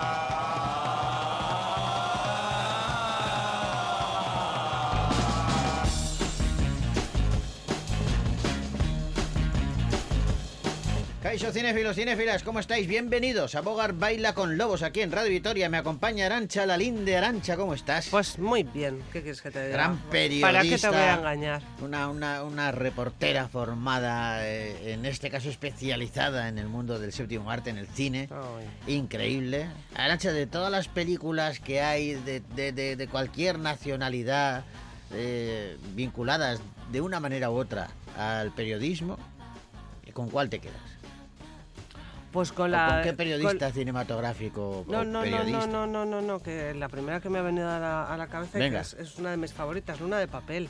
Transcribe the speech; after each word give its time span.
Uh... 0.00 0.27
Caixo 11.38 11.52
cinéfilos, 11.52 11.94
cinéfilas, 11.94 12.42
¿cómo 12.42 12.58
estáis? 12.58 12.88
Bienvenidos 12.88 13.54
a 13.54 13.60
Bogar 13.60 13.92
Baila 13.92 14.34
con 14.34 14.58
Lobos 14.58 14.82
aquí 14.82 15.02
en 15.02 15.12
Radio 15.12 15.30
Vitoria. 15.30 15.68
Me 15.68 15.76
acompaña 15.76 16.26
Arancha, 16.26 16.66
la 16.66 16.76
linde 16.76 17.16
Arancha, 17.16 17.56
¿cómo 17.56 17.74
estás? 17.74 18.08
Pues 18.08 18.40
muy 18.40 18.64
bien, 18.64 19.00
¿qué 19.12 19.22
quieres 19.22 19.40
que 19.40 19.52
te 19.52 19.60
diga? 19.66 19.72
Gran 19.76 19.98
periodista. 20.10 20.48
¿Para 20.48 20.62
qué 20.62 20.76
te 20.76 20.88
voy 20.88 20.96
a 20.96 21.14
engañar? 21.14 21.62
Una, 21.80 22.08
una, 22.08 22.42
una 22.42 22.72
reportera 22.72 23.46
formada, 23.46 24.48
eh, 24.48 24.92
en 24.94 25.06
este 25.06 25.30
caso 25.30 25.48
especializada 25.48 26.48
en 26.48 26.58
el 26.58 26.66
mundo 26.66 26.98
del 26.98 27.12
séptimo 27.12 27.52
arte, 27.52 27.70
en 27.70 27.78
el 27.78 27.86
cine. 27.86 28.28
Ay. 28.32 28.94
Increíble. 28.96 29.68
Arancha, 29.94 30.32
de 30.32 30.48
todas 30.48 30.72
las 30.72 30.88
películas 30.88 31.60
que 31.60 31.80
hay 31.82 32.14
de, 32.14 32.40
de- 32.56 32.72
de- 32.72 32.96
de 32.96 33.06
cualquier 33.06 33.60
nacionalidad 33.60 34.64
eh, 35.12 35.76
vinculadas 35.94 36.58
de 36.90 37.00
una 37.00 37.20
manera 37.20 37.48
u 37.52 37.54
otra 37.58 37.90
al 38.18 38.50
periodismo, 38.50 39.16
¿con 40.12 40.30
cuál 40.30 40.50
te 40.50 40.58
quedas? 40.58 40.87
Pues 42.32 42.52
con 42.52 42.66
¿O 42.66 42.68
la... 42.68 42.88
¿Con 42.94 43.02
qué 43.04 43.12
periodista 43.14 43.66
con- 43.66 43.72
cinematográfico? 43.74 44.84
No, 44.88 45.04
no, 45.04 45.24
no, 45.24 45.44
no, 45.44 45.66
no, 45.66 45.86
no, 45.86 46.04
no, 46.04 46.20
no, 46.20 46.40
que 46.42 46.74
la 46.74 46.88
primera 46.88 47.20
que 47.20 47.30
me 47.30 47.38
ha 47.38 47.42
venido 47.42 47.68
a 47.68 47.78
la, 47.78 48.04
a 48.04 48.16
la 48.16 48.26
cabeza 48.26 48.58
Venga. 48.58 48.78
que 48.80 48.82
es, 48.82 48.94
es 48.94 49.16
una 49.18 49.30
de 49.30 49.36
mis 49.38 49.52
favoritas, 49.52 49.98
Luna 50.00 50.18
de 50.18 50.28
Papel. 50.28 50.68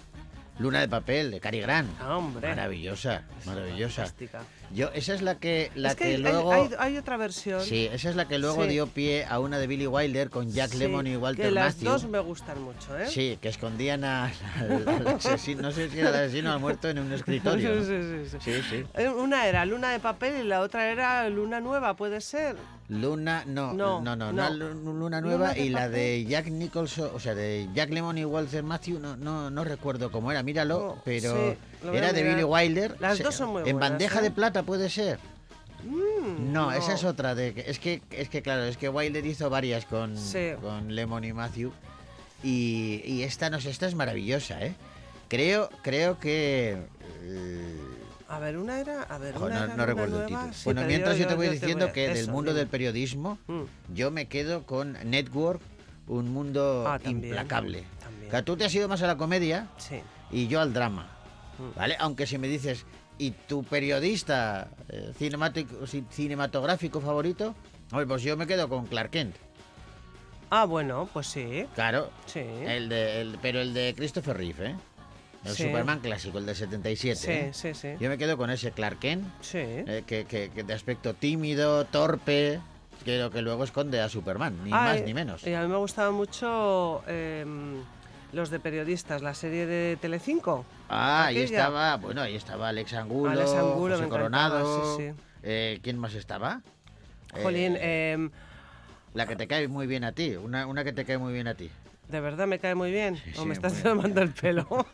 Luna 0.59 0.81
de 0.81 0.89
papel, 0.89 1.31
de 1.31 1.39
Cary 1.39 1.61
Grant. 1.61 1.89
Ah, 2.01 2.17
hombre. 2.17 2.49
Maravillosa, 2.49 3.23
maravillosa. 3.47 4.03
Fantástica. 4.03 4.41
Yo, 4.73 4.91
esa 4.93 5.15
es 5.15 5.23
la 5.23 5.37
que, 5.37 5.71
la 5.77 5.91
es 5.91 5.95
que, 5.97 6.05
que 6.05 6.11
hay, 6.11 6.17
luego. 6.19 6.53
hay- 6.53 6.71
hay 6.79 6.97
otra 6.97 7.17
versión. 7.17 7.63
Sí, 7.63 7.89
esa 7.93 8.11
es 8.11 8.17
la 8.17 8.27
que 8.27 8.39
luego 8.39 8.65
Sí. 8.65 8.71
dio 8.71 8.87
pie 8.89 9.25
a 9.25 9.39
una 9.39 9.59
de 9.59 9.67
Billy 9.69 9.87
Wilder 9.87 10.31
con 10.31 10.51
Jack 10.51 10.71
sí, 10.73 10.79
Lemmon 10.79 11.07
y 11.07 11.17
Walter 11.17 11.47
que 11.47 11.51
las 11.53 11.81
dos 11.81 12.05
me 12.09 12.19
gustan 12.19 12.61
mucho, 12.61 12.99
¿eh? 12.99 13.07
Sí, 13.07 13.39
que 13.41 13.49
escondían 13.49 14.03
a- 14.05 14.33
al, 14.59 15.07
asesino, 15.07 15.63
no 15.63 15.71
sé 15.71 15.89
si 15.91 16.01
era 16.01 16.09
el 16.11 16.15
asesino 16.17 16.53
al 16.53 16.59
muerto 16.61 16.89
en 16.89 16.99
un 16.99 17.13
escritorio. 17.13 17.77
¿no? 17.77 17.83
Sí, 17.85 17.93
sí, 18.03 18.29
sí, 18.31 18.39
sí. 18.41 18.53
Sí, 18.53 18.63
sí. 18.69 18.85
Eh, 18.95 19.09
Una 19.09 19.47
era 19.47 19.65
Luna 19.65 19.91
de 19.91 20.01
Papel 20.01 20.45
y 20.45 20.49
la 20.49 20.61
otra 20.61 20.91
era 20.91 21.29
Luna 21.31 21.61
Nueva, 21.61 21.95
¿puede 21.95 22.21
ser? 22.21 22.57
Luna, 22.91 23.45
no, 23.47 23.75
no, 23.75 24.01
No, 24.01 24.17
no, 24.17 24.33
no, 24.33 24.33
no. 24.33 24.51
Lu- 24.51 24.95
Luna 24.95 25.21
Nueva 25.21 25.49
Luna 25.53 25.59
y 25.59 25.69
la 25.69 25.89
de 25.91 26.25
Jack 26.25 26.47
Nicholson, 26.47 27.11
o 27.15 27.21
sea, 27.21 27.35
de 27.35 27.69
Jack 27.75 27.91
Lemmon 27.91 28.17
y 28.17 28.25
Walter 28.25 28.63
Matthew, 28.63 28.99
no, 28.99 29.17
no, 29.17 29.51
no 29.51 29.65
recuerdo 29.65 30.11
cómo 30.11 30.31
era, 30.31 30.43
míralo, 30.43 30.95
No, 30.97 31.03
pero 31.05 31.35
sí, 31.35 31.59
era 31.93 32.13
de. 32.15 32.23
Billy 32.23 32.45
Wilder. 32.45 32.97
Las 32.99 33.19
Se- 33.19 33.25
dos 33.25 33.35
son 33.35 33.51
muy 33.51 33.59
En 33.69 33.73
buenas, 33.77 33.91
bandeja 33.91 34.21
¿eh? 34.21 34.23
de 34.23 34.31
plata 34.31 34.63
puede 34.63 34.89
ser. 34.89 35.19
Mm, 35.85 36.51
No, 36.53 36.73
esa 36.73 36.95
es 36.95 37.05
otra. 37.05 37.35
De, 37.35 37.53
que- 37.55 37.71
es, 37.71 37.79
que, 37.79 38.01
es 38.11 38.29
que, 38.31 38.41
claro, 38.43 38.65
es 38.65 38.77
que 38.79 38.89
Wilder 38.89 39.25
hizo 39.27 39.51
varias 39.51 39.85
con, 39.85 40.17
Sí. 40.17 40.53
con 40.63 40.95
Lemon 40.95 41.25
y 41.25 41.33
Matthew. 41.35 41.73
Y, 42.43 43.03
y 43.05 43.23
esta, 43.23 43.51
no 43.51 43.61
sé, 43.61 43.69
esta 43.71 43.87
es 43.87 43.95
maravillosa, 43.95 44.65
¿eh? 44.65 44.75
Creo, 45.29 45.69
creo 45.83 46.19
que... 46.19 46.79
eh, 47.23 47.77
A 48.29 48.39
ver, 48.39 48.59
una 48.59 48.79
era... 48.79 49.03
A 49.05 49.17
ver, 49.19 49.37
una 49.39 49.49
no, 49.49 49.55
era 49.57 49.67
no 49.69 49.73
Luna 49.73 49.87
recuerdo 49.87 50.21
el 50.21 50.27
título. 50.27 50.53
Sí, 50.53 50.61
bueno, 50.67 50.83
mientras 50.87 51.17
yo, 51.17 51.27
te 51.27 51.35
voy 51.35 51.47
yo 51.47 51.53
diciendo 51.53 51.87
voy- 51.87 51.95
que 51.95 52.09
del 52.09 52.29
mundo 52.31 52.53
del 52.55 52.67
periodismo, 52.69 53.39
Mm. 53.47 53.63
yo 53.95 54.11
me 54.11 54.29
quedo 54.29 54.65
con 54.67 54.93
Network, 55.05 55.61
un 56.09 56.33
mundo 56.33 56.85
Ah, 56.87 56.99
también, 56.99 57.25
implacable. 57.25 57.85
también. 58.01 58.31
Que 58.31 58.43
tú 58.43 58.57
te 58.57 58.65
has 58.67 58.75
ido 58.75 58.87
más 58.89 59.01
a 59.03 59.07
la 59.07 59.17
comedia 59.17 59.69
Sí. 59.79 60.01
y 60.31 60.47
yo 60.47 60.61
al 60.61 60.73
drama. 60.75 61.09
Mm. 61.59 61.79
¿Vale? 61.79 61.97
Aunque 62.01 62.27
si 62.27 62.37
me 62.39 62.49
dices, 62.49 62.85
¿y 63.17 63.31
tu 63.31 63.65
periodista 63.65 64.69
eh, 64.91 65.13
cinematográfico 66.11 67.01
favorito? 67.01 67.55
Hombre, 67.91 68.07
pues 68.07 68.23
yo 68.23 68.37
me 68.37 68.47
quedo 68.47 68.69
con 68.69 68.87
Clark 68.87 69.11
Kent. 69.11 69.37
Ah, 70.51 70.65
bueno, 70.65 71.09
pues 71.13 71.27
sí. 71.27 71.67
Claro. 71.75 72.11
Sí. 72.27 72.41
El 72.41 72.89
de, 72.89 73.21
el- 73.23 73.39
pero 73.43 73.61
el 73.61 73.75
de 73.75 73.95
Christopher 73.97 74.37
Reeve, 74.37 74.71
¿eh? 74.71 74.77
El 75.45 75.55
Sí. 75.55 75.65
Superman 75.65 76.01
clásico, 76.01 76.39
el 76.39 76.47
de 76.47 76.55
77. 76.55 77.17
Sí, 77.17 77.31
¿eh? 77.31 77.51
sí, 77.53 77.75
sí. 77.75 77.89
Yo 78.01 78.09
me 78.09 78.19
quedo 78.19 78.37
con 78.37 78.51
ese 78.51 78.73
Clark 78.73 78.99
Kent, 78.99 79.25
Sí. 79.41 79.59
eh, 79.61 80.03
que, 80.07 80.25
que- 80.25 80.51
que 80.51 80.65
de 80.65 80.75
aspecto 80.75 81.15
tímido, 81.15 81.85
torpe, 81.85 82.61
que, 83.05 83.31
que 83.33 83.43
luego 83.43 83.63
esconde 83.65 84.01
a 84.01 84.09
Superman, 84.09 84.57
ni 84.65 84.71
Ah, 84.73 84.81
más 84.83 84.97
eh, 84.99 85.03
ni 85.07 85.15
menos. 85.15 85.47
Y 85.47 85.55
a 85.55 85.63
mí 85.63 85.69
me 85.69 85.77
gustaban 85.77 86.15
mucho 86.15 87.03
em, 87.07 87.77
los 88.33 88.51
de 88.51 88.59
periodistas, 88.59 89.23
la 89.23 89.33
serie 89.33 89.67
de 89.67 89.97
Telecinco. 90.01 90.67
Ah, 90.89 91.27
ahí 91.27 91.39
estaba, 91.39 91.97
bueno, 91.97 92.21
ahí 92.21 92.35
estaba 92.35 92.69
Alex 92.69 92.93
Angulo, 92.95 93.31
Alex 93.31 93.53
Angulo, 93.55 93.97
José 93.97 94.09
Coronado. 94.09 94.59
encantaba, 94.59 94.97
sí, 94.97 95.03
sí. 95.15 95.23
eh, 95.45 95.79
¿Quién 95.83 95.99
más 95.99 96.15
estaba? 96.15 96.63
Jolín, 97.43 97.77
Eh, 97.77 98.13
em, 98.13 98.31
La 99.15 99.27
que 99.27 99.37
te 99.37 99.47
cae 99.47 99.69
muy 99.69 99.87
bien 99.87 100.05
a 100.05 100.13
ti, 100.13 100.37
una, 100.37 100.67
una 100.67 100.85
que 100.85 100.93
te 100.93 101.05
cae 101.05 101.17
muy 101.19 101.33
bien 101.33 101.47
a 101.49 101.55
ti. 101.55 101.71
De 102.09 102.21
verdad 102.21 102.47
me 102.47 102.59
cae 102.59 102.75
muy 102.75 102.91
bien. 102.91 103.17
Sí, 103.17 103.33
o 103.37 103.43
sí, 103.43 103.47
me 103.47 103.55
estás 103.55 103.83
tomando 103.83 104.23
el 104.23 104.31
pelo. 104.31 104.67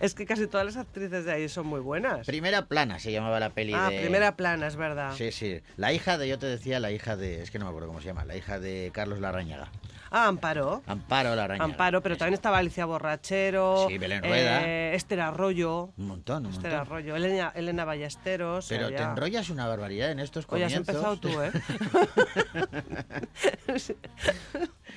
es 0.00 0.14
que 0.14 0.26
casi 0.26 0.46
todas 0.46 0.66
las 0.66 0.76
actrices 0.76 1.24
de 1.24 1.32
ahí 1.32 1.48
son 1.48 1.66
muy 1.66 1.80
buenas. 1.80 2.26
Primera 2.26 2.66
plana 2.66 2.98
se 2.98 3.12
llamaba 3.12 3.38
la 3.40 3.50
peli 3.50 3.72
ah, 3.74 3.90
de... 3.90 4.00
primera 4.00 4.36
plana, 4.36 4.66
es 4.66 4.76
verdad. 4.76 5.14
Sí, 5.16 5.32
sí. 5.32 5.60
La 5.76 5.92
hija 5.92 6.18
de, 6.18 6.28
yo 6.28 6.38
te 6.38 6.46
decía, 6.46 6.80
la 6.80 6.90
hija 6.90 7.16
de, 7.16 7.42
es 7.42 7.50
que 7.50 7.58
no 7.58 7.64
me 7.64 7.70
acuerdo 7.70 7.88
cómo 7.88 8.00
se 8.00 8.06
llama, 8.06 8.24
la 8.24 8.36
hija 8.36 8.58
de 8.58 8.90
Carlos 8.92 9.20
Larrañaga. 9.20 9.70
Ah, 10.14 10.26
Amparo. 10.28 10.82
Amparo 10.86 11.34
Larrañaga. 11.34 11.64
Amparo, 11.64 12.02
pero 12.02 12.18
también 12.18 12.34
estaba 12.34 12.58
Alicia 12.58 12.84
Borrachero. 12.84 13.86
Sí, 13.88 13.96
Belén 13.96 14.22
Rueda. 14.22 14.60
eh, 14.62 14.94
Esther 14.94 15.22
Arroyo. 15.22 15.84
Un 15.96 16.06
montón, 16.06 16.44
un 16.44 16.52
Esther 16.52 16.72
montón. 16.72 16.86
Arroyo. 16.86 17.16
Elena, 17.16 17.50
Elena 17.54 17.86
Ballesteros. 17.86 18.66
Pero 18.68 18.90
te 18.90 19.02
enrollas 19.02 19.48
una 19.48 19.66
barbaridad 19.66 20.10
en 20.10 20.20
estos 20.20 20.44
Oye, 20.50 20.66
has 20.66 20.72
comienzos. 20.74 20.94
empezado 20.94 21.16
tú, 21.18 21.40
¿eh? 21.40 21.50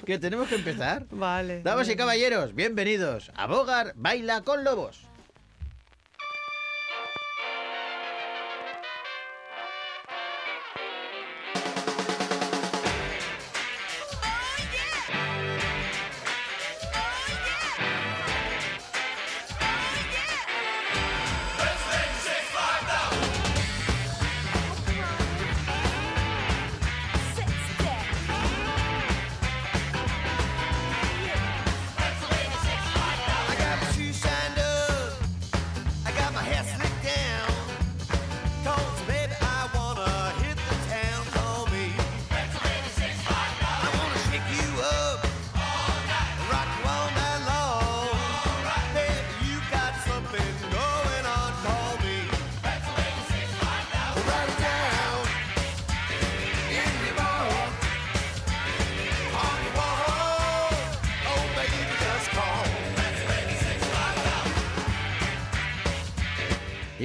que 0.05 0.19
tenemos 0.19 0.47
que 0.49 0.55
empezar. 0.55 1.05
vale. 1.11 1.61
Damas 1.63 1.87
y 1.89 1.95
caballeros, 1.95 2.53
bienvenidos 2.53 3.31
a 3.35 3.47
Bogar 3.47 3.93
Baila 3.95 4.41
con 4.41 4.63
Lobos. 4.65 5.07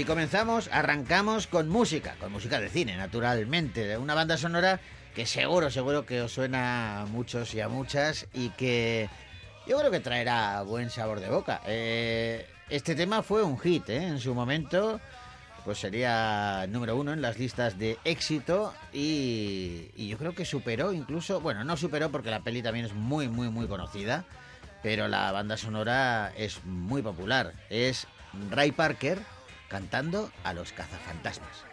Y 0.01 0.07
comenzamos, 0.07 0.71
arrancamos 0.73 1.47
con 1.47 1.69
música, 1.69 2.17
con 2.19 2.33
música 2.33 2.59
de 2.59 2.71
cine, 2.71 2.97
naturalmente, 2.97 3.87
de 3.87 3.99
una 3.99 4.15
banda 4.15 4.39
sonora 4.39 4.81
que 5.15 5.27
seguro, 5.27 5.71
seguro 5.71 6.07
que 6.07 6.23
os 6.23 6.33
suena 6.33 7.03
a 7.03 7.05
muchos 7.05 7.53
y 7.53 7.61
a 7.61 7.69
muchas 7.69 8.27
y 8.33 8.49
que 8.49 9.11
yo 9.67 9.79
creo 9.79 9.91
que 9.91 10.01
traerá 10.01 10.63
buen 10.63 10.89
sabor 10.89 11.21
de 11.21 11.29
boca. 11.29 11.61
Eh, 11.67 12.47
este 12.71 12.95
tema 12.95 13.23
fue 13.23 13.43
un 13.43 13.59
hit, 13.59 13.91
¿eh? 13.91 14.07
en 14.07 14.21
su 14.21 14.35
momento, 14.35 15.03
pues 15.67 15.77
sería 15.77 16.67
número 16.71 16.97
uno 16.97 17.13
en 17.13 17.21
las 17.21 17.39
listas 17.39 17.79
de 17.79 17.99
éxito 18.05 18.73
y, 18.95 19.91
y 19.97 20.09
yo 20.09 20.17
creo 20.17 20.35
que 20.35 20.47
superó 20.47 20.95
incluso, 20.95 21.43
bueno, 21.43 21.63
no 21.63 21.77
superó 21.77 22.11
porque 22.11 22.31
la 22.31 22.41
peli 22.41 22.63
también 22.63 22.87
es 22.87 22.95
muy, 22.95 23.29
muy, 23.29 23.51
muy 23.51 23.67
conocida, 23.67 24.25
pero 24.83 25.09
la 25.09 25.31
banda 25.31 25.59
sonora 25.59 26.33
es 26.39 26.65
muy 26.65 27.03
popular. 27.03 27.53
Es 27.69 28.07
Ray 28.51 28.73
Parker 28.73 29.19
cantando 29.71 30.33
a 30.43 30.53
los 30.53 30.73
cazafantasmas. 30.73 31.65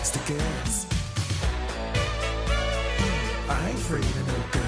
Likes 0.00 0.10
to 0.12 0.32
guess. 0.32 0.86
I 3.50 3.68
ain't 3.68 3.78
afraid 3.78 4.02
of 4.02 4.26
no 4.28 4.59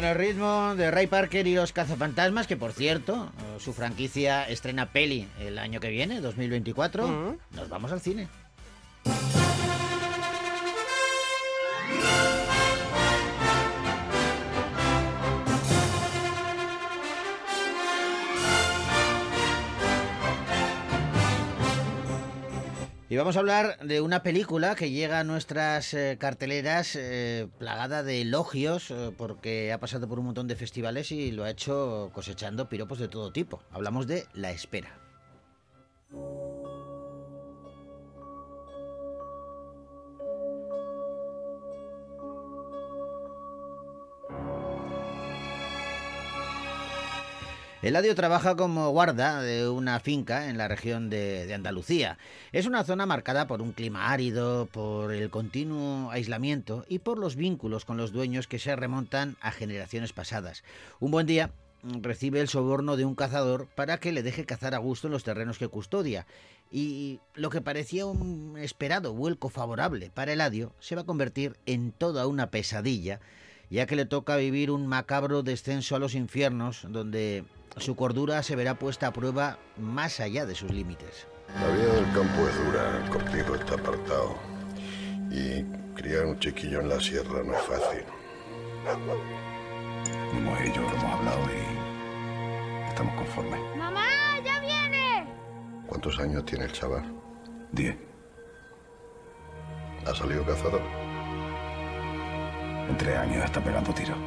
con 0.00 0.08
el 0.08 0.14
ritmo 0.16 0.74
de 0.76 0.90
Ray 0.90 1.08
Parker 1.08 1.46
y 1.46 1.54
los 1.54 1.74
cazafantasmas, 1.74 2.46
que 2.46 2.56
por 2.56 2.72
cierto, 2.72 3.30
su 3.58 3.74
franquicia 3.74 4.48
estrena 4.48 4.86
peli 4.86 5.28
el 5.38 5.58
año 5.58 5.78
que 5.78 5.90
viene, 5.90 6.22
2024, 6.22 7.06
Mm. 7.06 7.36
nos 7.56 7.68
vamos 7.68 7.92
al 7.92 8.00
cine. 8.00 8.26
Y 23.10 23.16
vamos 23.16 23.34
a 23.34 23.40
hablar 23.40 23.76
de 23.80 24.00
una 24.00 24.22
película 24.22 24.76
que 24.76 24.92
llega 24.92 25.18
a 25.18 25.24
nuestras 25.24 25.94
eh, 25.94 26.16
carteleras 26.16 26.94
eh, 26.94 27.48
plagada 27.58 28.04
de 28.04 28.20
elogios 28.20 28.92
eh, 28.92 29.10
porque 29.18 29.72
ha 29.72 29.80
pasado 29.80 30.06
por 30.06 30.20
un 30.20 30.26
montón 30.26 30.46
de 30.46 30.54
festivales 30.54 31.10
y 31.10 31.32
lo 31.32 31.42
ha 31.42 31.50
hecho 31.50 32.10
cosechando 32.14 32.68
piropos 32.68 33.00
de 33.00 33.08
todo 33.08 33.32
tipo. 33.32 33.64
Hablamos 33.72 34.06
de 34.06 34.28
La 34.32 34.52
Espera. 34.52 34.96
Eladio 47.82 48.14
trabaja 48.14 48.56
como 48.56 48.90
guarda 48.90 49.40
de 49.40 49.66
una 49.66 50.00
finca 50.00 50.50
en 50.50 50.58
la 50.58 50.68
región 50.68 51.08
de, 51.08 51.50
Andalucía. 51.54 52.18
Es 52.52 52.66
una 52.66 52.84
zona 52.84 53.06
marcada 53.06 53.46
por 53.46 53.62
un 53.62 53.72
clima 53.72 54.12
árido, 54.12 54.66
por 54.66 55.14
el 55.14 55.30
continuo 55.30 56.10
aislamiento 56.10 56.84
y 56.88 56.98
por 56.98 57.16
los 57.16 57.36
vínculos 57.36 57.86
con 57.86 57.96
los 57.96 58.12
dueños 58.12 58.46
que 58.48 58.58
se 58.58 58.76
remontan 58.76 59.38
a 59.40 59.50
generaciones 59.50 60.12
pasadas. 60.12 60.62
Un 61.00 61.10
buen 61.10 61.26
día 61.26 61.52
mm, 61.82 62.02
recibe 62.02 62.42
el 62.42 62.48
soborno 62.48 62.98
de 62.98 63.06
un 63.06 63.14
cazador 63.14 63.66
para 63.74 63.96
que 63.96 64.12
le 64.12 64.22
deje 64.22 64.44
cazar 64.44 64.74
a 64.74 64.78
gusto 64.78 65.06
en 65.06 65.14
los 65.14 65.24
terrenos 65.24 65.56
que 65.56 65.68
custodia. 65.68 66.26
Y 66.70 67.20
lo 67.34 67.48
que 67.48 67.62
parecía 67.62 68.04
un 68.04 68.58
esperado 68.60 69.14
vuelco 69.14 69.48
favorable 69.48 70.10
para 70.12 70.34
Eladio 70.34 70.74
se 70.80 70.96
va 70.96 71.02
a 71.02 71.06
convertir 71.06 71.56
en 71.64 71.92
toda 71.92 72.26
una 72.26 72.50
pesadilla, 72.50 73.20
ya 73.70 73.86
que 73.86 73.96
le 73.96 74.04
toca 74.04 74.36
vivir 74.36 74.70
un 74.70 74.86
macabro 74.86 75.42
descenso 75.42 75.94
a 75.94 76.00
los 76.00 76.14
infiernos, 76.14 76.86
donde 76.88 77.44
su 77.76 77.94
cordura 77.94 78.42
se 78.42 78.56
verá 78.56 78.74
puesta 78.74 79.06
a 79.06 79.12
prueba 79.12 79.58
más 79.78 80.18
allá 80.18 80.44
de 80.44 80.56
sus 80.56 80.72
límites. 80.72 81.28
La 81.54 81.68
vida 81.68 81.94
del 81.94 82.12
campo 82.12 82.48
es 82.48 82.64
dura, 82.64 83.02
el 83.02 83.10
cortijo 83.10 83.54
está 83.54 83.74
apartado. 83.74 84.36
Y 85.30 85.62
criar 85.94 86.26
un 86.26 86.38
chiquillo 86.40 86.80
en 86.80 86.88
la 86.88 87.00
sierra 87.00 87.42
no 87.44 87.54
es 87.54 87.62
fácil. 87.62 88.04
Mi 90.34 90.40
mujer 90.40 90.66
y 90.66 90.72
yo 90.72 90.82
lo 90.82 90.88
hemos 90.88 91.04
hablado 91.04 91.42
y 91.44 92.88
estamos 92.88 93.14
conformes. 93.14 93.60
¡Mamá, 93.76 94.06
ya 94.44 94.60
viene! 94.60 95.26
¿Cuántos 95.86 96.18
años 96.18 96.44
tiene 96.44 96.64
el 96.64 96.72
chaval? 96.72 97.04
Diez. 97.70 97.96
¿Ha 100.06 100.14
salido 100.14 100.44
cazador? 100.44 101.09
En 102.90 102.98
tres 102.98 103.16
años 103.16 103.44
está 103.44 103.62
pegando 103.62 103.94
tiros. 103.94 104.18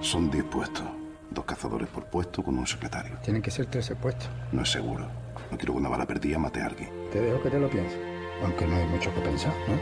Son 0.00 0.30
diez 0.30 0.44
puestos. 0.44 0.84
Dos 1.28 1.44
cazadores 1.44 1.88
por 1.88 2.04
puesto 2.04 2.40
con 2.40 2.56
un 2.56 2.68
secretario. 2.68 3.18
Tienen 3.20 3.42
que 3.42 3.50
ser 3.50 3.66
13 3.66 3.96
puestos. 3.96 4.28
No 4.52 4.62
es 4.62 4.70
seguro. 4.70 5.08
No 5.50 5.58
quiero 5.58 5.72
que 5.72 5.80
una 5.80 5.88
bala 5.88 6.06
perdida 6.06 6.38
mate 6.38 6.60
a 6.60 6.66
alguien. 6.66 6.88
Te 7.10 7.20
dejo 7.20 7.42
que 7.42 7.50
te 7.50 7.58
lo 7.58 7.68
pienses. 7.68 7.98
Aunque 8.44 8.64
no 8.68 8.76
hay 8.76 8.86
mucho 8.86 9.12
que 9.12 9.20
pensar, 9.22 9.52
¿no? 9.66 9.74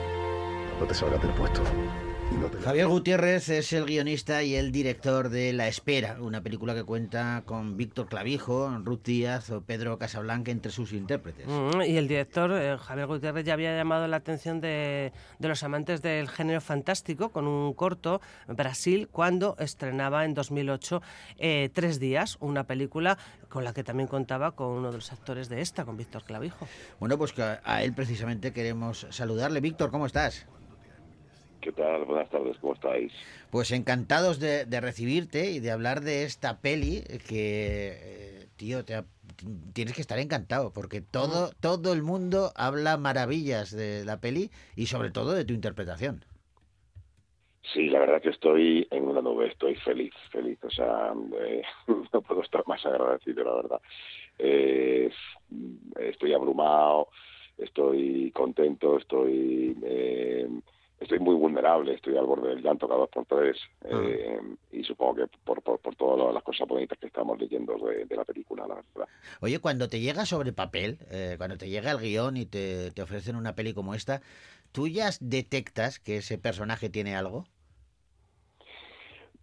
No 0.80 0.86
te 0.86 0.94
salgas 0.94 1.20
del 1.20 1.32
puesto. 1.32 1.60
Javier 2.64 2.86
Gutiérrez 2.86 3.48
es 3.48 3.72
el 3.72 3.84
guionista 3.84 4.42
y 4.42 4.54
el 4.54 4.70
director 4.72 5.28
de 5.28 5.52
La 5.52 5.68
Espera, 5.68 6.16
una 6.20 6.40
película 6.40 6.74
que 6.74 6.84
cuenta 6.84 7.42
con 7.44 7.76
Víctor 7.76 8.06
Clavijo, 8.06 8.70
Ruth 8.84 9.02
Díaz 9.04 9.50
o 9.50 9.62
Pedro 9.62 9.98
Casablanca 9.98 10.50
entre 10.50 10.70
sus 10.70 10.92
intérpretes. 10.92 11.46
Mm, 11.46 11.82
Y 11.82 11.96
el 11.96 12.08
director, 12.08 12.52
eh, 12.52 12.76
Javier 12.78 13.06
Gutiérrez, 13.06 13.44
ya 13.44 13.54
había 13.54 13.76
llamado 13.76 14.06
la 14.06 14.16
atención 14.16 14.60
de, 14.60 15.12
de 15.38 15.48
los 15.48 15.62
amantes 15.62 16.02
del 16.02 16.28
género 16.28 16.60
fantástico 16.60 17.30
con 17.30 17.46
un 17.46 17.74
corto, 17.74 18.20
Brasil, 18.46 19.08
cuando 19.10 19.56
estrenaba 19.58 20.24
en 20.24 20.34
2008 20.34 21.02
eh, 21.38 21.70
Tres 21.72 21.98
Días, 21.98 22.36
una 22.40 22.64
película 22.64 23.18
con 23.48 23.64
la 23.64 23.72
que 23.74 23.84
también 23.84 24.08
contaba 24.08 24.52
con 24.52 24.68
uno 24.68 24.90
de 24.90 24.98
los 24.98 25.12
actores 25.12 25.48
de 25.48 25.60
esta, 25.60 25.84
con 25.84 25.96
Víctor 25.96 26.24
Clavijo. 26.24 26.66
Bueno, 27.00 27.18
pues 27.18 27.34
a 27.38 27.82
él 27.82 27.92
precisamente 27.92 28.52
queremos 28.52 29.06
saludarle. 29.10 29.60
Víctor, 29.60 29.90
¿cómo 29.90 30.06
estás? 30.06 30.46
¿Qué 31.62 31.72
tal? 31.72 32.04
Buenas 32.04 32.28
tardes, 32.30 32.58
¿cómo 32.58 32.74
estáis? 32.74 33.12
Pues 33.50 33.70
encantados 33.72 34.40
de, 34.40 34.64
de 34.66 34.80
recibirte 34.80 35.50
y 35.50 35.60
de 35.60 35.70
hablar 35.70 36.00
de 36.00 36.24
esta 36.24 36.60
peli 36.60 37.02
que, 37.28 37.98
eh, 38.02 38.48
tío, 38.56 38.84
te 38.84 38.94
ha- 38.96 39.06
tienes 39.74 39.94
que 39.94 40.00
estar 40.00 40.18
encantado 40.18 40.72
porque 40.72 41.00
todo, 41.02 41.52
todo 41.60 41.92
el 41.92 42.02
mundo 42.02 42.52
habla 42.56 42.96
maravillas 42.96 43.70
de 43.76 44.04
la 44.04 44.20
peli 44.20 44.50
y 44.76 44.86
sobre 44.86 45.10
todo 45.10 45.32
de 45.32 45.44
tu 45.44 45.54
interpretación. 45.54 46.24
Sí, 47.72 47.88
la 47.88 48.00
verdad 48.00 48.20
que 48.20 48.30
estoy 48.30 48.86
en 48.90 49.04
una 49.04 49.22
nube, 49.22 49.46
estoy 49.48 49.76
feliz, 49.76 50.12
feliz, 50.30 50.58
o 50.64 50.70
sea, 50.70 51.14
eh, 51.40 51.62
no 52.12 52.22
puedo 52.22 52.42
estar 52.42 52.64
más 52.66 52.84
agradecido, 52.84 53.44
la 53.44 53.54
verdad. 53.54 53.80
Eh, 54.38 55.10
estoy 56.00 56.34
abrumado, 56.34 57.08
estoy 57.58 58.32
contento, 58.32 58.98
estoy 58.98 59.76
eh, 59.84 60.48
estoy 61.02 61.18
muy 61.18 61.34
vulnerable, 61.34 61.94
estoy 61.94 62.16
al 62.16 62.26
borde 62.26 62.50
del 62.50 62.62
llanto 62.62 62.88
cada 62.88 63.00
dos 63.00 63.10
por 63.10 63.26
tres 63.26 63.56
eh, 63.84 64.40
y 64.70 64.82
supongo 64.84 65.16
que 65.16 65.26
por, 65.44 65.62
por, 65.62 65.78
por 65.80 65.94
todas 65.96 66.32
las 66.32 66.42
cosas 66.42 66.66
bonitas 66.68 66.98
que 66.98 67.06
estamos 67.06 67.38
leyendo 67.38 67.76
de, 67.78 68.04
de 68.04 68.16
la 68.16 68.24
película, 68.24 68.66
la 68.66 68.76
verdad. 68.76 69.08
Oye, 69.40 69.58
cuando 69.58 69.88
te 69.88 70.00
llega 70.00 70.26
sobre 70.26 70.52
papel, 70.52 70.98
eh, 71.10 71.34
cuando 71.36 71.56
te 71.58 71.68
llega 71.68 71.90
el 71.90 71.98
guion 71.98 72.36
y 72.36 72.46
te, 72.46 72.90
te 72.92 73.02
ofrecen 73.02 73.36
una 73.36 73.54
peli 73.54 73.74
como 73.74 73.94
esta, 73.94 74.22
¿tú 74.72 74.88
ya 74.88 75.10
detectas 75.20 75.98
que 75.98 76.18
ese 76.18 76.38
personaje 76.38 76.88
tiene 76.88 77.16
algo? 77.16 77.44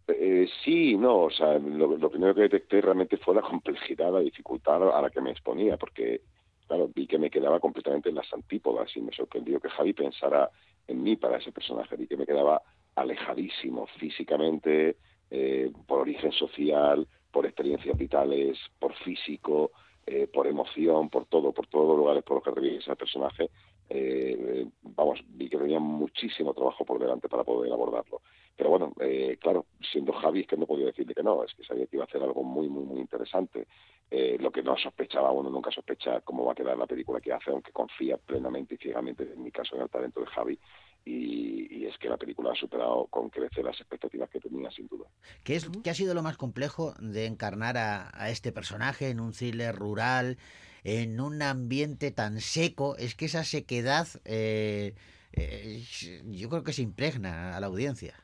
Eh, 0.07 0.47
sí, 0.63 0.97
no, 0.97 1.23
o 1.23 1.29
sea, 1.29 1.59
lo, 1.59 1.95
lo 1.97 2.09
primero 2.09 2.33
que 2.33 2.41
detecté 2.41 2.81
realmente 2.81 3.17
fue 3.17 3.35
la 3.35 3.41
complejidad, 3.49 4.11
la 4.11 4.19
dificultad 4.19 4.95
a 4.95 5.01
la 5.01 5.09
que 5.09 5.21
me 5.21 5.31
exponía, 5.31 5.77
porque, 5.77 6.21
claro, 6.67 6.89
vi 6.93 7.07
que 7.07 7.19
me 7.19 7.29
quedaba 7.29 7.59
completamente 7.59 8.09
en 8.09 8.15
las 8.15 8.31
antípodas 8.33 8.95
y 8.95 9.01
me 9.01 9.11
sorprendió 9.11 9.59
que 9.59 9.69
Javi 9.69 9.93
pensara 9.93 10.49
en 10.89 11.03
mí 11.03 11.15
para 11.15 11.37
ese 11.37 11.51
personaje, 11.51 11.95
vi 11.95 12.07
que 12.07 12.17
me 12.17 12.25
quedaba 12.25 12.61
alejadísimo 12.95 13.87
físicamente, 13.99 14.97
eh, 15.29 15.71
por 15.87 15.99
origen 15.99 16.31
social, 16.31 17.07
por 17.31 17.45
experiencias 17.45 17.97
vitales, 17.97 18.57
por 18.79 18.93
físico, 18.95 19.71
eh, 20.05 20.27
por 20.27 20.47
emoción, 20.47 21.09
por 21.09 21.25
todo, 21.27 21.51
por 21.51 21.67
todos 21.67 21.89
los 21.89 21.97
lugares 21.97 22.23
por 22.23 22.37
los 22.37 22.43
que 22.43 22.51
revive 22.51 22.77
ese 22.77 22.95
personaje, 22.95 23.49
eh, 23.89 24.65
vamos, 24.81 25.19
vi 25.27 25.49
que 25.49 25.57
tenía 25.57 25.79
muchísimo 25.79 26.53
trabajo 26.53 26.83
por 26.83 26.99
delante 26.99 27.29
para 27.29 27.43
poder 27.43 27.71
abordarlo. 27.71 28.21
Pero 28.59 28.71
bueno, 28.71 28.91
eh, 28.99 29.37
claro, 29.39 29.67
siendo 29.89 30.11
Javi 30.11 30.41
es 30.41 30.47
que 30.47 30.57
no 30.57 30.65
podía 30.65 30.87
decirle 30.87 31.15
que 31.15 31.23
no, 31.23 31.45
es 31.45 31.55
que 31.55 31.63
sabía 31.63 31.87
que 31.87 31.95
iba 31.95 32.03
a 32.03 32.07
hacer 32.07 32.21
algo 32.21 32.43
muy, 32.43 32.67
muy, 32.67 32.83
muy 32.83 32.99
interesante. 32.99 33.67
Eh, 34.11 34.35
lo 34.37 34.51
que 34.51 34.61
no 34.61 34.75
sospechaba, 34.75 35.31
uno 35.31 35.49
nunca 35.49 35.71
sospecha 35.71 36.19
cómo 36.19 36.43
va 36.43 36.51
a 36.51 36.55
quedar 36.55 36.77
la 36.77 36.85
película 36.85 37.21
que 37.21 37.31
hace, 37.31 37.51
aunque 37.51 37.71
confía 37.71 38.17
plenamente 38.17 38.75
y 38.75 38.77
ciegamente, 38.77 39.23
en 39.23 39.41
mi 39.41 39.49
caso, 39.49 39.77
en 39.77 39.83
el 39.83 39.89
talento 39.89 40.19
de 40.19 40.25
Javi. 40.25 40.59
Y, 41.05 41.85
es 41.85 41.97
que 41.97 42.09
la 42.09 42.17
película 42.17 42.51
ha 42.51 42.55
superado 42.55 43.07
con 43.07 43.29
crecer 43.29 43.63
las 43.63 43.79
expectativas 43.79 44.29
que 44.29 44.41
tenía, 44.41 44.69
sin 44.71 44.87
duda. 44.89 45.05
¿Qué, 45.45 45.55
es, 45.55 45.69
¿Qué 45.81 45.89
ha 45.89 45.93
sido 45.93 46.13
lo 46.13 46.21
más 46.21 46.35
complejo 46.35 46.93
de 46.99 47.27
encarnar 47.27 47.77
a, 47.77 48.11
a 48.13 48.29
este 48.29 48.51
personaje 48.51 49.09
en 49.09 49.21
un 49.21 49.31
thriller 49.31 49.73
rural, 49.73 50.37
en 50.83 51.21
un 51.21 51.41
ambiente 51.41 52.11
tan 52.11 52.41
seco? 52.41 52.97
Es 52.97 53.15
que 53.15 53.25
esa 53.25 53.45
sequedad 53.45 54.07
eh, 54.25 54.93
eh, 55.31 55.81
yo 56.25 56.49
creo 56.49 56.63
que 56.63 56.73
se 56.73 56.81
impregna 56.81 57.55
a 57.55 57.59
la 57.59 57.67
audiencia. 57.67 58.15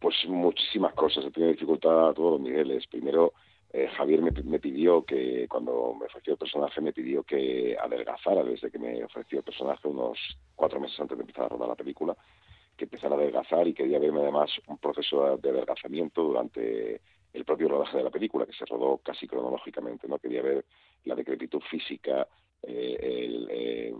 Pues 0.00 0.16
muchísimas 0.26 0.94
cosas, 0.94 1.24
he 1.26 1.30
tenido 1.30 1.52
dificultad 1.52 2.08
a 2.08 2.14
todos 2.14 2.32
los 2.32 2.40
niveles. 2.40 2.86
Primero, 2.86 3.34
eh, 3.70 3.86
Javier 3.96 4.22
me, 4.22 4.30
me, 4.30 4.58
pidió 4.58 5.04
que, 5.04 5.46
cuando 5.46 5.94
me 5.94 6.06
ofreció 6.06 6.32
el 6.32 6.38
personaje, 6.38 6.80
me 6.80 6.94
pidió 6.94 7.22
que 7.22 7.76
adelgazara 7.78 8.42
desde 8.42 8.70
que 8.70 8.78
me 8.78 9.04
ofreció 9.04 9.38
el 9.38 9.44
personaje 9.44 9.86
unos 9.86 10.18
cuatro 10.56 10.80
meses 10.80 10.98
antes 10.98 11.18
de 11.18 11.22
empezar 11.22 11.44
a 11.44 11.48
rodar 11.48 11.68
la 11.68 11.74
película, 11.74 12.16
que 12.76 12.84
empezara 12.84 13.14
a 13.14 13.18
adelgazar 13.18 13.68
y 13.68 13.74
quería 13.74 13.98
verme 13.98 14.20
además 14.22 14.50
un 14.68 14.78
proceso 14.78 15.36
de 15.36 15.50
adelgazamiento 15.50 16.22
durante 16.22 17.02
el 17.32 17.44
propio 17.44 17.68
rodaje 17.68 17.98
de 17.98 18.04
la 18.04 18.10
película, 18.10 18.46
que 18.46 18.54
se 18.54 18.64
rodó 18.64 18.98
casi 18.98 19.26
cronológicamente, 19.28 20.08
¿no? 20.08 20.18
Quería 20.18 20.42
ver 20.42 20.64
la 21.04 21.14
decrepitud 21.14 21.60
física 21.70 22.26
eh, 22.62 22.96
el, 23.00 23.48
eh, 23.50 23.94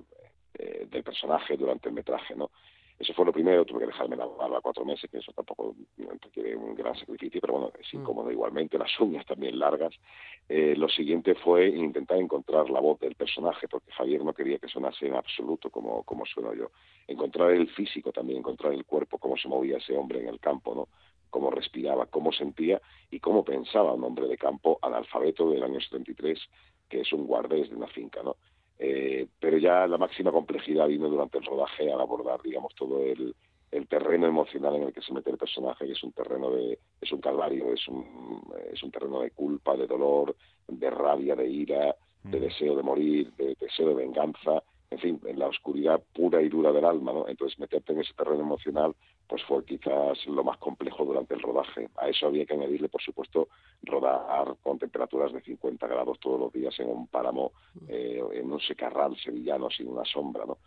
eh, 0.55 0.87
del 0.91 1.03
personaje 1.03 1.57
durante 1.57 1.89
el 1.89 1.95
metraje, 1.95 2.35
¿no? 2.35 2.51
Eso 3.01 3.15
fue 3.15 3.25
lo 3.25 3.33
primero, 3.33 3.65
tuve 3.65 3.81
que 3.81 3.87
dejarme 3.87 4.15
la 4.15 4.27
barba 4.27 4.61
cuatro 4.61 4.85
meses, 4.85 5.11
que 5.11 5.17
eso 5.19 5.33
tampoco 5.33 5.75
requiere 5.97 6.55
un 6.55 6.75
gran 6.75 6.95
sacrificio, 6.95 7.41
pero 7.41 7.55
bueno, 7.55 7.73
es 7.81 7.95
incómodo 7.95 8.31
igualmente, 8.31 8.77
las 8.77 9.01
uñas 9.01 9.25
también 9.25 9.59
largas. 9.59 9.95
Eh, 10.47 10.75
lo 10.77 10.87
siguiente 10.87 11.35
fue 11.35 11.69
intentar 11.69 12.19
encontrar 12.19 12.69
la 12.69 12.79
voz 12.79 13.01
del 13.01 13.15
personaje, 13.15 13.69
porque 13.69 13.91
Javier 13.93 14.23
no 14.23 14.35
quería 14.35 14.59
que 14.59 14.69
sonase 14.69 15.07
en 15.07 15.15
absoluto 15.15 15.71
como, 15.71 16.03
como 16.03 16.27
sueno 16.27 16.53
yo. 16.53 16.73
Encontrar 17.09 17.53
el 17.53 17.71
físico 17.71 18.13
también, 18.13 18.41
encontrar 18.41 18.75
el 18.75 18.85
cuerpo, 18.85 19.17
cómo 19.17 19.39
se 19.39 19.49
movía 19.49 19.79
ese 19.79 19.97
hombre 19.97 20.21
en 20.21 20.29
el 20.29 20.39
campo, 20.39 20.75
¿no? 20.75 20.89
cómo 21.31 21.51
respiraba, 21.51 22.05
cómo 22.07 22.33
sentía 22.33 22.83
y 23.11 23.21
cómo 23.21 23.45
pensaba 23.45 23.95
un 23.95 24.05
hombre 24.05 24.27
de 24.27 24.37
campo 24.37 24.79
analfabeto 24.83 25.51
del 25.51 25.63
año 25.63 25.81
73, 25.81 26.39
que 26.89 27.01
es 27.01 27.13
un 27.15 27.27
guardés 27.27 27.71
de 27.71 27.77
una 27.77 27.87
finca, 27.87 28.23
¿no? 28.23 28.37
Eh, 28.83 29.27
pero 29.39 29.59
ya 29.59 29.87
la 29.87 29.99
máxima 29.99 30.33
complejidad 30.33 30.89
vino 30.89 31.11
durante 31.11 31.37
el 31.37 31.45
rodaje 31.45 31.93
al 31.93 32.01
abordar, 32.01 32.41
digamos, 32.41 32.75
todo 32.75 33.05
el, 33.05 33.35
el 33.71 33.87
terreno 33.87 34.27
emocional 34.27 34.77
en 34.77 34.85
el 34.85 34.93
que 34.95 35.03
se 35.03 35.13
mete 35.13 35.31
el 35.31 35.37
personaje, 35.37 35.85
que 35.85 35.93
es 35.93 36.03
un 36.03 36.13
terreno 36.13 36.51
de, 36.51 36.79
es 36.99 37.13
un 37.13 37.21
calvario, 37.21 37.75
es 37.75 37.87
un, 37.89 38.43
es 38.73 38.83
un 38.83 38.91
terreno 38.91 39.21
de 39.21 39.33
culpa, 39.33 39.77
de 39.77 39.87
dolor, 39.87 40.35
de 40.67 40.89
rabia, 40.89 41.37
de 41.37 41.47
ira, 41.47 41.95
de 42.23 42.41
deseo 42.41 42.75
de 42.75 42.83
morir, 42.83 43.31
de 43.35 43.55
deseo 43.61 43.89
de 43.89 43.95
venganza, 43.97 44.63
en 44.91 44.99
fin, 44.99 45.21
en 45.25 45.39
la 45.39 45.47
oscuridad 45.47 46.03
pura 46.13 46.43
y 46.43 46.49
dura 46.49 46.73
del 46.73 46.85
alma, 46.85 47.13
¿no? 47.13 47.29
Entonces 47.29 47.59
meterte 47.61 47.93
en 47.93 48.01
ese 48.01 48.13
terreno 48.15 48.41
emocional, 48.41 48.95
pues 49.29 49.43
fue 49.45 49.65
quizás 49.65 50.27
lo 50.27 50.43
más 50.43 50.59
complejo 50.59 51.05
durante 51.05 51.35
el 51.35 51.43
rodaje. 51.43 51.89
A 51.97 52.09
eso 52.09 52.27
había 52.27 52.45
que 52.45 52.55
añadirle, 52.55 52.89
por 52.89 53.01
supuesto, 53.01 53.49
rodar 53.85 54.57
con 54.63 54.79
temperaturas 54.79 55.33
de 55.33 55.41
50 55.43 55.87
grados 55.87 56.19
todos 56.19 56.41
los 56.41 56.53
días 56.53 56.75
en 56.81 56.89
un 56.89 57.07
páramo, 57.07 57.53
eh, 57.87 58.21
en 58.33 58.53
un 58.53 58.61
secarral 58.61 59.17
sevillano 59.17 59.71
sin 59.71 59.89
una 59.89 60.05
sombra, 60.05 60.45
¿no? 60.45 60.59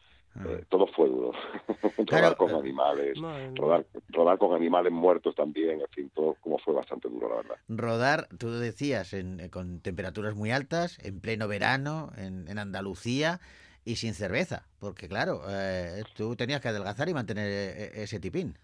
Eh, 0.45 0.65
todo 0.67 0.87
fue 0.87 1.09
duro. 1.09 1.31
rodar 2.07 2.35
con 2.37 2.55
animales, 2.55 3.19
rodar, 3.53 3.85
rodar 4.07 4.37
con 4.39 4.55
animales 4.55 4.91
muertos 4.91 5.35
también, 5.35 5.81
en 5.81 5.87
fin, 5.89 6.09
todo 6.15 6.35
como 6.41 6.57
fue 6.57 6.73
bastante 6.73 7.07
duro, 7.07 7.29
la 7.29 7.35
verdad. 7.35 7.55
Rodar, 7.67 8.27
tú 8.39 8.49
decías, 8.49 9.13
en, 9.13 9.49
con 9.49 9.81
temperaturas 9.81 10.33
muy 10.33 10.49
altas, 10.49 10.97
en 11.03 11.19
pleno 11.19 11.47
verano, 11.47 12.11
en, 12.17 12.47
en 12.47 12.57
Andalucía 12.57 13.41
y 13.85 13.95
sin 13.95 14.13
cerveza, 14.13 14.67
porque 14.79 15.07
claro, 15.07 15.41
eh, 15.49 16.03
tú 16.15 16.35
tenías 16.35 16.61
que 16.61 16.69
adelgazar 16.69 17.09
y 17.09 17.13
mantener 17.13 17.47
e, 17.47 18.03
ese 18.03 18.19
tipín. 18.19 18.55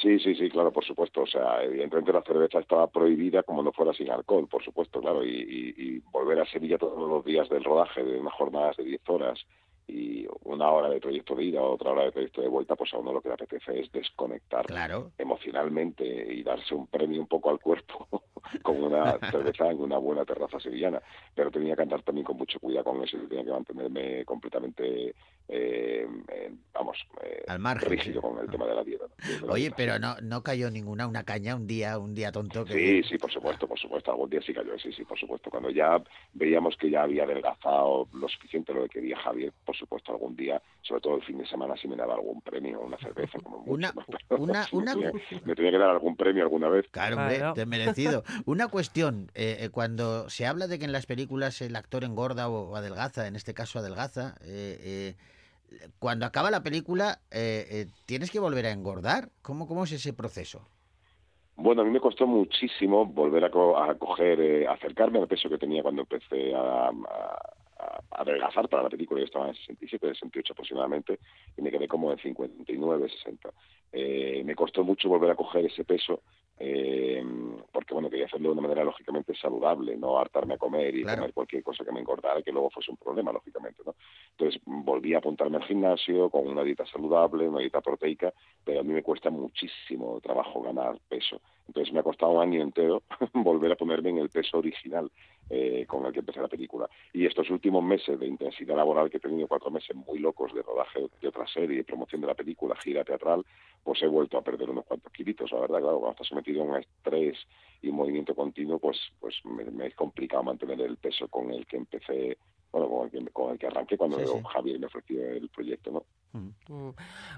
Sí, 0.00 0.18
sí, 0.18 0.34
sí, 0.34 0.50
claro, 0.50 0.72
por 0.72 0.84
supuesto. 0.84 1.22
O 1.22 1.26
sea, 1.26 1.62
evidentemente 1.62 2.12
la 2.12 2.22
cerveza 2.22 2.58
estaba 2.58 2.88
prohibida 2.88 3.42
como 3.42 3.62
no 3.62 3.72
fuera 3.72 3.92
sin 3.92 4.10
alcohol, 4.10 4.48
por 4.48 4.62
supuesto, 4.62 5.00
claro. 5.00 5.24
Y, 5.24 5.30
y, 5.30 5.74
y 5.76 5.98
volver 6.12 6.40
a 6.40 6.46
Sevilla 6.46 6.78
todos 6.78 7.08
los 7.08 7.24
días 7.24 7.48
del 7.48 7.64
rodaje 7.64 8.02
de 8.02 8.18
unas 8.18 8.34
jornadas 8.34 8.76
de 8.76 8.84
10 8.84 9.00
horas 9.08 9.38
y 9.86 10.26
una 10.44 10.70
hora 10.70 10.88
de 10.88 11.00
trayecto 11.00 11.34
de 11.34 11.44
ida, 11.44 11.62
otra 11.62 11.90
hora 11.90 12.04
de 12.04 12.12
trayecto 12.12 12.40
de 12.40 12.48
vuelta, 12.48 12.74
pues 12.74 12.92
a 12.94 12.98
uno 12.98 13.12
lo 13.12 13.20
que 13.20 13.28
le 13.28 13.34
apetece 13.34 13.80
es 13.80 13.92
desconectar 13.92 14.66
claro. 14.66 15.12
emocionalmente 15.18 16.04
y 16.04 16.42
darse 16.42 16.74
un 16.74 16.86
premio 16.86 17.20
un 17.20 17.26
poco 17.26 17.50
al 17.50 17.60
cuerpo 17.60 18.08
con 18.62 18.82
una 18.82 19.18
cerveza 19.30 19.70
en 19.70 19.80
una 19.80 19.98
buena 19.98 20.24
terraza 20.24 20.58
sevillana. 20.58 21.02
Pero 21.34 21.50
tenía 21.50 21.76
que 21.76 21.82
andar 21.82 22.02
también 22.02 22.24
con 22.24 22.36
mucho 22.36 22.58
cuidado 22.60 22.84
con 22.84 23.02
eso 23.02 23.16
y 23.16 23.28
tenía 23.28 23.44
que 23.44 23.50
mantenerme 23.50 24.24
completamente, 24.24 25.14
eh, 25.48 26.06
eh, 26.28 26.52
vamos, 26.72 26.98
eh, 27.22 27.44
al 27.46 27.58
margen, 27.58 27.90
rígido 27.90 28.20
sí. 28.20 28.26
con 28.26 28.38
el 28.38 28.50
tema 28.50 28.66
de 28.66 28.74
la 28.74 28.84
dieta. 28.84 29.04
Oye, 29.48 29.70
pero 29.76 29.98
no, 29.98 30.16
no 30.22 30.42
cayó 30.42 30.70
ninguna, 30.70 31.06
una 31.06 31.24
caña, 31.24 31.56
un 31.56 31.66
día, 31.66 31.98
un 31.98 32.14
día 32.14 32.32
tonto. 32.32 32.64
Que... 32.64 32.72
Sí, 32.72 33.02
sí, 33.02 33.18
por 33.18 33.30
supuesto, 33.30 33.66
por 33.66 33.78
supuesto. 33.78 34.12
Algún 34.12 34.30
día 34.30 34.40
sí 34.40 34.54
cayó, 34.54 34.78
sí, 34.78 34.92
sí, 34.92 35.04
por 35.04 35.18
supuesto. 35.18 35.50
Cuando 35.50 35.70
ya 35.70 36.02
veíamos 36.32 36.76
que 36.76 36.90
ya 36.90 37.02
había 37.02 37.24
adelgazado 37.24 38.08
lo 38.12 38.28
suficiente 38.28 38.72
lo 38.72 38.84
que 38.84 39.00
quería 39.00 39.18
Javier, 39.18 39.52
por 39.64 39.73
supuesto, 39.74 40.12
algún 40.12 40.36
día, 40.36 40.62
sobre 40.82 41.00
todo 41.00 41.16
el 41.16 41.22
fin 41.22 41.38
de 41.38 41.46
semana, 41.46 41.76
si 41.76 41.88
me 41.88 41.96
daba 41.96 42.14
algún 42.14 42.40
premio, 42.40 42.80
una 42.80 42.96
cerveza, 42.98 43.38
como 43.40 43.58
mucho, 43.58 43.72
una, 43.72 43.92
¿no? 43.92 44.04
una, 44.38 44.66
una... 44.72 44.94
Me, 44.94 45.02
tenía, 45.02 45.22
me, 45.44 45.54
tenía, 45.54 45.70
que 45.70 45.78
dar 45.78 45.90
algún 45.90 46.16
premio 46.16 46.42
alguna 46.42 46.68
vez. 46.68 46.86
Claro, 46.90 47.16
hombre, 47.16 47.36
claro. 47.36 47.54
te 47.54 47.66
merecido. 47.66 48.24
Una 48.46 48.68
cuestión, 48.68 49.30
eh, 49.34 49.68
cuando 49.72 50.28
se 50.30 50.46
habla 50.46 50.66
de 50.66 50.78
que 50.78 50.84
en 50.84 50.92
las 50.92 51.06
películas 51.06 51.60
el 51.60 51.76
actor 51.76 52.04
engorda 52.04 52.48
o, 52.48 52.70
o 52.70 52.76
adelgaza, 52.76 53.26
en 53.26 53.36
este 53.36 53.54
caso 53.54 53.78
adelgaza, 53.78 54.36
eh, 54.42 54.78
eh, 54.80 55.88
cuando 55.98 56.26
acaba 56.26 56.50
la 56.50 56.62
película, 56.62 57.18
eh, 57.30 57.86
¿tienes 58.06 58.30
que 58.30 58.38
volver 58.38 58.66
a 58.66 58.70
engordar? 58.70 59.30
¿Cómo, 59.42 59.66
cómo 59.66 59.84
es 59.84 59.92
ese 59.92 60.12
proceso? 60.12 60.68
Bueno, 61.56 61.82
a 61.82 61.84
mí 61.84 61.90
me 61.90 62.00
costó 62.00 62.26
muchísimo 62.26 63.06
volver 63.06 63.44
a, 63.44 63.50
co 63.50 63.78
a 63.78 63.94
coger, 63.94 64.40
eh, 64.40 64.66
acercarme 64.66 65.20
al 65.20 65.28
peso 65.28 65.48
que 65.48 65.58
tenía 65.58 65.82
cuando 65.82 66.02
empecé 66.02 66.52
a, 66.54 66.88
a, 66.88 67.38
a 67.78 68.00
adelgazar 68.10 68.68
para 68.68 68.84
la 68.84 68.88
película. 68.88 69.20
Yo 69.20 69.26
estaba 69.26 69.48
en 69.48 69.54
67, 69.54 70.08
68 70.14 70.52
aproximadamente, 70.52 71.20
y 71.56 71.62
me 71.62 71.70
quedé 71.70 71.88
como 71.88 72.12
en 72.12 72.18
59, 72.18 73.08
60. 73.08 73.50
Eh, 73.92 74.42
me 74.44 74.54
costó 74.54 74.82
mucho 74.84 75.08
volver 75.08 75.30
a 75.30 75.36
coger 75.36 75.66
ese 75.66 75.84
peso, 75.84 76.22
eh, 76.58 77.22
porque 77.72 77.94
bueno, 77.94 78.08
quería 78.10 78.26
hacerlo 78.26 78.48
de 78.48 78.52
una 78.52 78.62
manera 78.62 78.84
lógicamente 78.84 79.34
saludable, 79.34 79.96
no 79.96 80.18
hartarme 80.18 80.54
a 80.54 80.58
comer 80.58 80.94
y 80.94 81.02
Claro. 81.02 81.18
comer 81.18 81.32
cualquier 81.34 81.62
cosa 81.62 81.84
que 81.84 81.92
me 81.92 82.00
engordara, 82.00 82.42
que 82.42 82.52
luego 82.52 82.70
fuese 82.70 82.90
un 82.90 82.96
problema, 82.96 83.32
lógicamente, 83.32 83.82
¿no? 83.84 83.94
Entonces 84.30 84.60
volví 84.64 85.14
a 85.14 85.18
apuntarme 85.18 85.56
al 85.56 85.64
gimnasio 85.64 86.30
con 86.30 86.46
una 86.46 86.62
dieta 86.62 86.86
saludable, 86.86 87.48
una 87.48 87.60
dieta 87.60 87.80
proteica, 87.80 88.32
pero 88.64 88.80
a 88.80 88.82
mí 88.82 88.92
me 88.92 89.02
cuesta 89.02 89.30
muchísimo 89.30 90.20
trabajo 90.20 90.62
ganar 90.62 90.98
peso. 91.08 91.40
Entonces 91.66 91.92
me 91.92 92.00
ha 92.00 92.02
costado 92.02 92.32
un 92.32 92.42
año 92.42 92.62
entero 92.62 93.02
volver 93.32 93.72
a 93.72 93.76
ponerme 93.76 94.10
en 94.10 94.18
el 94.18 94.28
peso 94.28 94.58
original 94.58 95.10
eh, 95.50 95.84
con 95.86 96.04
el 96.06 96.12
que 96.12 96.20
empecé 96.20 96.40
la 96.40 96.48
película. 96.48 96.88
Y 97.12 97.26
estos 97.26 97.50
últimos 97.50 97.82
meses 97.82 98.18
de 98.18 98.26
intensidad 98.26 98.76
laboral 98.76 99.10
que 99.10 99.16
he 99.16 99.20
tenido, 99.20 99.48
cuatro 99.48 99.70
meses 99.70 99.96
muy 99.96 100.18
locos 100.18 100.52
de 100.54 100.62
rodaje 100.62 101.06
de 101.20 101.28
otra 101.28 101.46
serie, 101.46 101.78
de 101.78 101.84
promoción 101.84 102.20
de 102.20 102.26
la 102.26 102.34
película, 102.34 102.76
gira 102.76 103.04
teatral, 103.04 103.44
pues 103.82 104.02
he 104.02 104.06
vuelto 104.06 104.38
a 104.38 104.42
perder 104.42 104.70
unos 104.70 104.84
cuantos 104.84 105.12
kilitos, 105.12 105.52
la 105.52 105.60
verdad, 105.60 105.80
claro, 105.80 105.98
cuando 105.98 106.12
estás 106.12 106.28
sometido 106.28 106.62
a 106.62 106.64
un 106.64 106.76
estrés 106.76 107.38
y 107.82 107.88
un 107.88 107.96
movimiento 107.96 108.34
continuo, 108.34 108.78
pues 108.78 108.98
pues 109.20 109.34
me, 109.44 109.64
me 109.64 109.86
es 109.88 109.94
complicado 109.94 110.42
mantener 110.42 110.80
el 110.80 110.96
peso 110.96 111.28
con 111.28 111.50
el 111.50 111.66
que 111.66 111.76
empecé, 111.76 112.38
bueno, 112.72 112.88
con 112.88 113.04
el 113.06 113.10
que, 113.10 113.32
con 113.32 113.52
el 113.52 113.58
que 113.58 113.66
arranqué 113.66 113.96
cuando 113.96 114.18
Sí, 114.18 114.26
sí. 114.26 114.42
Javier 114.52 114.78
me 114.78 114.86
ofreció 114.86 115.20
el 115.26 115.48
proyecto, 115.48 115.90
¿no? 115.90 116.04
Mm. 116.34 116.90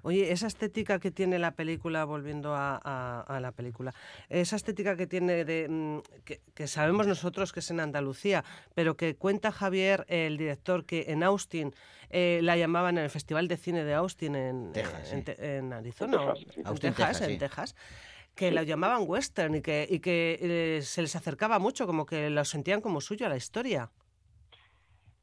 Oye, 0.03 0.33
esa 0.33 0.47
estética 0.47 0.99
que 0.99 1.11
tiene 1.11 1.39
la 1.39 1.51
película, 1.53 2.05
volviendo 2.07 2.55
a, 2.55 2.81
a- 2.83 3.21
a 3.21 3.41
la 3.41 3.53
película, 3.53 3.93
esa 4.31 4.57
estética 4.57 4.97
que 4.97 5.07
tiene 5.07 5.45
de 5.45 5.69
mm, 5.69 5.99
que, 6.25 6.41
que 6.55 6.67
sabemos 6.67 7.07
nosotros 7.07 7.53
que 7.53 7.61
es 7.61 7.71
en 7.71 7.81
Andalucía, 7.81 8.43
pero 8.75 8.97
que 8.97 9.15
cuenta 9.15 9.53
Javier, 9.53 10.07
el 10.09 10.39
director, 10.39 10.87
que 10.87 11.05
en 11.09 11.23
Austin 11.23 11.75
eh, 12.09 12.41
la 12.43 12.57
llamaban 12.57 12.97
en 12.97 13.05
el 13.05 13.11
Festival 13.11 13.49
de 13.49 13.57
Cine 13.59 13.85
de 13.85 13.93
Austin 13.95 14.35
en, 14.35 14.73
Texas, 14.73 15.13
en, 15.13 15.19
sí. 15.19 15.25
Te- 15.25 15.57
en 15.59 15.73
Arizona, 15.75 16.15
En 16.17 16.29
o- 16.29 16.33
Texas, 16.35 16.55
sí. 16.55 16.61
en 16.61 16.67
Austin, 16.67 16.91
Texas, 16.95 17.09
Texas, 17.19 17.29
en. 17.29 17.39
Texas, 17.39 17.77
que 18.35 18.51
la 18.51 18.63
llamaban 18.63 19.03
western 19.07 19.55
y 19.57 19.61
que, 19.63 19.87
y 19.91 19.99
que 20.01 20.39
eh, 20.41 20.83
se 20.83 21.03
les 21.03 21.15
acercaba 21.17 21.59
mucho, 21.59 21.87
como 21.87 22.07
que 22.07 22.31
lo 22.31 22.45
sentían 22.47 22.81
como 22.81 23.01
suyo 23.03 23.27
a 23.27 23.29
la 23.29 23.37
historia. 23.37 23.91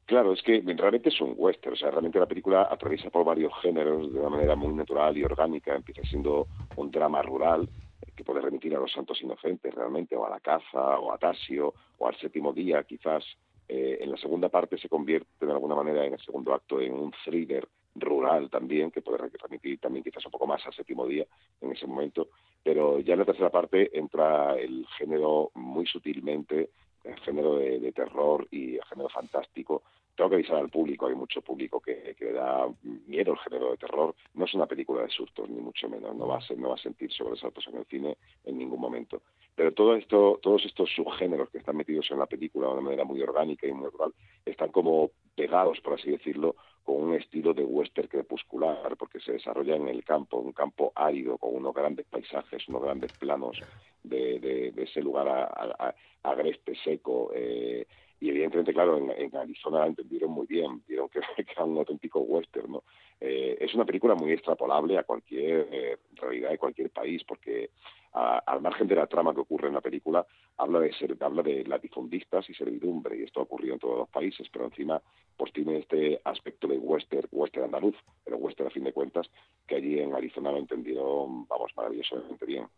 Claro, 0.06 0.34
es 0.34 0.42
que 0.42 0.60
realmente 0.76 1.08
es 1.08 1.18
un 1.22 1.34
western, 1.36 1.72
o 1.72 1.76
sea, 1.76 1.90
realmente 1.90 2.18
la 2.18 2.26
película 2.26 2.68
atraviesa 2.70 3.08
por 3.08 3.24
varios 3.24 3.52
géneros 3.62 4.12
de 4.12 4.20
una 4.20 4.28
manera 4.28 4.54
muy 4.54 4.74
natural 4.74 5.16
y 5.16 5.24
orgánica. 5.24 5.74
Empieza 5.74 6.02
siendo 6.04 6.48
un 6.74 6.90
drama 6.90 7.22
rural 7.22 7.70
eh, 8.02 8.12
que 8.14 8.22
puede 8.22 8.42
remitir 8.42 8.76
a 8.76 8.80
los 8.80 8.92
santos 8.92 9.20
inocentes 9.22 9.74
realmente, 9.74 10.14
o 10.14 10.26
a 10.26 10.30
la 10.30 10.40
caza, 10.40 10.98
o 10.98 11.10
a 11.10 11.16
Tasio, 11.16 11.74
o 11.96 12.06
al 12.06 12.16
séptimo 12.16 12.52
día 12.52 12.82
quizás. 12.84 13.24
Eh, 13.66 13.96
en 14.02 14.10
la 14.10 14.18
segunda 14.18 14.50
parte 14.50 14.76
se 14.76 14.90
convierte 14.90 15.46
de 15.46 15.52
alguna 15.52 15.74
manera 15.74 16.04
en 16.04 16.12
el 16.12 16.20
segundo 16.20 16.52
acto 16.52 16.82
en 16.82 16.92
un 16.92 17.10
thriller 17.24 17.66
rural 17.94 18.50
también, 18.50 18.90
que 18.90 19.00
puede 19.00 19.16
remitir 19.42 19.80
también 19.80 20.04
quizás 20.04 20.26
un 20.26 20.32
poco 20.32 20.46
más 20.46 20.66
al 20.66 20.74
séptimo 20.74 21.06
día 21.06 21.24
en 21.62 21.72
ese 21.72 21.86
momento. 21.86 22.28
Pero 22.62 23.00
ya 23.00 23.14
en 23.14 23.20
la 23.20 23.24
tercera 23.24 23.50
parte 23.50 23.96
entra 23.96 24.54
el 24.58 24.86
género 24.98 25.50
muy 25.54 25.86
sutilmente, 25.86 26.70
el 27.04 27.18
género 27.20 27.56
de, 27.56 27.78
de 27.80 27.92
terror 27.92 28.46
y 28.50 28.76
el 28.76 28.84
género 28.84 29.08
fantástico. 29.08 29.82
Tengo 30.16 30.30
que 30.30 30.36
avisar 30.36 30.56
al 30.56 30.70
público, 30.70 31.06
hay 31.08 31.14
mucho 31.14 31.42
público 31.42 31.80
que, 31.80 32.14
que 32.16 32.26
le 32.26 32.32
da 32.34 32.68
miedo 33.06 33.32
el 33.32 33.38
género 33.38 33.72
de 33.72 33.76
terror. 33.78 34.14
No 34.34 34.44
es 34.44 34.54
una 34.54 34.66
película 34.66 35.02
de 35.02 35.10
sustos, 35.10 35.48
ni 35.50 35.60
mucho 35.60 35.88
menos. 35.88 36.14
No 36.16 36.26
va 36.28 36.38
a, 36.38 36.40
ser- 36.40 36.58
no 36.58 36.68
va 36.68 36.76
a 36.76 36.78
sentir 36.78 37.12
sobresaltos 37.12 37.66
en 37.68 37.76
el 37.78 37.84
cine 37.86 38.16
en 38.44 38.56
ningún 38.58 38.80
momento. 38.80 39.22
Pero 39.56 39.72
todo 39.72 39.96
esto, 39.96 40.38
todos 40.42 40.64
estos 40.64 40.90
subgéneros 40.94 41.50
que 41.50 41.58
están 41.58 41.76
metidos 41.76 42.10
en 42.10 42.18
la 42.20 42.26
película 42.26 42.66
de 42.68 42.72
una 42.74 42.82
manera 42.82 43.04
muy 43.04 43.20
orgánica 43.22 43.66
y 43.66 43.72
muy 43.72 43.88
rural, 43.90 44.12
están 44.44 44.70
como 44.70 45.10
pegados, 45.34 45.80
por 45.80 45.94
así 45.94 46.10
decirlo, 46.10 46.56
con 46.84 46.96
un 47.02 47.14
estilo 47.14 47.54
de 47.54 47.64
western 47.64 48.08
crepuscular, 48.08 48.96
porque 48.96 49.18
se 49.20 49.32
desarrolla 49.32 49.74
en 49.76 49.88
el 49.88 50.04
campo, 50.04 50.38
un 50.38 50.52
campo 50.52 50.92
árido, 50.94 51.38
con 51.38 51.54
unos 51.56 51.74
grandes 51.74 52.06
paisajes, 52.06 52.68
unos 52.68 52.82
grandes 52.82 53.10
planos 53.12 53.58
de, 54.02 54.38
de- 54.38 54.82
ese 54.84 55.00
lugar 55.00 55.26
a- 55.28 55.44
a- 55.88 55.94
agreste, 56.22 56.74
seco. 56.84 57.30
eh, 57.34 57.86
y 58.20 58.30
evidentemente, 58.30 58.72
claro, 58.72 58.96
en, 58.96 59.36
Arizona 59.36 59.80
la 59.80 59.86
entendieron 59.88 60.30
muy 60.30 60.46
bien, 60.46 60.82
vieron 60.86 61.08
que, 61.08 61.20
que 61.20 61.52
era 61.52 61.64
un 61.64 61.76
auténtico 61.78 62.20
western, 62.20 62.72
¿no? 62.72 62.84
Eh, 63.20 63.56
es 63.60 63.74
una 63.74 63.84
película 63.84 64.14
muy 64.14 64.32
extrapolable 64.32 64.96
a 64.98 65.02
cualquier 65.04 65.68
eh, 65.72 65.98
realidad 66.14 66.50
de 66.50 66.58
cualquier 66.58 66.90
país, 66.90 67.22
porque 67.24 67.70
al 68.14 68.60
margen 68.60 68.86
de 68.86 68.94
la 68.94 69.08
trama 69.08 69.34
que 69.34 69.40
ocurre 69.40 69.66
en 69.68 69.74
la 69.74 69.80
película, 69.80 70.24
habla 70.56 70.78
de 70.78 70.92
ser, 70.94 71.16
habla 71.20 71.42
de 71.42 71.64
latifundistas 71.64 72.48
y 72.48 72.54
servidumbre, 72.54 73.18
y 73.18 73.24
esto 73.24 73.40
ha 73.40 73.42
ocurrido 73.42 73.74
en 73.74 73.80
todos 73.80 73.98
los 73.98 74.08
países, 74.08 74.46
pero 74.52 74.66
encima 74.66 75.02
pues 75.36 75.52
tiene 75.52 75.78
este 75.80 76.20
aspecto 76.24 76.68
de 76.68 76.78
western, 76.78 77.26
western 77.32 77.64
andaluz, 77.64 77.96
pero 78.24 78.36
western 78.36 78.68
a 78.68 78.70
fin 78.70 78.84
de 78.84 78.92
cuentas, 78.92 79.28
que 79.66 79.74
allí 79.74 79.98
en 79.98 80.14
Arizona 80.14 80.52
lo 80.52 80.58
entendieron, 80.58 81.48
vamos, 81.48 81.72
maravillosamente 81.76 82.46
bien. 82.46 82.68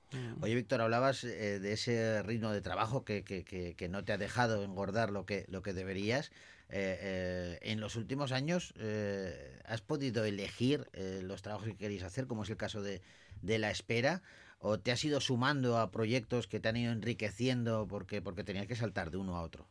Oye, 0.41 0.55
Víctor, 0.55 0.81
hablabas 0.81 1.23
eh, 1.25 1.59
de 1.61 1.73
ese 1.73 2.23
ritmo 2.23 2.53
de 2.53 2.63
trabajo 2.63 3.05
que, 3.05 3.23
que- 3.23 3.45
que- 3.45 3.75
que 3.77 3.89
no 3.91 4.05
te 4.05 4.15
ha 4.15 4.19
dejado 4.19 4.65
engordar 4.65 5.11
lo 5.11 5.27
que, 5.27 5.45
lo 5.49 5.61
que 5.61 5.75
deberías. 5.75 6.31
Eh, 6.71 6.97
eh, 7.01 7.59
en 7.61 7.81
los 7.81 7.95
últimos 7.97 8.33
años, 8.33 8.73
eh, 8.79 9.61
¿has 9.67 9.83
podido 9.83 10.25
elegir 10.25 10.87
los 11.23 11.43
trabajos 11.43 11.69
que 11.69 11.77
queréis 11.77 12.03
hacer, 12.05 12.27
como 12.27 12.45
es 12.45 12.51
el 12.51 12.57
caso 12.57 12.81
de, 12.83 13.03
de 13.43 13.59
La 13.59 13.71
Espera? 13.71 14.23
¿O 14.59 14.79
te 14.79 14.91
has 14.91 15.05
ido 15.05 15.21
sumando 15.21 15.79
a 15.79 15.91
proyectos 15.91 16.49
que 16.49 16.61
te 16.61 16.69
han 16.69 16.77
ido 16.77 16.93
enriqueciendo 16.93 17.87
porque, 17.89 18.23
porque 18.23 18.45
tenías 18.45 18.67
que 18.67 18.75
saltar 18.75 19.11
de 19.11 19.19
uno 19.19 19.37
a 19.37 19.43
otro? 19.43 19.67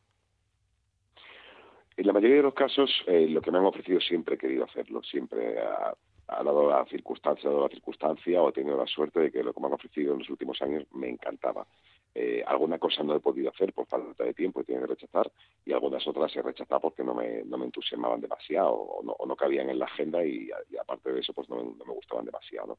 En 1.98 2.08
la 2.08 2.14
mayoría 2.14 2.38
de 2.38 2.44
los 2.44 2.54
casos, 2.54 2.92
eh, 3.08 3.28
lo 3.30 3.42
que 3.42 3.52
me 3.52 3.58
han 3.58 3.66
ofrecido 3.66 4.02
siempre 4.02 4.36
he 4.36 4.38
querido 4.38 4.66
hacerlo, 4.66 5.02
siempre 5.04 5.58
ha, 5.60 6.44
dado 6.44 6.70
la 6.70 6.86
circunstancia, 6.86 7.50
ha 7.50 7.54
dado 7.54 7.68
la 7.68 7.74
circunstancia 7.74 8.42
o 8.42 8.50
he 8.50 8.52
tenido 8.52 8.78
la 8.78 8.86
suerte 8.86 9.22
de 9.22 9.32
que 9.32 9.44
lo 9.44 9.54
que 9.54 9.62
me 9.62 9.68
han 9.68 9.74
ofrecido 9.74 10.14
en 10.14 10.20
los 10.20 10.30
últimos 10.30 10.62
años 10.62 10.86
me 10.92 11.10
encantaba. 11.10 11.66
Eh, 12.14 12.44
alguna 12.46 12.80
cosa 12.80 13.04
no 13.04 13.16
he 13.16 13.20
podido 13.20 13.50
hacer 13.50 13.74
por 13.74 13.88
falta 13.88 14.24
de 14.24 14.34
tiempo 14.34 14.62
y 14.62 14.64
tengo 14.66 14.82
que 14.82 14.88
rechazar 14.88 15.30
y 15.66 15.74
algunas 15.74 16.06
otras 16.08 16.34
he 16.36 16.42
rechazado 16.42 16.80
porque 16.82 17.04
no 17.04 17.14
me, 17.14 17.44
no 17.44 17.58
me 17.58 17.66
entusiasmaban 17.66 18.22
demasiado 18.22 18.72
o 18.72 19.26
no, 19.26 19.36
cabían 19.36 19.70
en 19.70 19.80
la 19.80 19.86
agenda 19.86 20.26
y, 20.26 20.50
aparte 20.80 21.12
de 21.12 21.20
eso 21.20 21.34
pues 21.34 21.50
no, 21.50 21.58
no 21.58 21.86
me 21.86 21.94
gustaban 21.94 22.26
demasiado. 22.26 22.68
¿no? 22.68 22.78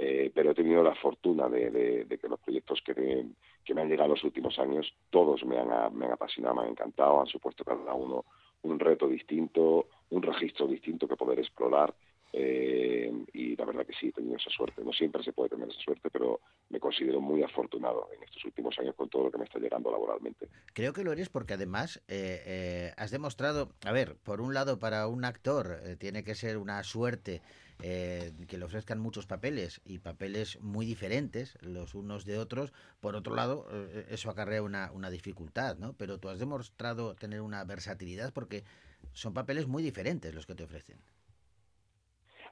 Eh, 0.00 0.30
pero 0.32 0.52
he 0.52 0.54
tenido 0.54 0.82
la 0.82 0.94
fortuna 0.94 1.48
de, 1.48 1.70
de- 1.70 2.04
de 2.04 2.18
que 2.18 2.28
los 2.28 2.38
proyectos 2.38 2.80
que, 2.86 2.94
me- 2.94 3.30
que 3.64 3.74
me 3.74 3.80
han 3.82 3.88
llegado 3.88 4.10
los 4.10 4.22
últimos 4.22 4.56
años 4.60 4.86
todos 5.10 5.44
me 5.44 5.58
han, 5.58 5.72
a- 5.72 5.90
me 5.90 6.06
han 6.06 6.12
apasionado, 6.12 6.54
me 6.54 6.62
han 6.62 6.68
encantado, 6.68 7.20
han 7.20 7.26
supuesto 7.26 7.64
cada 7.64 7.92
uno 7.94 8.24
un 8.62 8.78
reto 8.78 9.08
distinto, 9.08 9.88
un 10.10 10.22
registro 10.22 10.66
distinto 10.68 11.06
que 11.08 11.16
poder 11.16 11.40
explorar 11.40 11.92
eh, 12.32 13.10
y 13.32 13.56
la 13.56 13.64
verdad 13.64 13.86
que 13.86 13.94
sí, 13.94 14.08
he 14.08 14.12
tenido 14.12 14.36
esa 14.36 14.50
suerte. 14.50 14.82
No 14.84 14.92
siempre 14.92 15.22
se 15.22 15.32
puede 15.32 15.48
tener 15.50 15.68
esa 15.68 15.80
suerte, 15.80 16.10
pero 16.10 16.40
me 16.68 16.78
considero 16.78 17.20
muy 17.20 17.42
afortunado 17.42 18.08
en 18.14 18.22
estos 18.22 18.44
últimos 18.44 18.78
años 18.78 18.94
con 18.94 19.08
todo 19.08 19.24
lo 19.24 19.30
que 19.30 19.38
me 19.38 19.44
está 19.44 19.58
llegando 19.58 19.90
laboralmente. 19.90 20.46
Creo 20.74 20.92
que 20.92 21.02
lo 21.04 21.12
eres 21.12 21.28
porque 21.30 21.54
además 21.54 22.02
eh, 22.08 22.42
eh, 22.46 22.92
has 22.96 23.10
demostrado, 23.10 23.70
a 23.84 23.92
ver, 23.92 24.16
por 24.16 24.40
un 24.40 24.52
lado 24.54 24.78
para 24.78 25.08
un 25.08 25.24
actor 25.24 25.78
eh, 25.84 25.96
tiene 25.96 26.22
que 26.22 26.34
ser 26.34 26.58
una 26.58 26.82
suerte 26.84 27.40
eh, 27.80 28.32
que 28.48 28.58
le 28.58 28.64
ofrezcan 28.64 28.98
muchos 28.98 29.26
papeles 29.26 29.80
y 29.84 29.98
papeles 29.98 30.60
muy 30.60 30.84
diferentes 30.84 31.56
los 31.60 31.94
unos 31.94 32.24
de 32.24 32.38
otros. 32.38 32.72
Por 33.00 33.14
otro 33.14 33.34
lado, 33.34 33.66
eh, 33.70 34.06
eso 34.10 34.30
acarrea 34.30 34.62
una, 34.62 34.90
una 34.92 35.10
dificultad, 35.10 35.76
¿no? 35.78 35.92
Pero 35.92 36.18
tú 36.18 36.28
has 36.28 36.38
demostrado 36.38 37.14
tener 37.14 37.40
una 37.40 37.62
versatilidad 37.64 38.32
porque 38.32 38.64
son 39.12 39.32
papeles 39.34 39.66
muy 39.66 39.82
diferentes 39.82 40.34
los 40.34 40.46
que 40.46 40.54
te 40.54 40.64
ofrecen. 40.64 40.98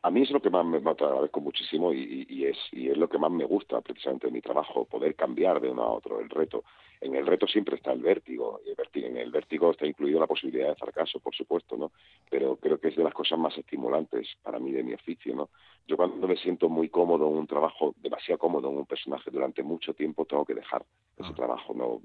A 0.03 0.11
mí 0.11 0.23
es 0.23 0.31
lo 0.31 0.41
que 0.41 0.51
más 0.51 0.65
me, 0.65 0.79
agradezco 0.79 1.41
muchísimo 1.41 1.93
y, 1.93 2.27
y- 2.29 2.45
es, 2.47 2.57
y 2.73 2.89
es 2.91 2.97
lo 2.97 3.09
que 3.09 3.19
más 3.19 3.31
me 3.31 3.45
gusta 3.45 3.81
precisamente 3.81 4.27
de 4.29 4.33
mi 4.33 4.41
trabajo, 4.41 4.85
poder 4.85 5.15
cambiar 5.15 5.61
de 5.61 5.71
uno 5.71 5.83
a 5.83 5.93
otro 5.93 6.21
el 6.21 6.29
reto. 6.31 6.65
En 7.01 7.15
el 7.15 7.27
reto 7.27 7.47
siempre 7.47 7.77
está 7.77 7.93
el 7.93 8.01
vértigo, 8.03 8.61
y 8.65 8.71
el 8.71 8.77
vértigo- 8.77 9.07
en 9.07 9.17
el 9.17 9.31
vértigo 9.31 9.71
está 9.71 9.87
incluido 9.87 10.21
la 10.21 10.27
posibilidad 10.27 10.69
de 10.69 10.77
fracaso, 10.77 11.21
por 11.21 11.35
supuesto, 11.35 11.77
¿no? 11.77 11.93
Pero 12.31 12.57
creo 12.57 12.79
que 12.79 12.89
es 12.89 12.97
de 12.97 13.05
las 13.05 13.15
cosas 13.15 13.39
más 13.39 13.57
estimulantes 13.59 14.29
para 14.43 14.59
mí 14.59 14.73
de 14.73 14.83
mi 14.83 14.95
oficio, 14.95 15.35
¿no? 15.35 15.51
Yo 15.87 15.97
cuando 15.97 16.27
me 16.27 16.37
siento 16.37 16.69
muy 16.69 16.89
cómodo 16.89 17.29
en 17.29 17.37
un 17.37 17.47
trabajo, 17.47 17.95
demasiado 17.99 18.39
cómodo 18.39 18.71
en 18.71 18.79
un 18.79 18.87
personaje 18.87 19.31
durante 19.31 19.63
mucho 19.63 19.95
tiempo, 19.95 20.25
tengo 20.25 20.45
que 20.45 20.55
dejar 20.55 20.85
ese 21.17 21.33
trabajo, 21.35 21.75
¿no? 21.75 22.01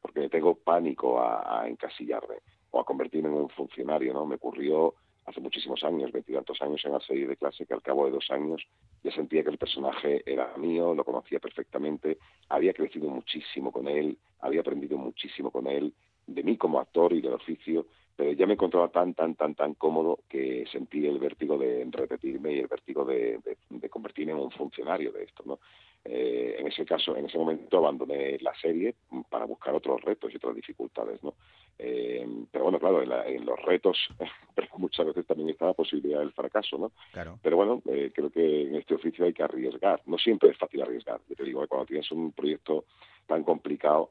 Porque 0.00 0.20
me 0.20 0.28
tengo 0.28 0.54
pánico 0.54 1.20
a, 1.20 1.62
a 1.62 1.68
encasillarme 1.68 2.36
o 2.70 2.80
a 2.80 2.84
convertirme 2.84 3.28
en 3.28 3.34
un 3.34 3.48
funcionario, 3.50 4.12
¿no? 4.12 4.26
Me 4.26 4.36
ocurrió 4.36 4.94
hace 5.26 5.40
muchísimos 5.40 5.82
años, 5.84 6.12
veintitantos 6.12 6.60
años 6.62 6.80
en 6.84 6.92
la 6.92 7.00
serie 7.00 7.26
de 7.26 7.36
clase, 7.36 7.66
que 7.66 7.74
al 7.74 7.82
cabo 7.82 8.06
de 8.06 8.12
dos 8.12 8.30
años 8.30 8.62
ya 9.02 9.10
sentía 9.12 9.42
que 9.42 9.50
el 9.50 9.58
personaje 9.58 10.22
era 10.24 10.56
mío, 10.56 10.94
lo 10.94 11.04
conocía 11.04 11.38
perfectamente, 11.40 12.18
había 12.48 12.72
crecido 12.72 13.08
muchísimo 13.10 13.72
con 13.72 13.88
él, 13.88 14.18
había 14.40 14.60
aprendido 14.60 14.96
muchísimo 14.98 15.50
con 15.50 15.66
él, 15.66 15.92
de 16.26 16.42
mí 16.42 16.56
como 16.56 16.80
actor 16.80 17.12
y 17.12 17.20
del 17.20 17.34
oficio, 17.34 17.86
pero 18.16 18.32
ya 18.32 18.46
me 18.46 18.54
encontraba 18.54 18.88
tan, 18.88 19.14
tan, 19.14 19.34
tan, 19.34 19.54
tan 19.54 19.74
cómodo 19.74 20.20
que 20.28 20.64
sentí 20.72 21.06
el 21.06 21.18
vértigo 21.18 21.58
de 21.58 21.86
repetirme 21.90 22.52
y 22.54 22.58
el 22.60 22.66
vértigo 22.66 23.04
de, 23.04 23.38
de- 23.44 23.58
de 23.68 23.88
convertirme 23.90 24.32
en 24.32 24.38
un 24.38 24.50
funcionario 24.50 25.12
de 25.12 25.24
esto, 25.24 25.42
¿no? 25.44 25.58
Eh, 26.08 26.56
en 26.60 26.68
ese 26.68 26.84
caso, 26.84 27.16
en 27.16 27.26
ese 27.26 27.36
momento 27.36 27.78
abandoné 27.78 28.38
la 28.40 28.54
serie 28.54 28.94
para 29.28 29.44
buscar 29.44 29.74
otros 29.74 30.00
retos 30.02 30.32
y 30.32 30.36
otras 30.36 30.54
dificultades, 30.54 31.20
¿no? 31.24 31.34
Eh, 31.78 32.24
pero 32.52 32.64
bueno, 32.64 32.78
claro, 32.78 33.02
en, 33.02 33.08
la- 33.08 33.26
en 33.26 33.44
los 33.44 33.60
retos 33.62 33.98
pero 34.54 34.68
muchas 34.78 35.04
veces 35.06 35.26
también 35.26 35.50
está 35.50 35.66
la 35.66 35.72
posibilidad 35.74 36.20
del 36.20 36.32
fracaso, 36.32 36.78
¿no? 36.78 36.92
Claro. 37.12 37.38
Pero 37.42 37.56
bueno, 37.56 37.82
eh, 37.86 38.12
creo 38.14 38.30
que 38.30 38.62
en 38.68 38.76
este 38.76 38.94
oficio 38.94 39.24
hay 39.24 39.32
que 39.32 39.42
arriesgar. 39.42 40.00
No 40.06 40.16
siempre 40.16 40.50
es 40.50 40.56
fácil 40.58 40.80
arriesgar. 40.82 41.20
Yo 41.28 41.34
te 41.34 41.42
digo 41.44 41.66
cuando 41.66 41.86
tienes 41.86 42.10
un 42.12 42.30
proyecto 42.32 42.84
tan 43.26 43.42
complicado, 43.42 44.08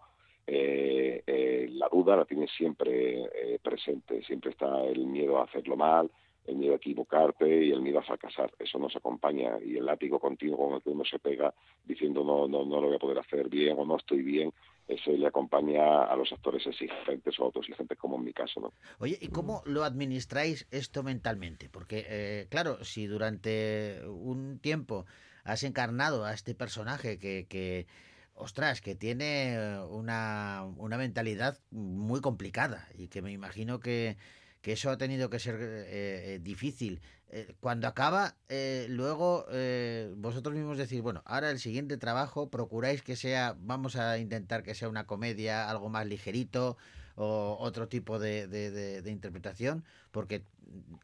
eh, 0.48 1.24
eh, 1.26 1.68
la 1.72 1.88
duda 1.90 2.16
la 2.18 2.26
tienes 2.26 2.52
siempre 2.52 3.24
eh, 3.24 3.58
presente. 3.64 4.22
Siempre 4.24 4.52
está 4.52 4.84
el 4.84 5.06
miedo 5.06 5.38
a 5.40 5.44
hacerlo 5.46 5.76
mal, 5.76 6.12
el 6.48 6.56
miedo 6.56 6.74
a 6.74 6.78
equivocarte 6.78 7.66
y 7.66 7.72
el 7.72 7.82
miedo 7.82 8.00
a 8.00 8.04
fracasar. 8.04 8.52
Eso 8.60 8.78
nos 8.80 8.96
acompaña 8.96 9.58
y 9.64 9.78
el 9.78 9.86
látigo 9.86 10.20
continuo 10.20 10.58
con 10.58 10.74
el 10.76 10.82
que 10.82 10.90
uno 10.90 11.04
se 11.06 11.20
pega 11.20 11.54
diciendo 11.86 12.24
no, 12.24 12.48
no, 12.48 12.66
no 12.66 12.82
lo 12.82 12.88
voy 12.88 12.96
a 12.96 13.00
poder 13.00 13.20
hacer 13.20 13.50
bien 13.50 13.78
o 13.78 13.86
no 13.86 13.98
estoy 13.98 14.22
bien, 14.22 14.52
ese 14.88 15.18
le 15.18 15.28
acompaña 15.28 16.04
a 16.04 16.16
los 16.16 16.32
actores 16.32 16.66
exigentes 16.68 17.40
o 17.40 17.46
autoexigentes 17.46 17.98
como 17.98 18.18
en 18.18 18.26
mi 18.26 18.34
caso, 18.34 18.60
¿no? 18.60 18.74
Oye, 19.00 19.18
¿y 19.20 19.30
cómo 19.30 19.64
lo 19.66 19.84
administráis 19.84 20.68
esto 20.72 21.02
mentalmente? 21.02 21.70
Porque, 21.70 22.06
eh, 22.08 22.48
claro, 22.50 22.84
si 22.84 23.08
durante 23.08 24.02
un 24.08 24.60
tiempo 24.60 25.06
has 25.44 25.64
encarnado 25.64 26.26
a 26.26 26.34
este 26.34 26.54
personaje 26.54 27.18
que, 27.18 27.48
que 27.48 27.88
ostras, 28.36 28.82
que 28.82 28.96
tiene 28.96 29.80
una, 29.90 30.64
una 30.78 30.98
mentalidad 30.98 31.58
muy 31.72 32.22
complicada 32.22 32.88
y 32.96 33.08
que 33.08 33.22
me 33.24 33.32
imagino 33.32 33.80
que, 33.80 34.18
que 34.66 34.72
eso 34.72 34.90
ha 34.90 34.98
tenido 34.98 35.30
que 35.30 35.38
ser 35.38 35.58
eh, 35.62 35.86
eh, 36.34 36.40
difícil 36.42 37.00
eh, 37.30 37.54
cuando 37.60 37.88
acaba, 37.88 38.34
eh, 38.50 38.88
luego 38.90 39.46
eh, 39.52 40.12
vosotros 40.18 40.56
mismos 40.56 40.80
decís, 40.80 41.04
bueno, 41.04 41.22
ahora 41.26 41.52
el 41.52 41.60
siguiente 41.60 41.98
trabajo 41.98 42.50
procuráis 42.50 43.04
que 43.04 43.16
sea, 43.16 43.56
vamos 43.60 43.96
a 43.96 44.18
intentar 44.18 44.64
que 44.64 44.74
sea 44.74 44.90
una 44.90 45.06
comedia, 45.06 45.70
algo 45.70 45.90
más 45.90 46.08
ligerito 46.08 46.78
o 47.16 47.58
otro 47.60 47.88
tipo 47.88 48.18
de, 48.18 48.48
de- 48.48 48.72
de- 48.72 49.02
de 49.04 49.12
interpretación, 49.12 49.84
porque 50.12 50.42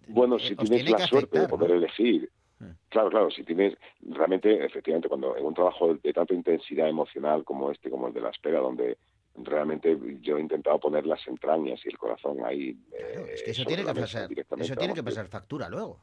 Bueno, 0.08 0.38
eh, 0.38 0.40
si 0.40 0.56
tienes 0.56 0.90
la 0.90 0.98
suerte 0.98 1.40
de 1.42 1.48
poder 1.48 1.70
¿no? 1.70 1.76
elegir. 1.76 2.32
Mm. 2.58 2.72
Claro, 2.90 3.10
claro, 3.12 3.30
si 3.30 3.44
tienes 3.44 3.78
realmente, 4.02 4.66
efectivamente, 4.66 5.08
cuando 5.08 5.38
en 5.38 5.46
un 5.46 5.54
trabajo 5.54 5.94
de, 5.94 6.00
de 6.02 6.14
tanta 6.14 6.34
intensidad 6.34 6.90
emocional 6.90 7.44
como 7.44 7.70
este, 7.70 7.92
como 7.92 8.08
el 8.08 8.14
de 8.16 8.22
la 8.22 8.30
espera, 8.32 8.60
donde 8.60 8.98
realmente 9.46 9.98
yo 10.22 10.38
he 10.38 10.42
intentado 10.42 10.80
poner 10.80 11.06
las 11.06 11.26
entrañas 11.28 11.80
y 11.86 11.90
el 11.90 11.98
corazón 11.98 12.44
ahí. 12.46 12.76
Claro, 12.90 13.26
eh, 13.26 13.34
es 13.34 13.44
que 13.44 13.52
eso 13.52 13.66
tiene 13.66 13.84
que 13.84 13.94
mesa 13.94 14.02
pasar, 14.02 14.30
directamente, 14.30 14.66
eso 14.66 14.76
tiene 14.76 14.94
que 14.94 15.02
vamos, 15.02 15.16
pasar 15.16 15.28
factura 15.28 15.70
luego. 15.70 16.02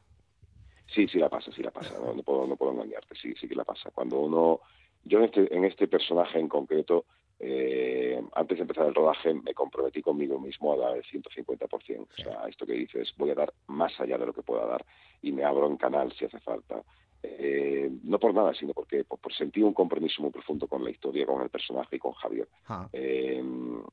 Sí, 0.93 1.07
sí 1.07 1.19
la 1.19 1.29
pasa, 1.29 1.51
sí 1.51 1.61
la 1.61 1.71
pasa. 1.71 1.93
No, 1.99 2.13
no 2.13 2.23
puedo, 2.23 2.47
no 2.47 2.55
puedo 2.55 2.71
engañarte. 2.71 3.15
Sí, 3.15 3.33
sí 3.39 3.47
que 3.47 3.55
la 3.55 3.63
pasa. 3.63 3.91
Cuando 3.91 4.19
uno, 4.19 4.61
yo 5.03 5.19
en 5.19 5.25
este, 5.25 5.55
en 5.55 5.65
este 5.65 5.87
personaje 5.87 6.39
en 6.39 6.49
concreto, 6.49 7.05
eh, 7.39 8.21
antes 8.33 8.57
de 8.57 8.63
empezar 8.63 8.87
el 8.87 8.95
rodaje, 8.95 9.33
me 9.33 9.53
comprometí 9.53 10.01
conmigo 10.01 10.39
mismo 10.39 10.73
a 10.73 10.77
dar 10.77 10.97
el 10.97 11.03
150%. 11.03 11.69
O 11.69 12.21
sea, 12.21 12.47
esto 12.47 12.65
que 12.65 12.73
dices, 12.73 13.13
voy 13.17 13.29
a 13.29 13.35
dar 13.35 13.53
más 13.67 13.97
allá 13.99 14.17
de 14.17 14.25
lo 14.25 14.33
que 14.33 14.41
pueda 14.41 14.65
dar 14.65 14.85
y 15.21 15.31
me 15.31 15.43
abro 15.43 15.67
en 15.67 15.77
canal 15.77 16.11
si 16.13 16.25
hace 16.25 16.39
falta. 16.39 16.83
Eh, 17.21 17.89
no 18.03 18.17
por 18.19 18.33
nada, 18.33 18.53
sino 18.53 18.73
porque 18.73 19.03
por, 19.03 19.19
por 19.19 19.33
sentir 19.33 19.63
un 19.65 19.73
compromiso 19.73 20.21
muy 20.21 20.31
profundo 20.31 20.67
con 20.67 20.83
la 20.83 20.89
historia, 20.89 21.25
con 21.25 21.41
el 21.41 21.49
personaje 21.49 21.97
y 21.97 21.99
con 21.99 22.13
Javier. 22.13 22.47
Ah, 22.67 22.87
Eh, 22.93 23.43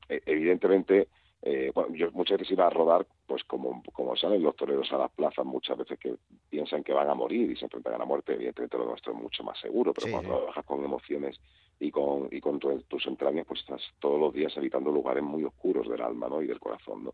e- 0.09 0.21
evidentemente, 0.25 1.09
eh, 1.41 1.71
bueno, 1.75 1.93
yo 1.93 2.11
muchas 2.13 2.37
veces 2.39 2.53
iba 2.53 2.67
a 2.67 2.69
rodar, 2.69 3.05
pues 3.25 3.43
como, 3.43 3.83
como 3.93 4.15
salen 4.15 4.41
los 4.41 4.55
toreros 4.55 4.91
a 4.93 4.97
las 4.97 5.11
plazas, 5.11 5.45
muchas 5.45 5.77
veces 5.77 5.99
que 5.99 6.15
piensan 6.49 6.83
que 6.83 6.93
van 6.93 7.09
a 7.09 7.15
morir 7.15 7.51
y 7.51 7.55
se 7.57 7.65
enfrentan 7.65 7.95
a 7.95 7.97
la 7.99 8.05
muerte, 8.05 8.33
evidentemente 8.33 8.77
lo 8.77 8.85
nuestro 8.85 9.11
es 9.13 9.19
mucho 9.19 9.43
más 9.43 9.59
seguro, 9.59 9.93
pero 9.93 10.07
Sí, 10.07 10.11
cuando 10.13 10.29
sí. 10.31 10.37
trabajas 10.37 10.65
con 10.65 10.83
emociones 10.85 11.39
y 11.79 11.91
con, 11.91 12.29
y 12.31 12.39
con 12.39 12.59
tu- 12.59 12.81
tus 12.83 13.05
entrañas, 13.07 13.45
pues 13.45 13.59
estás 13.59 13.81
todos 13.99 14.19
los 14.19 14.33
días 14.33 14.55
habitando 14.57 14.89
lugares 14.91 15.21
muy 15.21 15.43
oscuros 15.43 15.87
del 15.89 16.01
alma 16.01 16.27
¿no? 16.29 16.41
y 16.41 16.47
del 16.47 16.59
corazón. 16.59 17.03
¿no? 17.03 17.13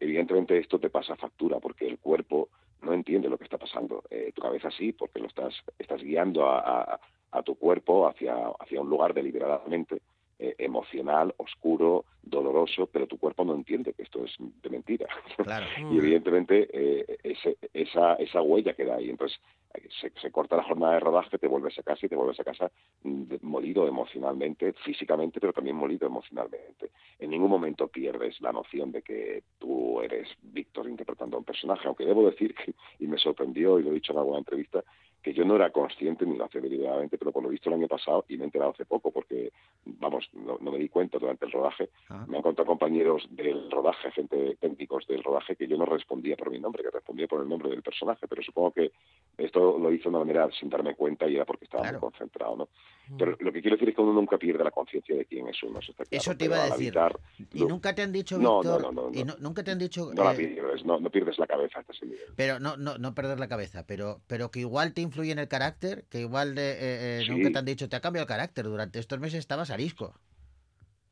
Evidentemente 0.00 0.56
esto 0.56 0.78
te 0.78 0.88
pasa 0.88 1.16
factura 1.16 1.58
porque 1.58 1.86
el 1.86 1.98
cuerpo 1.98 2.48
no 2.82 2.92
entiende 2.92 3.28
lo 3.28 3.38
que 3.38 3.44
está 3.44 3.58
pasando. 3.58 4.02
Eh, 4.10 4.32
tu 4.34 4.42
cabeza 4.42 4.70
sí, 4.70 4.92
porque 4.92 5.20
lo 5.20 5.26
estás, 5.26 5.54
estás 5.78 6.02
guiando 6.02 6.46
a, 6.46 6.58
a- 6.94 7.00
a 7.30 7.42
tu 7.42 7.56
cuerpo 7.56 8.06
hacia, 8.08 8.34
hacia 8.58 8.80
un 8.80 8.88
lugar 8.88 9.12
deliberadamente 9.12 10.00
eh, 10.38 10.54
emocional, 10.58 11.34
oscuro, 11.36 12.06
doloroso, 12.22 12.86
pero 12.86 13.06
tu 13.06 13.18
cuerpo 13.18 13.44
no 13.44 13.54
entiende 13.54 13.92
que 13.92 14.02
esto 14.04 14.24
es 14.24 14.34
de 14.38 14.70
mentira. 14.70 15.06
claro. 15.44 15.66
y 15.90 15.98
evidentemente 15.98 16.68
eh, 16.72 17.18
ese- 17.22 17.58
esa, 17.74 18.14
esa 18.14 18.40
huella 18.40 18.72
queda 18.74 18.96
ahí. 18.96 19.10
Entonces 19.10 19.38
eh, 19.74 19.88
se, 20.00 20.10
se 20.18 20.30
corta 20.30 20.56
la 20.56 20.62
jornada 20.62 20.94
de 20.94 21.00
rodaje, 21.00 21.36
te 21.38 21.48
vuelves 21.48 21.78
a 21.78 21.82
casa 21.82 22.06
y 22.06 22.08
te 22.08 22.16
vuelves 22.16 22.40
a 22.40 22.44
casa 22.44 22.70
mm, 23.02 23.24
molido 23.42 23.86
emocionalmente, 23.86 24.72
físicamente, 24.84 25.38
pero 25.40 25.52
también 25.52 25.76
molido 25.76 26.06
emocionalmente. 26.06 26.92
En 27.18 27.30
ningún 27.30 27.50
momento 27.50 27.88
pierdes 27.88 28.40
la 28.40 28.52
noción 28.52 28.92
de 28.92 29.02
que 29.02 29.42
tú 29.58 30.00
eres 30.00 30.28
Víctor 30.40 30.88
interpretando 30.88 31.36
a 31.36 31.40
un 31.40 31.44
personaje, 31.44 31.86
aunque 31.88 32.06
debo 32.06 32.28
decir 32.30 32.54
que, 32.54 32.74
y 33.00 33.08
me 33.08 33.18
sorprendió, 33.18 33.78
y 33.78 33.82
lo 33.82 33.90
he 33.90 33.94
dicho 33.94 34.12
en 34.12 34.18
alguna 34.18 34.38
entrevista, 34.38 34.84
que 35.20 35.34
yo 35.34 35.44
no 35.44 35.56
era 35.56 35.70
consciente 35.70 36.24
ni 36.24 36.36
lo 36.36 36.44
hacía 36.44 36.60
deliberadamente, 36.60 37.18
pero 37.18 37.32
por 37.32 37.42
lo 37.42 37.48
visto 37.48 37.68
el 37.68 37.74
año 37.74 37.88
pasado, 37.88 38.24
y 38.28 38.36
me 38.36 38.42
he 38.42 38.46
enterado 38.46 38.70
hace 38.70 38.84
poco, 38.84 39.10
porque, 39.10 39.50
vamos, 39.98 40.28
no, 40.32 40.58
no 40.60 40.70
me 40.72 40.78
di 40.78 40.88
cuenta 40.88 41.18
durante 41.18 41.46
el 41.46 41.52
rodaje, 41.52 41.90
Ah. 42.10 42.24
me 42.28 42.36
han 42.36 42.42
contado 42.42 42.66
compañeros 42.66 43.26
del 43.30 43.70
rodaje, 43.70 44.10
gente 44.12 44.56
técnicos 44.60 45.06
del 45.06 45.22
rodaje, 45.24 45.56
que 45.56 45.66
yo 45.66 45.76
no 45.76 45.84
respondía 45.86 46.36
por 46.36 46.50
mi 46.50 46.58
nombre, 46.60 46.82
que 46.82 46.90
respondía 46.90 47.26
por 47.26 47.42
el 47.42 47.48
nombre 47.48 47.70
del 47.70 47.82
personaje, 47.82 48.26
pero 48.28 48.42
supongo 48.42 48.72
que 48.72 48.92
esto 49.38 49.78
lo 49.78 49.92
hizo 49.92 50.04
de 50.04 50.16
una 50.16 50.18
manera 50.24 50.48
sin 50.58 50.68
darme 50.68 50.94
cuenta 50.94 51.28
y 51.28 51.36
era 51.36 51.44
porque 51.44 51.64
estaba 51.64 51.82
Claro. 51.84 52.00
muy 52.00 52.10
concentrado, 52.10 52.56
¿no? 52.56 52.68
Pero 53.16 53.36
lo 53.40 53.50
que 53.52 53.62
quiero 53.62 53.76
decir 53.76 53.88
es 53.88 53.94
que 53.94 54.02
uno 54.02 54.12
nunca 54.12 54.36
pierde 54.36 54.62
la 54.62 54.70
conciencia 54.70 55.16
de 55.16 55.24
quién 55.24 55.48
es 55.48 55.62
uno, 55.62 55.78
eso 55.78 55.92
está 55.92 56.04
claro, 56.04 56.20
Eso 56.20 56.36
te 56.36 56.44
iba 56.44 56.56
a 56.62 56.64
decir. 56.66 56.98
habitar- 56.98 57.18
Y 57.54 57.64
nunca 57.64 57.94
te 57.94 58.02
han 58.02 58.12
dicho, 58.12 58.38
No, 58.38 58.58
Víctor, 58.60 58.82
no, 58.82 58.92
no, 58.92 59.10
no, 59.10 59.18
y 59.18 59.24
no. 59.24 59.34
nunca 59.38 59.62
te 59.64 59.70
han 59.70 59.78
dicho, 59.78 60.10
no 60.14 60.24
la 60.24 60.32
eh, 60.34 60.36
pierdes, 60.36 60.84
no, 60.84 61.00
no 61.00 61.08
pierdes 61.10 61.38
la 61.38 61.46
cabeza 61.46 61.78
hasta 61.80 61.92
ese 61.92 62.04
nivel. 62.04 62.20
pero 62.36 62.58
no, 62.60 62.76
no, 62.76 62.98
no 62.98 63.14
perder 63.14 63.40
la 63.40 63.48
cabeza, 63.48 63.86
pero, 63.86 64.20
pero 64.26 64.50
que 64.50 64.60
igual 64.60 64.92
te 64.92 65.00
influye 65.00 65.32
en 65.32 65.38
el 65.38 65.48
carácter, 65.48 66.04
que 66.10 66.20
igual 66.20 66.54
de, 66.54 66.72
eh, 66.72 66.76
eh, 66.80 67.22
Sí. 67.24 67.30
nunca 67.30 67.50
te 67.50 67.58
han 67.58 67.64
dicho, 67.64 67.88
te 67.88 67.96
ha 67.96 68.00
cambiado 68.00 68.24
el 68.24 68.28
carácter, 68.28 68.66
durante 68.66 68.98
estos 68.98 69.18
meses 69.18 69.38
estabas 69.38 69.70
arisco. 69.78 70.12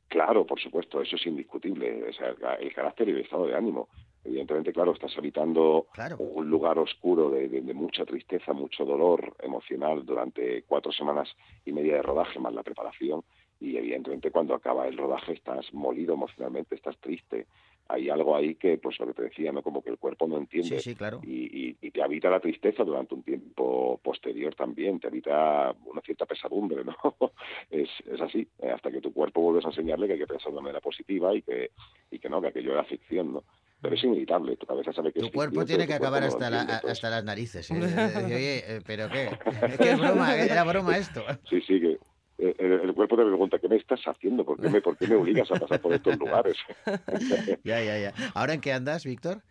Claro, 0.08 0.46
por 0.46 0.60
supuesto, 0.60 1.00
eso 1.02 1.16
es 1.16 1.26
indiscutible. 1.26 2.08
O 2.08 2.12
sea, 2.12 2.28
el, 2.60 2.72
carácter 2.72 3.08
y 3.08 3.12
el 3.12 3.20
estado 3.20 3.46
de 3.46 3.56
ánimo. 3.56 3.88
Evidentemente, 4.24 4.72
claro, 4.72 4.92
estás 4.92 5.16
habitando 5.16 5.86
Claro. 5.92 6.16
un 6.18 6.48
lugar 6.48 6.78
oscuro 6.78 7.30
de, 7.30 7.48
de- 7.48 7.60
de 7.60 7.74
mucha 7.74 8.04
tristeza, 8.04 8.52
mucho 8.52 8.84
dolor 8.84 9.36
emocional 9.40 10.04
durante 10.04 10.62
cuatro 10.64 10.90
semanas 10.92 11.28
y 11.64 11.72
media 11.72 11.96
de 11.96 12.02
rodaje 12.02 12.38
más 12.38 12.52
la 12.54 12.62
preparación. 12.62 13.22
Y 13.60 13.76
evidentemente, 13.76 14.30
cuando 14.30 14.54
acaba 14.54 14.86
el 14.88 14.96
rodaje, 14.96 15.32
estás 15.32 15.72
molido 15.72 16.14
emocionalmente, 16.14 16.74
estás 16.74 16.98
triste. 16.98 17.46
Hay 17.88 18.10
algo 18.10 18.34
ahí 18.36 18.56
que, 18.56 18.78
pues 18.78 18.98
lo 18.98 19.06
que 19.06 19.12
te 19.14 19.22
decía, 19.22 19.52
¿no? 19.52 19.62
Como 19.62 19.82
que 19.82 19.90
el 19.90 19.98
cuerpo 19.98 20.26
no 20.26 20.38
entiende. 20.38 20.80
Sí, 20.80 20.90
sí, 20.90 20.96
claro. 20.96 21.20
y, 21.22 21.68
y- 21.70 21.76
y 21.80 21.90
te 21.92 22.02
habita 22.02 22.28
la 22.28 22.40
tristeza 22.40 22.82
durante 22.84 23.14
un 23.14 23.22
tiempo 23.22 24.00
posterior 24.02 24.54
también, 24.54 24.98
te 24.98 25.06
habita 25.06 25.72
una 25.84 26.00
cierta 26.00 26.26
pesadumbre, 26.26 26.82
¿no? 26.84 26.96
es, 27.70 27.88
es 28.12 28.20
así, 28.20 28.48
eh, 28.58 28.70
hasta 28.70 28.90
que 28.90 29.00
tu 29.00 29.12
cuerpo 29.12 29.40
vuelves 29.40 29.64
a 29.64 29.68
enseñarle 29.68 30.06
que 30.08 30.14
hay 30.14 30.18
que 30.18 30.26
pensar 30.26 30.46
de 30.48 30.52
una 30.58 30.62
manera 30.62 30.80
positiva 30.80 31.32
y 31.34 31.42
que, 31.42 31.70
y 32.10 32.18
que 32.18 32.28
no, 32.28 32.40
que 32.40 32.48
aquello 32.48 32.72
era 32.72 32.84
ficción, 32.84 33.32
¿no? 33.34 33.44
Pero 33.80 33.94
es 33.94 34.02
inevitable, 34.02 34.56
tu 34.56 34.66
cabeza 34.66 34.92
sabe 34.92 35.12
que 35.12 35.20
Tu 35.20 35.26
es 35.26 35.32
cuerpo 35.32 35.60
ficción, 35.60 35.66
tiene 35.66 35.86
que 35.86 35.92
acabar 35.94 36.22
no 36.22 36.28
hasta, 36.28 36.50
la- 36.50 36.60
entonces- 36.62 36.90
hasta 36.90 37.10
las 37.10 37.24
narices. 37.24 37.70
¿eh? 37.70 37.74
Eh, 37.76 37.78
Oye, 38.26 38.76
eh, 38.76 38.80
¿pero 38.86 39.08
qué? 39.10 39.28
Es 39.68 39.78
que 39.78 39.90
es 39.92 39.98
broma, 40.00 40.34
era 40.34 40.64
broma 40.64 40.96
esto. 40.96 41.22
Sí, 41.48 41.60
sí, 41.60 41.80
que 41.80 41.92
eh, 41.92 41.98
el, 42.38 42.72
el 42.82 42.94
cuerpo 42.94 43.16
te 43.16 43.24
pregunta, 43.24 43.58
¿qué 43.58 43.68
me 43.68 43.76
estás 43.76 44.00
haciendo? 44.06 44.44
¿Por 44.44 44.60
qué 44.60 44.68
me, 44.68 44.80
por 44.80 44.96
qué 44.96 45.06
me 45.06 45.16
obligas 45.16 45.50
a 45.50 45.54
pasar 45.58 45.80
por 45.80 45.92
estos 45.92 46.16
lugares? 46.18 46.56
Ya, 47.64 47.82
ya, 47.82 47.98
ya. 47.98 48.12
¿Ahora 48.34 48.54
en 48.54 48.60
qué 48.60 48.72
andas, 48.72 49.04
Víctor? 49.04 49.42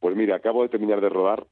Pues 0.00 0.14
mira, 0.16 0.36
acabo 0.36 0.62
de 0.62 0.68
terminar 0.68 1.00
de 1.00 1.08
rodar 1.08 1.46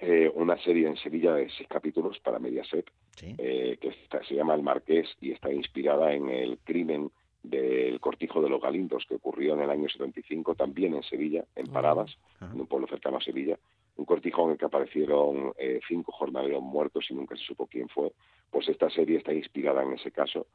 eh, 0.00 0.30
una 0.34 0.56
serie 0.62 0.86
en 0.86 0.96
Sevilla 0.98 1.34
de 1.34 1.48
seis 1.56 1.68
capítulos 1.68 2.18
para 2.20 2.38
Mediaset, 2.38 2.86
Sí. 3.16 3.34
eh, 3.38 3.78
que 3.80 3.88
está- 3.88 4.22
se 4.24 4.34
llama 4.34 4.54
El 4.54 4.62
Marqués 4.62 5.08
y 5.20 5.32
está 5.32 5.50
inspirada 5.52 6.12
en 6.12 6.28
el 6.28 6.58
crimen 6.64 7.10
del 7.42 7.98
cortijo 8.00 8.42
de 8.42 8.48
los 8.50 8.60
Galindos 8.60 9.04
que 9.08 9.14
ocurrió 9.14 9.54
en 9.54 9.60
el 9.62 9.70
año 9.70 9.88
75 9.88 10.54
también 10.54 10.94
en 10.94 11.02
Sevilla, 11.04 11.44
en 11.54 11.66
Paradas, 11.68 12.10
en 12.40 12.60
un 12.60 12.66
pueblo 12.66 12.86
cercano 12.88 13.16
a 13.18 13.20
Sevilla. 13.22 13.56
Un 13.96 14.04
cortijo 14.04 14.44
en 14.44 14.52
el 14.52 14.58
que 14.58 14.64
aparecieron 14.66 15.52
eh, 15.58 15.80
cinco 15.88 16.12
jornaleros 16.12 16.62
muertos 16.62 17.06
y 17.10 17.14
nunca 17.14 17.36
se 17.36 17.44
supo 17.44 17.66
quién 17.66 17.88
fue. 17.88 18.12
Pues 18.50 18.68
esta 18.68 18.90
serie 18.90 19.18
está 19.18 19.32
inspirada 19.32 19.82
en 19.82 19.92
ese 19.94 20.10
caso. 20.10 20.46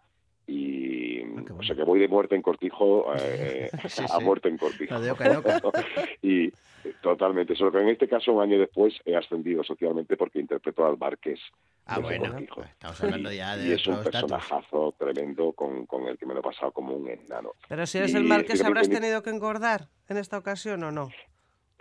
Y 0.47 1.01
Ah, 1.23 1.53
o 1.59 1.63
sea 1.63 1.75
que 1.75 1.83
voy 1.83 1.99
de 1.99 2.07
muerte 2.07 2.35
en 2.35 2.41
cortijo 2.41 3.05
eh, 3.15 3.69
Sí, 3.87 4.03
a 4.03 4.17
sí. 4.19 4.23
muerte 4.23 4.49
en 4.49 4.57
cortijo. 4.57 4.99
De 4.99 5.11
oca 5.11 5.25
en 5.27 5.35
oca. 5.37 5.59
y 6.21 6.47
eh, 6.47 6.53
totalmente, 7.01 7.55
solo 7.55 7.71
que 7.71 7.79
en 7.79 7.89
este 7.89 8.07
caso 8.07 8.33
un 8.33 8.41
año 8.41 8.59
después 8.59 8.93
he 9.05 9.15
ascendido 9.15 9.63
socialmente 9.63 10.17
porque 10.17 10.39
interpreto 10.39 10.85
al 10.85 10.97
Marqués. 10.97 11.39
Ah, 11.85 11.95
de 11.97 12.01
bueno, 12.03 12.29
cortijo. 12.31 12.55
pues 12.55 12.69
estamos 12.69 13.01
hablando 13.03 13.31
Y- 13.31 13.37
ya 13.37 13.55
y 13.63 13.69
de 13.69 13.75
es 13.75 13.87
un 13.87 14.03
personajazo 14.03 14.95
tremendo 14.99 15.53
con, 15.53 15.85
con 15.85 16.07
el 16.07 16.17
que 16.17 16.25
me 16.25 16.33
lo 16.33 16.39
he 16.41 16.43
pasado 16.43 16.71
como 16.71 16.95
un 16.95 17.07
enano. 17.09 17.51
Pero 17.69 17.85
si 17.85 17.97
eres 17.99 18.13
Y 18.13 18.17
el 18.17 18.23
marqués, 18.25 18.63
¿habrás 18.63 18.89
teni- 18.89 18.95
tenido 18.99 19.21
que 19.23 19.29
engordar 19.29 19.89
en 20.09 20.17
esta 20.17 20.37
ocasión 20.37 20.83
o 20.83 20.91
no? 20.91 21.09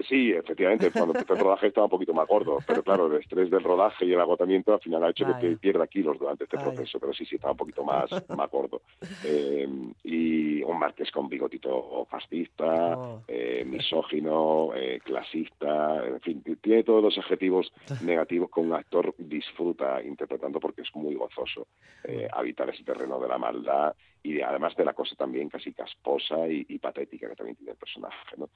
Sí, 0.08 0.32
efectivamente, 0.32 0.90
cuando 0.90 1.12
empecé 1.14 1.32
el 1.34 1.38
rodaje 1.40 1.66
estaba 1.68 1.84
un 1.86 1.90
poquito 1.90 2.12
más 2.14 2.26
gordo, 2.26 2.58
pero 2.66 2.82
claro, 2.82 3.06
el 3.06 3.20
estrés 3.20 3.50
del 3.50 3.62
rodaje 3.62 4.06
y 4.06 4.12
el 4.12 4.20
agotamiento 4.20 4.72
al 4.72 4.80
final 4.80 5.04
ha 5.04 5.10
hecho 5.10 5.26
que 5.40 5.56
pierda 5.56 5.86
kilos 5.86 6.18
durante 6.18 6.44
este 6.44 6.56
proceso, 6.58 6.98
pero 6.98 7.12
sí, 7.12 7.24
sí, 7.26 7.34
estaba 7.36 7.52
un 7.52 7.58
poquito 7.58 7.84
más, 7.84 8.10
más 8.36 8.50
gordo. 8.50 8.82
Eh, 9.24 9.68
y 10.04 10.62
un 10.62 10.78
marqués 10.78 11.10
con 11.10 11.28
bigotito 11.28 12.06
fascista, 12.10 12.96
Oh. 12.96 13.22
eh, 13.28 13.64
misógino, 13.66 14.70
eh, 14.74 15.00
clasista, 15.04 16.04
en 16.06 16.20
fin, 16.20 16.42
tiene 16.60 16.82
todos 16.84 17.02
los 17.02 17.18
adjetivos 17.18 17.72
negativos 18.04 18.50
que 18.52 18.60
un 18.60 18.72
actor 18.72 19.14
disfruta 19.18 20.02
interpretando 20.02 20.60
porque 20.60 20.82
es 20.82 20.94
muy 20.94 21.14
gozoso 21.14 21.66
eh, 22.04 22.28
habitar 22.32 22.68
ese 22.70 22.84
terreno 22.84 23.18
de 23.20 23.28
la 23.28 23.38
maldad 23.38 23.94
y 24.22 24.34
de- 24.34 24.44
además 24.44 24.74
de 24.76 24.84
la 24.84 24.92
cosa 24.92 25.14
también 25.16 25.48
casi 25.48 25.72
casposa 25.72 26.46
y, 26.48 26.64
y 26.68 26.78
patética 26.78 27.28
que 27.28 27.36
también 27.36 27.56
tiene 27.56 27.72
el 27.72 27.78
personaje, 27.78 28.16
¿no? 28.36 28.48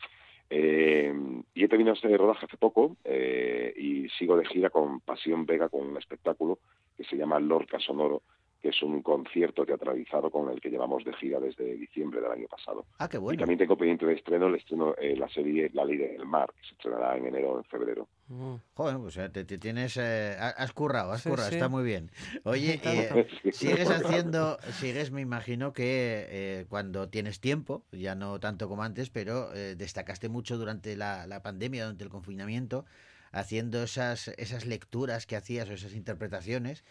Eh, 0.50 1.12
y 1.54 1.64
he 1.64 1.68
terminado 1.68 1.94
este 1.94 2.16
rodaje 2.16 2.46
hace 2.46 2.56
poco 2.56 2.96
eh, 3.04 3.72
y 3.76 4.08
sigo 4.10 4.36
de 4.36 4.44
gira 4.44 4.70
con 4.70 5.00
Pasión 5.00 5.46
Vega 5.46 5.68
con 5.68 5.86
un 5.86 5.96
espectáculo 5.96 6.58
que 6.96 7.04
se 7.04 7.16
llama 7.16 7.40
Lorca 7.40 7.80
Sonoro, 7.80 8.22
que 8.64 8.70
es 8.70 8.82
un 8.82 9.02
concierto 9.02 9.66
teatralizado 9.66 10.30
con 10.30 10.50
el 10.50 10.58
que 10.58 10.70
llevamos 10.70 11.04
de 11.04 11.12
gira 11.12 11.38
desde 11.38 11.76
diciembre 11.76 12.22
del 12.22 12.32
año 12.32 12.48
pasado. 12.48 12.86
Ah, 12.98 13.06
qué 13.10 13.18
Y 13.18 13.20
bueno. 13.20 13.40
también 13.40 13.58
tengo 13.58 13.76
pendiente 13.76 14.06
de 14.06 14.14
estreno 14.14 14.46
el 14.46 14.54
estreno 14.54 14.94
eh, 14.96 15.14
la 15.18 15.28
serie 15.28 15.68
La 15.74 15.84
Ley 15.84 15.98
del 15.98 16.24
Mar, 16.24 16.50
que 16.56 16.66
se 16.66 16.72
estrenará 16.72 17.14
en 17.18 17.26
enero 17.26 17.52
o 17.52 17.58
en 17.58 17.64
febrero. 17.64 18.08
Mm. 18.28 18.54
Joder, 18.72 18.96
pues 18.96 19.16
te, 19.34 19.44
te 19.44 19.58
tienes... 19.58 19.98
eh, 19.98 20.34
ha- 20.40 20.48
has 20.56 20.72
currado, 20.72 21.12
has 21.12 21.22
Sí, 21.22 21.28
currado, 21.28 21.50
sí. 21.50 21.56
está 21.56 21.68
muy 21.68 21.84
bien. 21.84 22.10
Oye, 22.44 22.80
eh, 22.82 23.26
sigues 23.52 23.90
haciendo, 23.90 24.56
sigues 24.80 25.10
me 25.10 25.20
imagino 25.20 25.74
que 25.74 26.24
eh, 26.30 26.66
cuando 26.70 27.10
tienes 27.10 27.40
tiempo, 27.40 27.84
ya 27.92 28.14
no 28.14 28.40
tanto 28.40 28.66
como 28.66 28.82
antes, 28.82 29.10
pero 29.10 29.54
eh, 29.54 29.74
destacaste 29.76 30.30
mucho 30.30 30.56
durante 30.56 30.96
la, 30.96 31.26
la 31.26 31.42
pandemia, 31.42 31.82
durante 31.84 32.04
el 32.04 32.08
confinamiento, 32.08 32.86
haciendo 33.30 33.82
esas, 33.82 34.28
esas 34.38 34.64
lecturas 34.64 35.26
que 35.26 35.36
hacías 35.36 35.68
o 35.68 35.74
esas 35.74 35.92
interpretaciones 35.94 36.82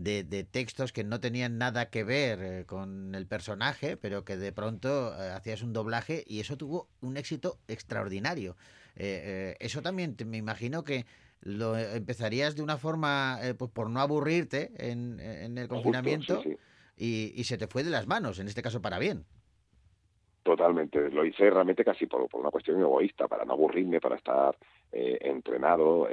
de, 0.00 0.24
de 0.24 0.44
textos 0.44 0.92
que 0.92 1.04
no 1.04 1.20
tenían 1.20 1.58
nada 1.58 1.90
que 1.90 2.04
ver 2.04 2.38
eh, 2.42 2.64
con 2.66 3.14
el 3.14 3.26
personaje, 3.26 3.96
pero 3.96 4.24
que 4.24 4.36
de 4.38 4.52
pronto 4.52 5.14
eh, 5.14 5.30
hacías 5.30 5.62
un 5.62 5.72
doblaje 5.74 6.24
y 6.26 6.40
eso 6.40 6.56
tuvo 6.56 6.88
un 7.02 7.16
éxito 7.18 7.58
extraordinario. 7.68 8.56
Eh, 8.96 9.54
eh, 9.54 9.56
eso 9.60 9.82
también 9.82 10.16
te- 10.16 10.24
me 10.24 10.38
imagino 10.38 10.84
que 10.84 11.04
lo 11.42 11.76
empezarías 11.76 12.56
de 12.56 12.62
una 12.62 12.78
forma, 12.78 13.38
eh, 13.42 13.54
pues 13.54 13.70
por 13.70 13.90
no 13.90 14.00
aburrirte 14.00 14.72
en, 14.78 15.20
en 15.20 15.58
el 15.58 15.68
Justo, 15.68 15.76
confinamiento 15.76 16.42
sí, 16.42 16.50
sí. 16.50 16.56
Y, 16.96 17.32
y 17.34 17.44
se 17.44 17.56
te 17.58 17.66
fue 17.66 17.82
de 17.84 17.90
las 17.90 18.06
manos, 18.06 18.38
en 18.38 18.48
este 18.48 18.62
caso 18.62 18.80
para 18.82 18.98
bien. 18.98 19.24
Totalmente, 20.42 21.10
lo 21.10 21.24
hice 21.24 21.50
realmente 21.50 21.84
casi 21.84 22.06
por, 22.06 22.26
por 22.28 22.40
una 22.40 22.50
cuestión 22.50 22.80
egoísta, 22.80 23.28
para 23.28 23.44
no 23.44 23.52
aburrirme, 23.52 24.00
para 24.00 24.16
estar 24.16 24.56
eh, 24.90 25.18
entrenado, 25.20 26.08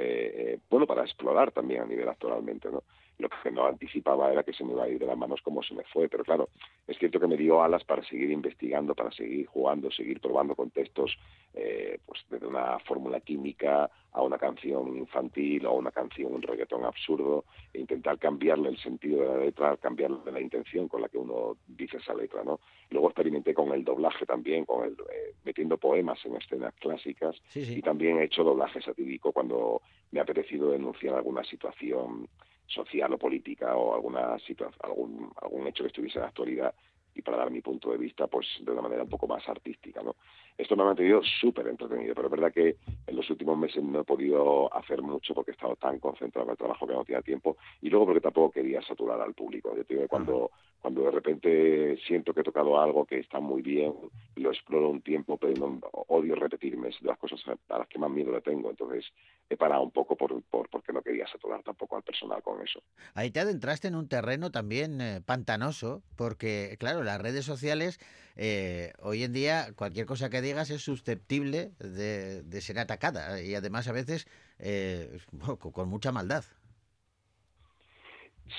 bueno, 0.68 0.86
para 0.86 1.02
explorar 1.02 1.50
también 1.50 1.82
a 1.82 1.86
nivel 1.86 2.08
actualmente, 2.08 2.70
¿no? 2.70 2.84
Lo 3.18 3.28
que 3.28 3.50
no 3.50 3.66
anticipaba 3.66 4.30
era 4.30 4.44
que 4.44 4.52
se 4.52 4.64
me 4.64 4.72
iba 4.72 4.84
a 4.84 4.88
ir 4.88 4.98
de 4.98 5.06
las 5.06 5.18
manos 5.18 5.42
como 5.42 5.62
se 5.62 5.74
me 5.74 5.82
fue, 5.84 6.08
pero 6.08 6.22
claro, 6.24 6.50
es 6.86 6.96
cierto 6.98 7.18
que 7.18 7.26
me 7.26 7.36
dio 7.36 7.62
alas 7.62 7.82
para 7.84 8.02
seguir 8.04 8.30
investigando, 8.30 8.94
para 8.94 9.10
seguir 9.10 9.46
jugando, 9.46 9.90
seguir 9.90 10.20
probando 10.20 10.54
contextos, 10.54 11.18
eh, 11.54 11.98
pues 12.06 12.24
desde 12.30 12.46
una 12.46 12.78
fórmula 12.80 13.20
química 13.20 13.90
a 14.12 14.22
una 14.22 14.38
canción 14.38 14.96
infantil 14.96 15.66
o 15.66 15.70
a 15.70 15.72
una 15.72 15.90
canción, 15.90 16.32
un 16.32 16.42
reggaetón 16.42 16.84
absurdo, 16.84 17.44
e 17.72 17.80
intentar 17.80 18.18
cambiarle 18.18 18.68
el 18.68 18.78
sentido 18.78 19.22
de 19.22 19.28
la 19.28 19.44
letra, 19.44 19.76
cambiarle 19.76 20.30
la 20.30 20.40
intención 20.40 20.88
con 20.88 21.02
la 21.02 21.08
que 21.08 21.18
uno 21.18 21.56
dice 21.66 21.96
esa 21.96 22.14
letra, 22.14 22.44
¿no? 22.44 22.60
Luego 22.90 23.08
experimenté 23.08 23.52
con 23.52 23.72
el 23.72 23.84
doblaje 23.84 24.26
también, 24.26 24.64
con 24.64 24.84
el, 24.84 24.92
eh, 24.92 25.34
metiendo 25.44 25.76
poemas 25.76 26.24
en 26.24 26.36
escenas 26.36 26.74
clásicas 26.74 27.36
Sí, 27.48 27.64
sí. 27.64 27.78
y 27.78 27.82
también 27.82 28.18
he 28.18 28.24
hecho 28.24 28.44
doblaje 28.44 28.80
satírico 28.80 29.32
cuando 29.32 29.82
me 30.12 30.20
ha 30.20 30.22
apetecido 30.22 30.70
denunciar 30.70 31.14
alguna 31.14 31.44
situación 31.44 32.28
social 32.68 33.12
o 33.14 33.18
política 33.18 33.74
o 33.76 33.94
alguna 33.94 34.38
situa- 34.38 34.70
algún 34.80 35.32
algún 35.42 35.66
hecho 35.66 35.82
que 35.84 35.88
estuviese 35.88 36.18
en 36.18 36.22
la 36.22 36.28
actualidad 36.28 36.74
y 37.14 37.22
para 37.22 37.38
dar 37.38 37.50
mi 37.50 37.60
punto 37.62 37.90
de 37.90 37.98
vista 37.98 38.26
pues 38.28 38.46
de 38.60 38.70
una 38.70 38.82
manera 38.82 39.02
un 39.02 39.08
poco 39.08 39.26
más 39.26 39.48
artística 39.48 40.02
no 40.02 40.16
esto 40.58 40.76
me 40.76 40.82
ha 40.82 40.86
mantenido 40.86 41.22
súper 41.40 41.68
entretenido 41.68 42.14
pero 42.14 42.26
es 42.26 42.32
verdad 42.32 42.52
que 42.52 42.76
en 43.06 43.16
los 43.16 43.30
últimos 43.30 43.56
meses 43.56 43.82
no 43.82 44.00
he 44.00 44.04
podido 44.04 44.74
hacer 44.74 45.00
mucho 45.00 45.32
porque 45.34 45.52
he 45.52 45.54
estado 45.54 45.76
tan 45.76 45.98
concentrado 45.98 46.46
en 46.46 46.50
el 46.50 46.56
trabajo 46.58 46.86
que 46.86 46.92
no 46.92 47.04
tenía 47.04 47.22
tiempo 47.22 47.56
y 47.80 47.88
luego 47.88 48.06
porque 48.06 48.20
tampoco 48.20 48.50
quería 48.50 48.82
saturar 48.82 49.20
al 49.20 49.34
público. 49.34 49.74
Yo 49.74 49.84
digo 49.88 50.02
que 50.02 50.08
cuando 50.08 50.50
cuando 50.80 51.02
de 51.02 51.10
repente 51.10 51.98
siento 52.06 52.32
que 52.32 52.40
he 52.40 52.44
tocado 52.44 52.80
algo 52.80 53.04
que 53.04 53.18
está 53.18 53.40
muy 53.40 53.62
bien 53.62 53.92
lo 54.36 54.50
exploro 54.50 54.90
un 54.90 55.02
tiempo 55.02 55.36
pero 55.36 55.54
no 55.54 55.80
odio 56.08 56.34
repetirme 56.34 56.88
es 56.88 57.00
de 57.00 57.08
las 57.08 57.18
cosas 57.18 57.40
a 57.68 57.78
las 57.78 57.88
que 57.88 57.98
más 57.98 58.10
miedo 58.10 58.32
le 58.32 58.40
tengo. 58.40 58.70
Entonces 58.70 59.04
he 59.48 59.56
parado 59.56 59.82
un 59.82 59.90
poco 59.90 60.16
por, 60.16 60.42
por 60.44 60.68
porque 60.68 60.92
no 60.92 61.02
quería 61.02 61.26
saturar 61.26 61.62
tampoco 61.62 61.96
al 61.96 62.02
personal 62.02 62.42
con 62.42 62.62
eso. 62.62 62.82
Ahí 63.14 63.30
te 63.30 63.40
adentraste 63.40 63.88
en 63.88 63.94
un 63.94 64.08
terreno 64.08 64.50
también 64.50 65.00
eh, 65.00 65.20
pantanoso, 65.24 66.02
porque, 66.16 66.76
claro, 66.78 67.02
las 67.02 67.20
redes 67.20 67.44
sociales, 67.44 67.98
eh, 68.40 68.92
hoy 69.02 69.24
en 69.24 69.32
día, 69.32 69.66
cualquier 69.74 70.06
cosa 70.06 70.30
que 70.30 70.40
digas 70.40 70.70
es 70.70 70.82
susceptible 70.82 71.72
de, 71.80 72.60
ser 72.60 72.78
atacada 72.78 73.42
y 73.42 73.56
además 73.56 73.88
a 73.88 73.92
veces 73.92 74.28
eh, 74.60 75.18
con 75.72 75.88
mucha 75.88 76.12
maldad. 76.12 76.44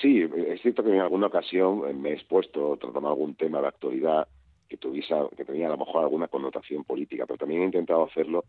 Sí, 0.00 0.22
es 0.46 0.60
cierto 0.60 0.84
que 0.84 0.90
en 0.90 1.00
alguna 1.00 1.28
ocasión 1.28 2.00
me 2.00 2.10
he 2.10 2.12
expuesto 2.12 2.76
tratando 2.76 3.08
algún 3.08 3.34
tema 3.34 3.60
de 3.60 3.68
actualidad 3.68 4.28
que 4.70 4.76
tuviese, 4.76 5.12
que 5.36 5.44
tenía 5.44 5.66
a 5.66 5.70
lo 5.70 5.78
mejor 5.78 6.04
alguna 6.04 6.28
connotación 6.28 6.84
política, 6.84 7.26
pero 7.26 7.36
también 7.36 7.62
he 7.62 7.64
intentado 7.64 8.04
hacerlo, 8.04 8.44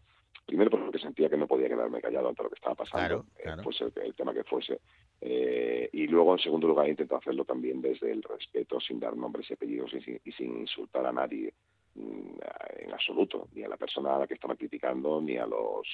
primero 0.46 0.70
porque 0.70 1.00
sentía 1.00 1.30
que 1.30 1.36
no 1.36 1.48
podía 1.48 1.68
quedarme 1.68 2.00
callado 2.00 2.30
ante 2.30 2.44
lo 2.44 2.50
que 2.50 2.56
estaba 2.56 2.76
pasando, 2.76 3.26
Claro, 3.42 3.62
eh, 3.62 3.64
fuese 3.64 3.86
el, 3.86 3.94
el 4.06 4.14
tema 4.14 4.32
que 4.32 4.44
fuese, 4.44 4.80
eh, 5.20 5.90
y 5.92 6.06
luego 6.06 6.34
en 6.34 6.40
segundo 6.40 6.68
lugar 6.68 6.86
he 6.86 6.92
intentado 6.92 7.20
hacerlo 7.20 7.44
también 7.44 7.82
desde 7.82 8.12
el 8.12 8.22
respeto, 8.22 8.80
sin 8.80 9.00
dar 9.00 9.18
nombres 9.18 9.50
y 9.50 9.54
apellidos 9.54 9.92
y 9.96 10.02
sin, 10.02 10.22
y 10.24 10.32
sin 10.32 10.60
insultar 10.60 11.08
a 11.08 11.12
nadie 11.12 11.52
mm, 11.96 12.38
en 12.82 12.94
absoluto, 12.94 13.48
ni 13.56 13.64
a 13.64 13.68
la 13.68 13.78
persona 13.78 14.16
a 14.16 14.20
la 14.20 14.28
que 14.28 14.36
estaba 14.36 14.56
criticando, 14.56 15.20
ni 15.22 15.38
a 15.38 15.48
los 15.48 15.88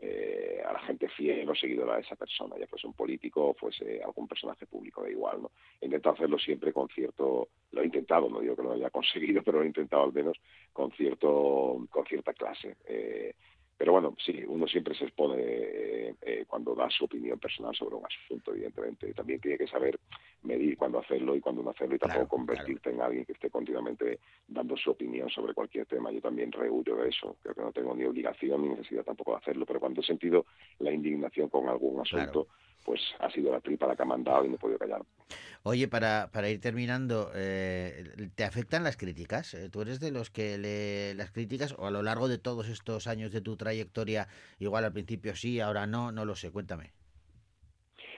eh, 0.00 0.62
a 0.64 0.72
la 0.72 0.80
gente 0.80 1.08
fiel 1.08 1.48
o 1.48 1.54
seguidora 1.54 1.96
de 1.96 2.02
esa 2.02 2.16
persona, 2.16 2.56
ya 2.58 2.66
fuese 2.66 2.86
un 2.86 2.94
político 2.94 3.48
o 3.48 3.54
fuese 3.54 4.02
algún 4.02 4.26
personaje 4.26 4.66
público, 4.66 5.02
da 5.02 5.10
igual, 5.10 5.42
¿no? 5.42 5.50
He 5.80 5.86
intentado 5.86 6.14
hacerlo 6.14 6.38
siempre 6.38 6.72
con 6.72 6.88
cierto, 6.88 7.48
lo 7.72 7.82
he 7.82 7.84
intentado, 7.84 8.28
no 8.28 8.40
digo 8.40 8.56
que 8.56 8.62
lo 8.62 8.72
haya 8.72 8.90
conseguido, 8.98 9.42
pero 9.42 9.58
lo 9.58 9.64
he 9.64 9.68
intentado 9.68 10.04
al 10.04 10.12
menos 10.12 10.38
con 10.72 10.90
cierto, 10.92 11.86
con 11.90 12.06
cierta 12.06 12.32
clase. 12.32 12.76
Eh, 12.86 13.34
pero 13.76 13.92
bueno, 13.92 14.14
sí, 14.24 14.42
uno 14.46 14.66
siempre 14.68 14.94
se 14.94 15.04
expone 15.04 15.36
eh, 15.38 16.14
eh, 16.22 16.44
cuando 16.46 16.74
da 16.74 16.88
su 16.90 17.04
opinión 17.04 17.38
personal 17.38 17.74
sobre 17.74 17.96
un 17.96 18.04
asunto, 18.06 18.52
evidentemente. 18.52 19.12
También 19.12 19.40
tiene 19.40 19.58
que 19.58 19.66
saber 19.66 19.98
medir 20.42 20.76
cuándo 20.76 21.00
hacerlo 21.00 21.34
y 21.34 21.40
cuándo 21.40 21.62
no 21.62 21.70
hacerlo 21.70 21.96
y 21.96 21.98
tampoco 21.98 22.26
Claro, 22.26 22.28
convertirte 22.28 22.90
en 22.90 23.00
alguien 23.00 23.24
que 23.24 23.32
esté 23.32 23.50
continuamente 23.50 24.20
dando 24.46 24.76
su 24.76 24.90
opinión 24.90 25.28
sobre 25.30 25.54
cualquier 25.54 25.86
tema. 25.86 26.12
Yo 26.12 26.20
también 26.20 26.52
rehuyo 26.52 26.96
de 26.96 27.08
eso. 27.08 27.36
Creo 27.42 27.54
que 27.54 27.62
no 27.62 27.72
tengo 27.72 27.94
ni 27.94 28.04
obligación 28.04 28.62
ni 28.62 28.68
necesidad 28.68 29.04
tampoco 29.04 29.32
de 29.32 29.38
hacerlo, 29.38 29.66
pero 29.66 29.80
cuando 29.80 30.00
he 30.00 30.04
sentido 30.04 30.46
la 30.78 30.92
indignación 30.92 31.48
con 31.48 31.68
algún 31.68 32.00
asunto, 32.00 32.48
pues 32.84 33.00
ha 33.18 33.30
sido 33.30 33.52
la 33.52 33.60
tripa 33.60 33.86
la 33.86 33.96
que 33.96 34.02
ha 34.02 34.06
mandado 34.06 34.44
y 34.44 34.48
no 34.48 34.56
he 34.56 34.58
podido 34.58 34.78
callar. 34.78 35.02
Oye, 35.64 35.86
para, 35.86 36.30
para 36.32 36.50
ir 36.50 36.60
terminando, 36.60 37.30
eh, 37.34 38.04
¿te 38.34 38.44
afectan 38.44 38.82
las 38.82 38.96
críticas? 38.96 39.54
Eh, 39.54 39.68
¿Tú 39.70 39.82
eres 39.82 40.00
de 40.00 40.10
los 40.10 40.30
que 40.30 40.58
lee 40.58 41.16
las 41.16 41.30
críticas 41.30 41.74
o 41.78 41.86
a 41.86 41.90
lo 41.90 42.02
largo 42.02 42.28
de 42.28 42.38
todos 42.38 42.68
estos 42.68 43.06
años 43.06 43.32
de 43.32 43.40
tu 43.40 43.56
trayectoria, 43.56 44.26
igual 44.58 44.84
al 44.84 44.92
principio 44.92 45.36
sí, 45.36 45.60
ahora 45.60 45.86
no, 45.86 46.10
no 46.10 46.24
lo 46.24 46.34
sé, 46.34 46.50
cuéntame. 46.50 46.90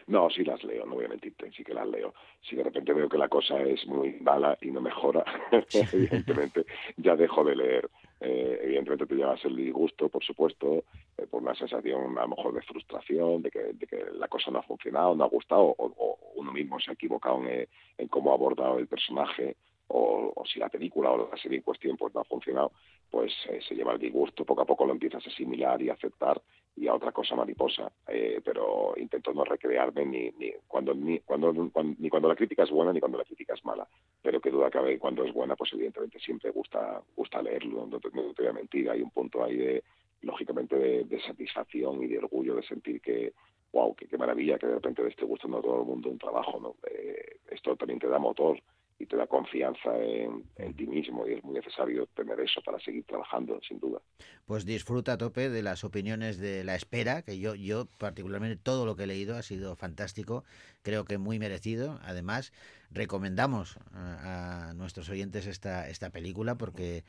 No, 0.07 0.29
sí 0.29 0.45
las 0.45 0.63
leo, 0.65 0.85
no 0.85 0.95
voy 0.95 1.07
a 1.07 1.09
mentirte, 1.09 1.51
sí 1.53 1.65
que 1.65 1.73
las 1.73 1.89
leo. 1.89 2.15
Si 2.43 2.57
de 2.57 2.65
repente 2.65 2.93
veo 2.93 3.09
que 3.09 3.19
la 3.19 3.29
cosa 3.29 3.61
es 3.63 3.87
muy 3.87 4.13
mala 4.21 4.57
y 4.61 4.71
no 4.71 4.81
mejora, 4.81 5.25
evidentemente 5.93 6.67
ya 6.97 7.17
dejo 7.17 7.45
de 7.45 7.57
leer. 7.57 7.91
Eh, 8.27 8.59
evidentemente 8.63 9.07
te 9.07 9.17
llevas 9.17 9.45
el 9.45 9.55
disgusto, 9.55 10.09
por 10.09 10.25
supuesto, 10.25 10.85
eh, 11.19 11.27
por 11.31 11.43
una 11.43 11.55
sensación 11.55 12.17
a 12.17 12.23
lo 12.23 12.29
mejor 12.29 12.55
de 12.55 12.63
frustración, 12.63 13.43
de 13.43 13.51
que, 13.51 13.75
la 14.15 14.29
cosa 14.29 14.51
no 14.51 14.61
ha 14.61 14.63
funcionado, 14.63 15.15
no 15.15 15.25
ha 15.25 15.29
gustado, 15.29 15.75
o, 15.77 16.19
uno 16.37 16.51
mismo 16.51 16.81
se 16.81 16.91
ha 16.91 16.95
equivocado 16.95 17.45
en, 17.47 17.69
en 17.99 18.09
cómo 18.09 18.31
ha 18.31 18.35
abordado 18.35 18.79
el 18.79 18.87
personaje, 18.87 19.57
o, 19.89 20.43
si 20.51 20.59
la 20.59 20.71
película 20.71 21.11
o 21.11 21.29
la 21.31 21.37
serie 21.37 21.59
en 21.59 21.63
cuestión 21.65 21.97
pues 21.99 22.15
no 22.15 22.21
ha 22.21 22.25
funcionado, 22.25 22.73
pues 23.11 23.33
eh, 23.51 23.61
se 23.67 23.75
lleva 23.75 23.93
el 23.93 23.99
disgusto, 23.99 24.45
poco 24.45 24.63
a 24.63 24.67
poco 24.67 24.87
lo 24.87 24.93
empiezas 24.93 25.27
a 25.27 25.31
asimilar 25.31 25.81
y 25.83 25.91
aceptar 25.91 26.41
y 26.77 26.89
a 26.89 26.95
otra 26.95 27.13
cosa 27.13 27.37
mariposa, 27.37 27.91
eh, 28.09 28.41
pero 28.45 28.95
intento 28.97 29.33
no 29.33 29.45
recrearme 29.45 30.05
ni, 30.05 30.31
ni 30.39 30.53
cuando 30.67 30.95
ni 30.95 31.21
cuando, 31.21 31.53
ni 31.53 32.09
cuando 32.09 32.29
la 32.29 32.35
crítica 32.35 32.65
es 32.65 32.71
buena 32.71 32.93
ni 32.93 33.01
cuando 33.01 33.19
la 33.19 33.25
crítica 33.25 33.55
es 33.55 33.65
mala, 33.65 33.87
pero 34.21 34.41
que 34.41 34.51
duda 34.51 34.71
cabe 34.71 34.99
cuando 34.99 35.25
es 35.25 35.33
buena, 35.33 35.55
pues 35.55 35.73
evidentemente 35.73 36.19
siempre 36.19 36.51
gusta 36.51 37.01
gusta 37.17 37.43
leerlo, 37.43 37.87
no 37.87 38.01
te, 38.01 38.11
no 38.11 38.33
voy 38.37 38.47
a 38.47 38.53
mentir, 38.53 38.91
hay 38.91 39.03
un 39.03 39.11
punto 39.11 39.45
ahí 39.45 39.57
de 39.57 39.85
lógicamente 40.23 40.77
de, 40.77 41.05
de 41.05 41.21
satisfacción 41.21 42.03
y 42.03 42.07
de 42.07 42.19
orgullo 42.19 42.57
de 42.57 42.63
sentir 42.63 43.01
que 43.01 43.33
wow, 43.73 43.95
que 43.95 44.07
qué 44.07 44.17
maravilla 44.17 44.59
que 44.59 44.69
de 44.69 44.75
repente 44.75 45.03
le 45.03 45.11
esté 45.11 45.25
gustando 45.25 45.59
a 45.59 45.63
todo 45.63 45.81
el 45.81 45.87
mundo 45.87 46.09
un 46.09 46.19
trabajo, 46.19 46.61
¿no? 46.61 46.77
Eh, 46.89 47.39
esto 47.51 47.77
también 47.77 47.99
te 47.99 48.09
da 48.09 48.19
motor 48.19 48.59
y 48.99 49.07
te 49.07 49.17
da 49.17 49.27
confianza 49.27 49.97
en, 49.99 50.45
ti 50.77 50.87
mismo 50.87 51.27
y 51.27 51.35
es 51.35 51.45
muy 51.45 51.55
necesario 51.55 52.07
tener 52.15 52.39
eso 52.41 52.61
para 52.63 52.79
seguir 52.79 53.05
trabajando, 53.05 53.61
sin 53.67 53.81
duda. 53.81 54.01
Pues 54.47 54.65
disfruta 54.65 55.15
a 55.15 55.19
tope 55.19 55.51
de 55.51 55.63
las 55.63 55.85
opiniones 55.85 56.39
de 56.39 56.65
la 56.65 56.75
espera, 56.75 57.23
que 57.23 57.39
yo, 57.39 57.55
yo 57.55 57.87
particularmente 57.99 58.57
todo 58.57 58.87
lo 58.87 58.97
que 58.97 59.05
he 59.05 59.07
leído 59.07 59.37
ha 59.37 59.43
sido 59.43 59.75
fantástico, 59.77 60.45
creo 60.83 61.05
que 61.05 61.19
muy 61.19 61.39
merecido. 61.39 61.99
Además, 62.03 62.53
recomendamos 62.91 63.79
a, 63.93 64.71
a 64.71 64.75
nuestros 64.75 65.09
oyentes 65.09 65.47
esta, 65.47 65.89
esta 65.89 66.11
película 66.11 66.55
porque 66.57 67.05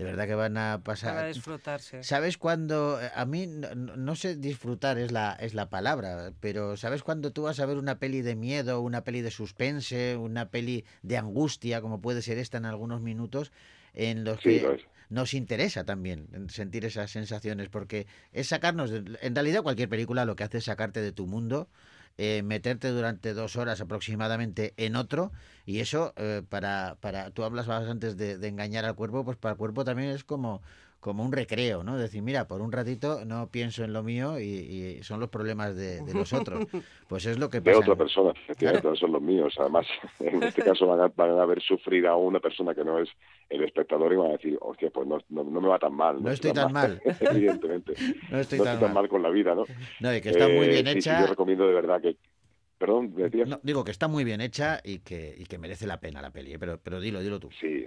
de 0.00 0.06
verdad 0.06 0.26
que 0.26 0.34
van 0.34 0.56
a 0.56 0.80
pasar... 0.82 1.14
Para 1.14 1.26
disfrutarse. 1.26 2.02
¿Sabes 2.02 2.38
cuando 2.38 2.98
a 3.14 3.24
mí 3.26 3.46
no, 3.46 4.16
sé 4.16 4.34
disfrutar 4.34 4.96
es 4.96 5.12
la 5.12 5.34
es 5.38 5.52
la 5.52 5.68
palabra, 5.68 6.32
pero 6.40 6.78
sabes 6.78 7.02
cuando 7.02 7.32
tú 7.32 7.42
vas 7.42 7.60
a 7.60 7.66
ver 7.66 7.76
una 7.76 7.98
peli 7.98 8.22
de 8.22 8.34
miedo, 8.34 8.80
una 8.80 9.04
peli 9.04 9.20
de 9.20 9.30
suspense, 9.30 10.16
una 10.16 10.48
peli 10.48 10.86
de 11.02 11.18
angustia, 11.18 11.82
como 11.82 12.00
puede 12.00 12.22
ser 12.22 12.38
esta 12.38 12.56
en 12.56 12.64
algunos 12.64 13.02
minutos, 13.02 13.52
en 13.92 14.24
los 14.24 14.40
Sí, 14.40 14.60
que 14.60 14.86
nos 15.10 15.34
interesa 15.34 15.84
también 15.84 16.48
sentir 16.48 16.86
esas 16.86 17.10
sensaciones, 17.10 17.68
porque 17.68 18.06
es 18.32 18.48
sacarnos, 18.48 18.90
de- 18.90 19.18
en 19.20 19.34
realidad 19.34 19.62
cualquier 19.62 19.90
película 19.90 20.24
lo 20.24 20.34
que 20.34 20.44
hace 20.44 20.58
es 20.58 20.64
sacarte 20.64 21.02
de 21.02 21.12
tu 21.12 21.26
mundo, 21.26 21.68
eh, 22.18 22.42
meterte 22.42 22.88
durante 22.88 23.34
dos 23.34 23.56
horas 23.56 23.80
aproximadamente 23.80 24.74
en 24.76 24.96
otro, 24.96 25.32
y 25.66 25.80
eso 25.80 26.12
eh, 26.16 26.42
para, 26.48 26.96
para, 27.00 27.30
tú 27.30 27.44
hablas 27.44 27.68
antes 27.68 28.16
de, 28.16 28.38
de 28.38 28.48
engañar 28.48 28.84
al 28.84 28.94
cuerpo, 28.94 29.24
pues 29.24 29.36
para 29.36 29.52
el 29.52 29.58
cuerpo 29.58 29.84
también 29.84 30.10
es 30.10 30.24
como, 30.24 30.62
como 31.00 31.24
un 31.24 31.32
recreo, 31.32 31.82
¿no? 31.82 31.96
Decir, 31.98 32.22
mira, 32.22 32.46
por 32.46 32.60
un 32.60 32.72
ratito 32.72 33.24
no 33.24 33.50
pienso 33.50 33.84
en 33.84 33.92
lo 33.92 34.02
mío 34.02 34.38
y, 34.38 34.44
y 34.44 35.02
son 35.02 35.18
los 35.20 35.30
problemas 35.30 35.74
de, 35.76 36.02
de 36.02 36.14
los 36.14 36.32
otros. 36.32 36.66
Pues 37.08 37.26
es 37.26 37.38
lo 37.38 37.50
que 37.50 37.60
de 37.60 37.72
pasa. 37.72 37.78
otra 37.80 37.96
persona, 37.96 38.30
efectivamente, 38.30 38.86
no 38.88 38.94
son 38.96 39.12
los 39.12 39.22
míos. 39.22 39.54
Además, 39.58 39.86
en 40.20 40.42
este 40.44 40.62
caso 40.62 40.86
van 40.86 41.00
a, 41.00 41.08
van 41.08 41.38
a 41.38 41.44
ver 41.46 41.60
sufrir 41.60 42.06
a 42.06 42.14
una 42.16 42.38
persona 42.38 42.74
que 42.74 42.84
no 42.84 42.98
es 43.00 43.08
el 43.48 43.64
espectador 43.64 44.12
y 44.12 44.16
van 44.16 44.28
a 44.28 44.32
decir, 44.32 44.56
hostia, 44.60 44.90
pues 44.90 45.08
no, 45.08 45.18
no, 45.28 45.42
no 45.44 45.60
me 45.60 45.68
va 45.68 45.78
tan 45.78 45.94
mal. 45.94 46.22
No 46.22 46.30
estoy 46.30 46.52
tan 46.52 46.72
mal. 46.72 47.02
Evidentemente. 47.18 47.94
No 48.30 48.38
estoy 48.38 48.60
tan 48.60 48.92
mal. 48.94 49.08
con 49.08 49.22
la 49.22 49.30
vida, 49.30 49.54
¿no? 49.54 49.64
No, 49.98 50.14
y 50.14 50.20
que 50.20 50.30
está 50.30 50.48
muy 50.48 50.66
Eh, 50.66 50.68
bien 50.68 50.86
sí, 50.86 50.92
sí, 50.92 50.98
hecha. 50.98 51.20
yo 51.22 51.26
recomiendo 51.26 51.66
de 51.66 51.74
verdad 51.74 52.00
que... 52.00 52.16
Perdón. 52.78 53.14
No, 53.46 53.60
digo 53.62 53.84
que 53.84 53.90
está 53.90 54.08
muy 54.08 54.24
bien 54.24 54.40
hecha 54.40 54.80
y 54.82 55.00
que, 55.00 55.34
y 55.36 55.44
que 55.46 55.58
merece 55.58 55.86
la 55.86 56.00
pena 56.00 56.22
la 56.22 56.30
peli, 56.30 56.54
¿eh? 56.54 56.58
pero, 56.58 56.78
pero 56.82 57.00
dilo, 57.00 57.20
dilo 57.20 57.38
tú. 57.38 57.50
Sí, 57.60 57.86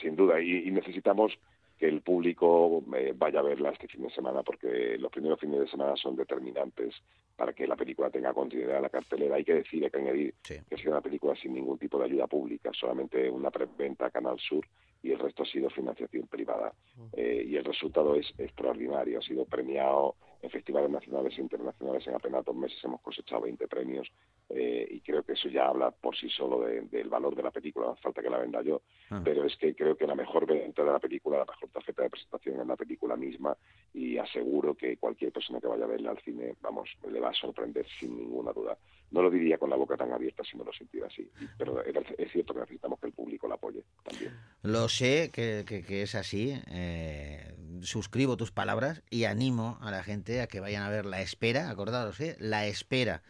sin 0.00 0.16
duda. 0.16 0.40
Y, 0.40 0.68
y 0.68 0.70
necesitamos 0.70 1.32
que 1.78 1.86
el 1.86 2.00
público 2.02 2.82
eh, 2.96 3.12
vaya 3.16 3.38
a 3.40 3.42
verla 3.42 3.70
este 3.70 3.86
fin 3.88 4.02
de 4.02 4.10
semana, 4.10 4.42
porque 4.42 4.96
los 4.98 5.10
primeros 5.12 5.38
fines 5.38 5.60
de 5.60 5.68
semana 5.68 5.94
son 5.96 6.16
determinantes 6.16 6.94
para 7.36 7.52
que 7.52 7.66
la 7.68 7.76
película 7.76 8.10
tenga 8.10 8.32
continuidad 8.34 8.76
en 8.76 8.82
la 8.82 8.88
cartelera. 8.88 9.36
Hay 9.36 9.44
que 9.44 9.54
decir, 9.54 9.84
hay 9.84 9.90
que 9.90 9.98
añadir 9.98 10.34
Sí. 10.42 10.56
que 10.68 10.74
ha 10.74 10.78
sido 10.78 10.90
una 10.92 11.00
película 11.00 11.36
sin 11.36 11.54
ningún 11.54 11.78
tipo 11.78 11.98
de 11.98 12.06
ayuda 12.06 12.26
pública, 12.26 12.70
solamente 12.72 13.30
una 13.30 13.50
preventa 13.50 14.06
a 14.06 14.10
Canal 14.10 14.38
Sur 14.40 14.66
y 15.02 15.12
el 15.12 15.18
resto 15.20 15.44
ha 15.44 15.46
sido 15.46 15.70
financiación 15.70 16.26
privada. 16.26 16.72
Eh, 17.12 17.44
y 17.46 17.56
el 17.56 17.64
resultado 17.64 18.16
es 18.16 18.26
extraordinario. 18.38 19.20
Ha 19.20 19.22
sido 19.22 19.44
premiado 19.44 20.16
en 20.40 20.50
festivales 20.50 20.90
nacionales 20.90 21.36
e 21.36 21.40
internacionales 21.42 22.06
en 22.06 22.14
apenas 22.14 22.44
dos 22.44 22.54
meses. 22.56 22.78
Hemos 22.84 23.00
cosechado 23.00 23.42
20 23.42 23.66
premios 23.68 24.08
eh, 24.50 24.86
y 24.90 25.00
creo 25.00 25.22
que 25.24 25.32
eso 25.32 25.48
ya 25.48 25.66
habla 25.66 25.90
por 25.90 26.16
sí 26.16 26.28
solo 26.30 26.60
de- 26.60 26.82
del 26.82 27.08
valor 27.08 27.34
de 27.36 27.42
la 27.42 27.50
película. 27.50 27.86
No 27.86 27.92
hace 27.92 28.02
falta 28.02 28.22
que 28.22 28.30
la 28.30 28.38
venda 28.38 28.62
yo, 28.62 28.80
Ah. 29.10 29.20
pero 29.24 29.44
es 29.44 29.56
que 29.56 29.74
creo 29.74 29.96
que 29.96 30.06
la 30.06 30.14
mejor 30.14 30.46
venta 30.46 30.82
de 30.84 30.90
la 30.92 30.98
película, 30.98 31.38
la 31.38 31.44
mejor 31.44 31.68
tarjeta 31.70 32.02
de 32.02 32.10
presentación 32.10 32.60
es 32.60 32.66
la 32.66 32.76
película 32.76 33.16
misma 33.16 33.56
y 33.92 34.16
aseguro 34.18 34.74
que 34.74 34.96
cualquier 34.96 35.32
persona 35.32 35.60
que 35.60 35.66
vaya 35.66 35.84
a 35.84 35.88
verla 35.88 36.10
al 36.12 36.18
cine, 36.22 36.54
vamos, 36.60 36.88
le 37.10 37.20
va 37.20 37.30
a 37.30 37.34
sorprender 37.34 37.86
sin 37.98 38.16
ninguna 38.16 38.52
duda. 38.52 38.78
No 39.10 39.22
lo 39.22 39.30
diría 39.30 39.56
con 39.58 39.70
la 39.70 39.76
boca 39.76 39.96
tan 39.96 40.12
abierta 40.12 40.42
si 40.44 40.56
no 40.56 40.64
lo 40.64 40.72
sintiera 40.72 41.06
así, 41.08 41.28
pero 41.58 41.82
es 41.82 42.30
cierto 42.32 42.52
que 42.54 42.60
necesitamos 42.60 43.00
que 43.00 43.06
el 43.06 43.12
público 43.12 43.48
la 43.48 43.54
apoye 43.56 43.82
también. 44.04 44.32
Lo 44.62 44.88
sé 44.88 45.30
que, 45.32 45.64
que- 45.66 45.82
que 45.82 46.02
es 46.02 46.14
así. 46.14 46.54
eh, 46.70 47.54
suscribo 47.80 48.36
tus 48.36 48.50
palabras 48.50 49.02
y 49.08 49.24
animo 49.24 49.78
a 49.80 49.90
la 49.90 50.02
gente 50.02 50.27
a 50.40 50.46
que 50.46 50.60
vayan 50.60 50.82
a 50.82 50.90
ver 50.90 51.06
La 51.06 51.20
Espera. 51.20 51.70
Acordaros, 51.70 52.20
¿eh? 52.20 52.36
La 52.38 52.66
Espera. 52.66 53.22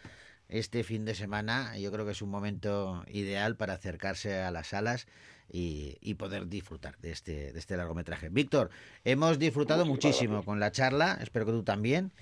Este 0.49 0.83
fin 0.83 1.05
de 1.05 1.15
semana 1.15 1.77
yo 1.79 1.93
creo 1.93 2.05
que 2.07 2.13
es 2.13 2.23
un 2.23 2.31
momento 2.31 3.05
ideal 3.09 3.57
para 3.57 3.75
acercarse 3.75 4.41
a 4.41 4.51
las 4.51 4.69
salas 4.69 5.07
y, 5.51 5.97
y 6.01 6.15
poder 6.15 6.49
disfrutar 6.49 6.97
de 6.99 7.11
este, 7.11 7.53
de 7.53 7.59
este 7.59 7.77
largometraje. 7.77 8.29
Víctor, 8.31 8.71
hemos 9.05 9.39
disfrutado 9.39 9.85
Muchísimas 9.85 9.89
muchísimo 10.13 10.33
gracias. 10.35 10.47
con 10.47 10.61
la 10.61 10.73
charla, 10.73 11.19
espero 11.21 11.47
que 11.47 11.53
tú 11.53 11.63
también. 11.65 12.13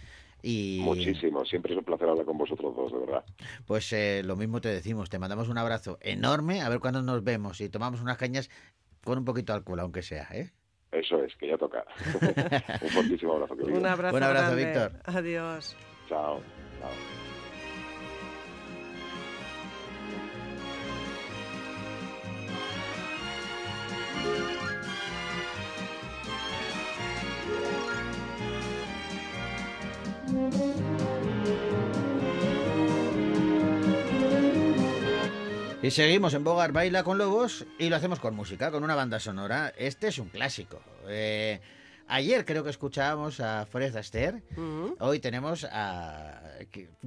Y 0.43 0.81
Muchísimo, 0.83 1.45
siempre 1.45 1.73
es 1.73 1.79
un 1.79 1.85
placer 1.85 2.09
hablar 2.09 2.25
con 2.27 2.37
vosotros 2.39 2.75
dos, 2.77 2.93
de 2.93 2.99
verdad. 2.99 3.25
pues 3.65 3.93
eh, 3.93 4.23
lo 4.25 4.37
mismo 4.37 4.61
te 4.61 4.69
decimos, 4.69 5.09
te 5.09 5.19
mandamos 5.19 5.49
un 5.49 5.59
abrazo 5.59 5.99
enorme, 6.03 6.61
a 6.62 6.69
ver 6.69 6.79
cuándo 6.81 7.03
nos 7.03 7.25
vemos 7.25 7.61
y 7.61 7.69
tomamos 7.69 8.01
unas 8.01 8.17
cañas 8.17 8.51
con 9.05 9.19
un 9.19 9.25
poquito 9.25 9.53
de 9.53 9.59
alcohol, 9.59 9.81
aunque 9.81 10.03
sea, 10.03 10.29
¿eh? 10.33 10.53
Eso 10.99 11.23
es, 11.23 11.35
que 11.37 11.49
ya 11.49 11.59
toca. 11.59 11.85
un 12.83 12.89
fortísimo 12.89 13.35
abrazo, 13.35 13.55
querido. 13.55 13.79
Un 13.79 13.87
abrazo, 13.87 14.17
Un 14.17 14.23
abrazo, 14.23 14.57
grande. 14.57 14.65
Víctor. 14.65 14.93
Adiós. 15.05 15.77
Chao. 16.09 16.41
chao. 16.81 16.91
Y 35.87 35.92
seguimos 35.92 36.35
en 36.35 36.42
Bogar 36.42 36.72
Baila 36.72 37.05
con 37.05 37.16
Lobos 37.16 37.64
y 37.79 37.90
lo 37.90 37.94
hacemos 37.94 38.18
con 38.18 38.35
música, 38.35 38.72
con 38.72 38.83
una 38.83 38.96
banda 38.96 39.20
sonora. 39.20 39.72
Este 39.79 40.09
es 40.09 40.18
un 40.18 40.31
clásico. 40.31 40.83
Eh, 41.07 41.61
ayer 42.09 42.44
creo 42.44 42.64
que 42.64 42.70
escuchábamos 42.70 43.38
a 43.38 43.64
Fred 43.66 43.94
Astaire, 43.94 44.42
Ujú. 44.57 44.96
hoy 44.99 45.20
tenemos 45.20 45.64
a 45.70 46.40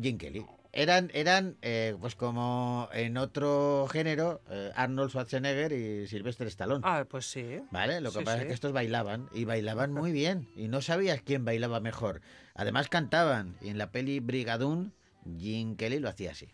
Jim 0.01 0.17
Kelly. 0.17 0.45
Eran, 0.71 1.11
eran 1.13 1.57
eh, 1.61 1.93
pues 1.99 2.15
como 2.15 2.87
en 2.93 3.17
otro 3.17 3.85
género, 3.91 4.39
eh, 4.49 4.71
Arnold 4.73 5.09
Schwarzenegger 5.09 5.73
y 5.73 6.07
Sylvester 6.07 6.47
Stallone. 6.47 6.79
Ah, 6.85 7.03
pues 7.09 7.29
sí. 7.29 7.59
¿Vale? 7.71 7.99
Lo 7.99 8.13
que 8.13 8.19
Sí, 8.19 8.23
pasa 8.23 8.37
sí. 8.37 8.43
es 8.43 8.47
que 8.47 8.53
estos 8.53 8.71
bailaban 8.71 9.27
y 9.33 9.43
bailaban 9.43 9.91
muy 9.91 10.13
bien 10.13 10.47
y 10.55 10.69
no 10.69 10.79
sabías 10.81 11.21
quién 11.21 11.43
bailaba 11.43 11.81
mejor. 11.81 12.21
Además 12.55 12.87
cantaban 12.87 13.57
y 13.59 13.67
en 13.71 13.77
la 13.77 13.91
peli 13.91 14.21
Brigadoon 14.21 14.93
Jim 15.37 15.75
Kelly 15.75 15.99
lo 15.99 16.07
hacía 16.07 16.31
así. 16.31 16.47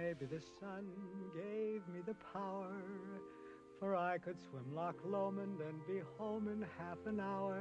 Maybe 0.00 0.26
the 0.26 0.40
sun 0.60 0.86
gave 1.34 1.82
me 1.92 2.00
the 2.06 2.14
power, 2.32 2.82
for 3.80 3.96
I 3.96 4.18
could 4.18 4.36
swim 4.38 4.74
Loch 4.74 4.96
Lomond 5.04 5.60
and 5.60 5.86
be 5.86 6.00
home 6.16 6.46
in 6.48 6.64
half 6.78 6.98
an 7.06 7.18
hour. 7.20 7.58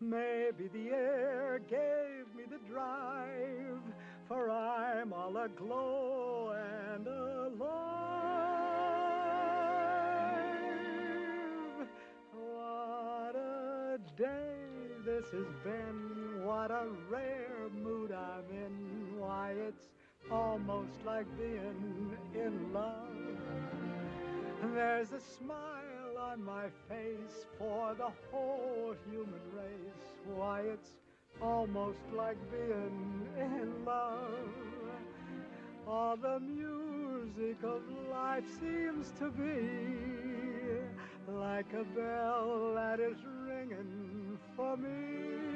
Maybe 0.00 0.68
the 0.68 0.90
air 0.90 1.60
gave 1.68 2.34
me 2.34 2.44
the 2.50 2.58
drive, 2.68 3.82
for 4.26 4.50
I'm 4.50 5.12
all 5.12 5.36
aglow 5.36 6.54
and 6.90 7.06
alive. 7.06 7.58
What 12.34 13.36
a 13.36 13.98
day 14.16 14.56
this 15.04 15.26
has 15.30 15.54
been, 15.62 16.44
what 16.44 16.72
a 16.72 16.88
rare 17.08 17.68
mood 17.80 18.10
I'm 18.10 18.50
in. 18.50 19.18
Why, 19.20 19.52
it's 19.52 19.92
almost 20.30 21.04
like 21.04 21.26
being 21.36 22.16
in 22.34 22.72
love. 22.72 22.96
There's 24.74 25.12
a 25.12 25.20
smile 25.20 26.16
on 26.18 26.42
my 26.44 26.66
face 26.88 27.46
for 27.58 27.94
the 27.94 28.08
whole 28.30 28.94
human 29.10 29.40
race. 29.54 30.14
Why, 30.34 30.60
it's 30.60 30.90
almost 31.40 31.98
like 32.16 32.36
being 32.50 33.28
in 33.38 33.84
love. 33.84 34.48
All 35.86 36.16
the 36.16 36.40
music 36.40 37.56
of 37.64 37.82
life 38.10 38.44
seems 38.60 39.12
to 39.18 39.30
be 39.30 40.62
like 41.28 41.72
a 41.72 41.84
bell 41.96 42.72
that 42.74 43.00
is 43.00 43.16
ringing 43.46 44.38
for 44.56 44.76
me. 44.76 45.51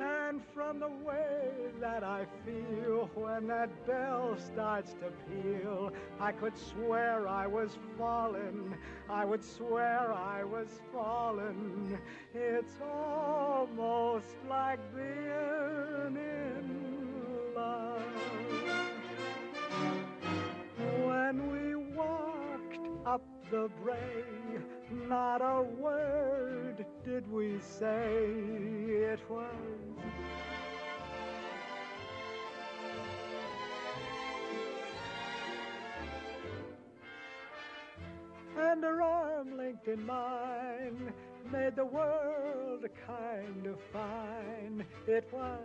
And 0.00 0.40
from 0.54 0.80
the 0.80 0.88
way 0.88 1.50
that 1.80 2.02
I 2.04 2.24
feel 2.44 3.10
when 3.14 3.46
that 3.48 3.86
bell 3.86 4.36
starts 4.38 4.94
to 4.94 5.10
peal, 5.28 5.92
I 6.18 6.32
could 6.32 6.56
swear 6.56 7.28
I 7.28 7.46
was 7.46 7.78
falling. 7.98 8.74
I 9.08 9.24
would 9.24 9.44
swear 9.44 10.12
I 10.12 10.44
was 10.44 10.68
falling. 10.92 11.98
It's 12.34 12.80
almost 12.80 14.36
like 14.48 14.78
being 14.94 16.16
in 16.16 16.89
the 23.50 23.68
brae, 23.82 24.24
not 25.08 25.42
a 25.42 25.62
word 25.62 26.86
did 27.04 27.30
we 27.30 27.58
say. 27.58 28.32
It 29.12 29.20
was 29.28 29.44
and 38.56 38.84
her 38.84 39.02
arm 39.02 39.56
linked 39.56 39.88
in 39.88 40.04
mine 40.06 41.12
made 41.50 41.74
the 41.74 41.84
world 41.84 42.84
kind 43.06 43.66
of 43.66 43.80
fine. 43.92 44.84
It 45.08 45.28
was 45.32 45.58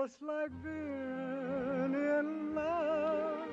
almost 0.00 0.22
like 0.22 0.50
being 0.62 1.94
in 1.94 2.54
love. 2.54 3.48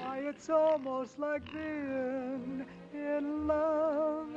Why, 0.00 0.20
it's 0.20 0.48
almost 0.48 1.18
like 1.18 1.44
being 1.52 2.64
in 2.94 3.46
love. 3.46 4.28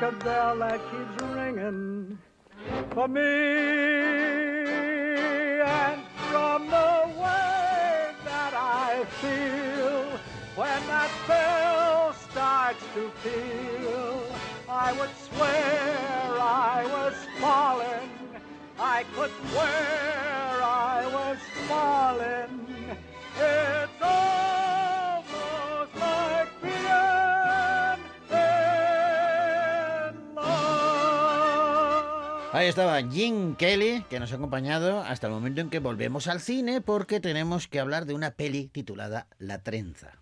Like 0.00 0.12
a 0.12 0.16
bell 0.24 0.58
that 0.58 0.80
keeps 0.90 1.22
ringing 1.32 2.18
for 2.90 3.08
me. 3.08 3.20
And 5.62 6.02
from 6.30 6.66
the 6.66 7.08
way 7.16 8.12
that 8.24 8.52
I 8.54 9.06
feel 9.22 10.02
when 10.54 10.86
that 10.88 11.10
bell 11.26 12.12
starts 12.30 12.84
to 12.94 13.10
peal, 13.22 14.22
I 14.68 14.92
would 14.92 15.16
swear 15.28 15.96
I 16.40 16.84
was 16.92 17.14
falling. 17.40 18.10
I 18.78 19.04
could 19.14 19.30
swear 19.50 20.62
I 20.62 21.06
was 21.10 21.38
falling. 21.68 22.45
Estaba 32.66 33.00
Jim 33.00 33.54
Kelly, 33.54 34.04
que 34.10 34.18
nos 34.18 34.32
ha 34.32 34.36
acompañado 34.36 35.00
hasta 35.00 35.28
el 35.28 35.32
momento 35.32 35.60
en 35.60 35.70
que 35.70 35.78
volvemos 35.78 36.26
al 36.26 36.40
cine 36.40 36.80
porque 36.80 37.20
tenemos 37.20 37.68
que 37.68 37.78
hablar 37.78 38.06
de 38.06 38.14
una 38.14 38.32
peli 38.32 38.66
titulada 38.66 39.28
La 39.38 39.62
Trenza. 39.62 40.18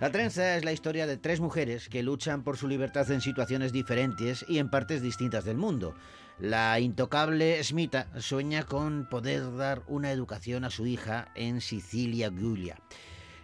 La 0.00 0.12
trenza 0.12 0.56
es 0.56 0.64
la 0.64 0.72
historia 0.72 1.08
de 1.08 1.16
tres 1.16 1.40
mujeres 1.40 1.88
que 1.88 2.04
luchan 2.04 2.44
por 2.44 2.56
su 2.56 2.68
libertad 2.68 3.10
en 3.10 3.20
situaciones 3.20 3.72
diferentes 3.72 4.44
y 4.48 4.58
en 4.58 4.70
partes 4.70 5.02
distintas 5.02 5.44
del 5.44 5.56
mundo. 5.56 5.94
La 6.38 6.78
intocable 6.78 7.62
Smita 7.64 8.06
sueña 8.20 8.62
con 8.62 9.08
poder 9.10 9.56
dar 9.56 9.82
una 9.88 10.12
educación 10.12 10.64
a 10.64 10.70
su 10.70 10.86
hija 10.86 11.32
en 11.34 11.60
Sicilia 11.60 12.30
Giulia. 12.30 12.78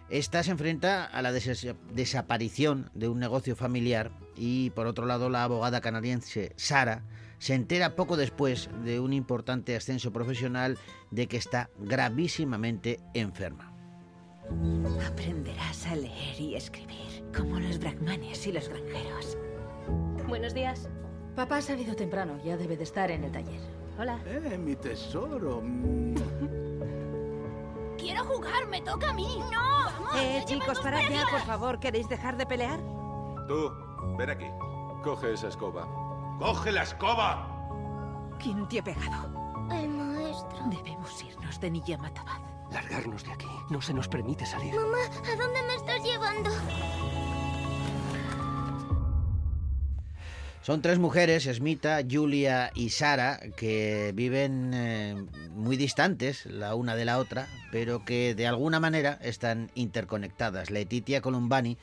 Esta 0.09 0.43
se 0.43 0.51
enfrenta 0.51 1.03
a 1.03 1.21
la 1.21 1.33
des- 1.33 1.75
desaparición 1.93 2.89
de 2.93 3.09
un 3.09 3.19
negocio 3.19 3.57
familiar 3.57 4.11
y 4.37 4.69
por 4.69 4.87
otro 4.87 5.05
lado 5.05 5.29
la 5.29 5.43
abogada 5.43 5.81
canadiense 5.81 6.53
Sara 6.55 7.03
se 7.37 7.53
entera 7.53 7.97
poco 7.97 8.15
después 8.15 8.69
de 8.85 9.01
un 9.01 9.11
importante 9.11 9.75
ascenso 9.75 10.13
profesional 10.13 10.77
de 11.11 11.27
que 11.27 11.35
está 11.35 11.69
gravísimamente 11.79 13.01
enferma. 13.13 13.74
Aprenderás 15.07 15.85
a 15.87 15.95
leer 15.95 16.39
y 16.39 16.55
escribir, 16.55 17.23
como 17.35 17.59
los 17.59 17.79
brahmanes 17.79 18.45
y 18.47 18.51
los 18.51 18.69
granjeros. 18.69 19.37
Buenos 20.27 20.53
días. 20.53 20.89
Papá 21.35 21.57
ha 21.57 21.61
salido 21.61 21.95
temprano, 21.95 22.39
ya 22.43 22.57
debe 22.57 22.77
de 22.77 22.83
estar 22.83 23.11
en 23.11 23.23
el 23.23 23.31
taller. 23.31 23.59
Hola. 23.97 24.19
Eh, 24.25 24.57
mi 24.57 24.75
tesoro. 24.75 25.61
Quiero 27.97 28.23
jugar, 28.25 28.67
me 28.67 28.81
toca 28.81 29.09
a 29.09 29.13
mí. 29.13 29.39
No, 29.51 29.85
vamos. 30.01 30.15
Eh, 30.17 30.43
chicos, 30.45 30.79
parad 30.79 31.01
ya, 31.09 31.25
por 31.29 31.41
favor. 31.41 31.79
¿Queréis 31.79 32.07
dejar 32.07 32.37
de 32.37 32.45
pelear? 32.45 32.79
Tú, 33.47 33.71
ven 34.17 34.29
aquí. 34.29 34.45
Coge 35.03 35.33
esa 35.33 35.47
escoba. 35.47 35.87
¡Coge 36.39 36.71
la 36.71 36.83
escoba! 36.83 37.47
¿Quién 38.39 38.67
te 38.67 38.79
ha 38.79 38.83
pegado? 38.83 39.67
El 39.71 39.89
maestro. 39.89 40.57
Debemos 40.69 41.23
irnos 41.23 41.59
de 41.59 41.71
Niyamatabad. 41.71 42.54
Largarnos 42.71 43.23
de 43.23 43.31
aquí. 43.31 43.47
No 43.69 43.81
se 43.81 43.93
nos 43.93 44.07
permite 44.07 44.45
salir. 44.45 44.73
Mamá, 44.73 44.97
¿a 45.31 45.35
dónde 45.35 45.61
me 45.63 45.75
estás 45.75 46.03
llevando? 46.03 46.49
Son 50.65 50.81
tres 50.81 50.97
mujeres, 50.97 51.43
Smita, 51.43 51.99
Julia 52.09 52.71
y 52.73 52.89
Sara, 52.89 53.39
que 53.55 54.11
viven 54.15 54.71
eh, 54.73 55.15
muy 55.51 55.77
distantes 55.77 56.47
la 56.47 56.73
una 56.73 56.95
de 56.95 57.05
la 57.05 57.19
otra, 57.19 57.47
pero 57.71 58.03
que 58.03 58.33
de 58.33 58.47
alguna 58.47 58.79
manera 58.79 59.19
están 59.21 59.69
interconectadas. 59.75 60.71
Letitia 60.71 61.21
Columbani 61.21 61.77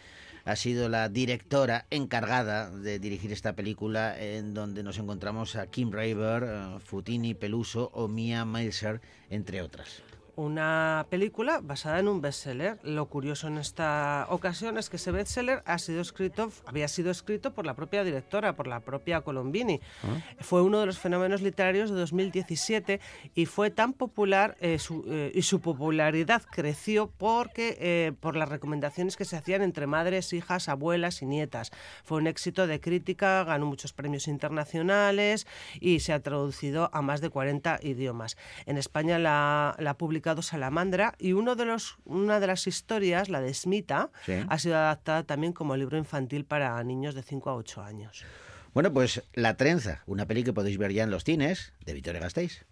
ha 0.44 0.56
sido 0.56 0.88
la 0.88 1.08
directora 1.08 1.86
encargada 1.90 2.70
de 2.70 2.98
dirigir 2.98 3.32
esta 3.32 3.52
película 3.52 4.18
en 4.18 4.52
donde 4.52 4.82
nos 4.82 4.98
encontramos 4.98 5.54
a 5.54 5.68
Kim 5.68 5.92
Raver, 5.92 6.42
eh, 6.42 6.78
Futini 6.84 7.34
Peluso 7.34 7.88
o 7.94 8.08
Mia 8.08 8.44
Milser, 8.44 9.00
entre 9.30 9.62
otras. 9.62 10.02
Una 10.34 11.06
película 11.10 11.60
basada 11.62 11.98
en 11.98 12.08
un 12.08 12.22
bestseller. 12.22 12.78
Lo 12.84 13.04
curioso 13.06 13.48
en 13.48 13.58
esta 13.58 14.26
ocasión 14.30 14.78
es 14.78 14.88
que 14.88 14.96
ese 14.96 15.10
bestseller 15.12 15.62
ha 15.66 15.78
sido 15.78 16.00
escrito, 16.00 16.50
había 16.64 16.88
sido 16.88 17.10
escrito 17.10 17.52
por 17.52 17.66
la 17.66 17.74
propia 17.74 18.02
directora, 18.02 18.54
por 18.54 18.66
la 18.66 18.80
propia 18.80 19.20
Colombini. 19.20 19.80
Fue 20.40 20.62
uno 20.62 20.80
de 20.80 20.86
los 20.86 20.98
fenómenos 20.98 21.42
literarios 21.42 21.90
de 21.90 21.96
2017 21.96 22.98
y 23.34 23.44
fue 23.44 23.70
tan 23.70 23.92
popular 23.92 24.56
eh, 24.60 24.78
su- 24.78 25.04
eh, 25.06 25.32
y 25.34 25.42
su 25.42 25.60
popularidad 25.60 26.42
creció 26.50 27.10
porque 27.18 27.76
eh, 27.78 28.12
por 28.18 28.34
las 28.34 28.48
recomendaciones 28.48 29.16
que 29.16 29.26
se 29.26 29.36
hacían 29.36 29.60
entre 29.60 29.86
madres, 29.86 30.32
hijas, 30.32 30.70
abuelas 30.70 31.20
y 31.20 31.26
nietas. 31.26 31.72
Fue 32.04 32.16
un 32.16 32.26
éxito 32.26 32.66
de 32.66 32.80
crítica, 32.80 33.44
ganó 33.44 33.66
muchos 33.66 33.92
premios 33.92 34.26
internacionales 34.28 35.46
y 35.78 36.00
se 36.00 36.14
ha 36.14 36.20
traducido 36.20 36.88
a 36.94 37.02
más 37.02 37.20
de 37.20 37.28
40 37.28 37.80
idiomas. 37.82 38.38
En 38.64 38.78
España 38.78 39.18
la, 39.18 39.76
la 39.78 39.90
ha 39.90 39.98
publicado 40.22 40.42
Salamandra 40.42 41.14
y 41.18 41.32
uno 41.32 41.56
de 41.56 41.64
los, 41.64 41.96
una 42.04 42.38
de 42.38 42.46
las 42.46 42.68
historias, 42.68 43.28
la 43.28 43.40
de 43.40 43.52
Smita, 43.52 44.10
Sí. 44.24 44.34
ha 44.48 44.58
sido 44.60 44.76
adaptada 44.76 45.24
también 45.24 45.52
como 45.52 45.76
libro 45.76 45.98
infantil 45.98 46.44
para 46.44 46.80
niños 46.84 47.16
de 47.16 47.24
5 47.24 47.50
a 47.50 47.56
8 47.56 47.82
años. 47.82 48.24
Bueno, 48.72 48.92
pues 48.92 49.20
La 49.34 49.56
Trenza, 49.56 50.02
una 50.06 50.26
peli 50.26 50.44
que 50.44 50.52
podéis 50.52 50.78
ver 50.78 50.92
ya 50.92 51.02
en 51.02 51.10
los 51.10 51.24
cines 51.24 51.72
de 51.84 51.92
Victoria 51.94 52.20
Gasteiz. 52.20 52.64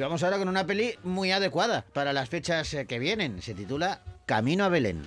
Y 0.00 0.02
vamos 0.02 0.22
ahora 0.22 0.38
con 0.38 0.48
una 0.48 0.66
peli 0.66 0.94
muy 1.02 1.30
adecuada 1.30 1.84
para 1.92 2.14
las 2.14 2.30
fechas 2.30 2.72
eh, 2.72 2.86
que 2.86 2.98
vienen. 2.98 3.42
Se 3.42 3.52
titula 3.52 4.00
Camino 4.24 4.64
a 4.64 4.70
Belén. 4.70 5.02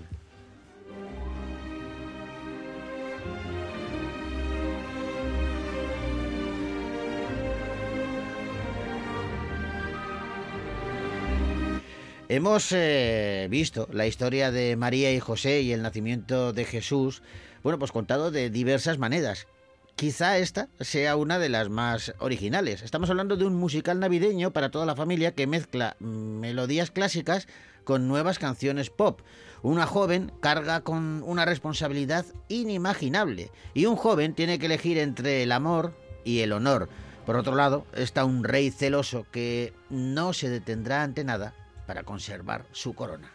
Hemos 12.29 12.71
eh, 12.71 13.47
visto 13.49 13.89
la 13.91 14.05
historia 14.05 14.51
de 14.51 14.75
María 14.75 15.11
y 15.11 15.19
José 15.19 15.61
y 15.61 15.71
el 15.71 15.81
nacimiento 15.81 16.53
de 16.53 16.65
Jesús, 16.65 17.23
bueno, 17.63 17.79
pues 17.79 17.91
contado 17.91 18.29
de 18.29 18.51
diversas 18.51 18.99
maneras. 18.99 19.47
Quizá 19.95 20.37
esta 20.37 20.69
sea 20.79 21.15
una 21.15 21.39
de 21.39 21.49
las 21.49 21.69
más 21.69 22.13
originales. 22.19 22.81
Estamos 22.81 23.09
hablando 23.09 23.37
de 23.37 23.45
un 23.45 23.55
musical 23.55 23.99
navideño 23.99 24.51
para 24.51 24.71
toda 24.71 24.85
la 24.85 24.95
familia 24.95 25.33
que 25.33 25.47
mezcla 25.47 25.95
melodías 25.99 26.91
clásicas 26.91 27.47
con 27.83 28.07
nuevas 28.07 28.39
canciones 28.39 28.89
pop. 28.89 29.21
Una 29.61 29.85
joven 29.85 30.31
carga 30.41 30.81
con 30.81 31.23
una 31.23 31.45
responsabilidad 31.45 32.25
inimaginable 32.49 33.51
y 33.73 33.85
un 33.85 33.95
joven 33.95 34.33
tiene 34.33 34.59
que 34.59 34.65
elegir 34.65 34.97
entre 34.97 35.43
el 35.43 35.51
amor 35.51 35.97
y 36.23 36.39
el 36.39 36.51
honor. 36.51 36.89
Por 37.25 37.37
otro 37.37 37.55
lado, 37.55 37.85
está 37.93 38.25
un 38.25 38.43
rey 38.43 38.71
celoso 38.71 39.25
que 39.31 39.73
no 39.89 40.33
se 40.33 40.49
detendrá 40.49 41.03
ante 41.03 41.23
nada 41.23 41.53
para 41.87 42.03
conservar 42.03 42.65
su 42.71 42.93
corona. 42.93 43.31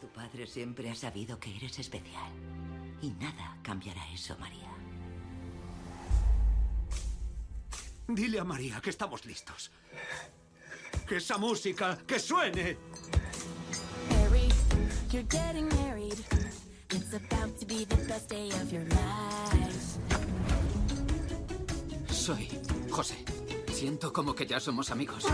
Tu 0.00 0.08
padre 0.08 0.46
siempre 0.46 0.90
ha 0.90 0.94
sabido 0.94 1.38
que 1.38 1.54
eres 1.56 1.78
especial. 1.78 2.32
Y 3.00 3.10
nada 3.12 3.56
cambiará 3.62 4.02
eso, 4.12 4.36
María. 4.38 4.69
Dile 8.14 8.40
a 8.40 8.44
María 8.44 8.80
que 8.80 8.90
estamos 8.90 9.24
listos. 9.24 9.70
Que 11.06 11.16
esa 11.16 11.38
música, 11.38 11.98
que 12.06 12.18
suene. 12.18 12.76
Harry, 14.10 14.48
you're 15.10 15.26
getting 15.28 15.68
married. 15.84 16.18
It's 16.90 17.14
about 17.14 17.56
to 17.58 17.66
be 17.66 17.84
the 17.84 17.96
best 18.08 18.28
day 18.28 18.48
of 18.48 18.72
your 18.72 18.84
life. 18.84 19.98
Soy 22.10 22.48
José. 22.90 23.16
Siento 23.72 24.12
como 24.12 24.34
que 24.34 24.46
ya 24.46 24.60
somos 24.60 24.90
amigos. 24.90 25.24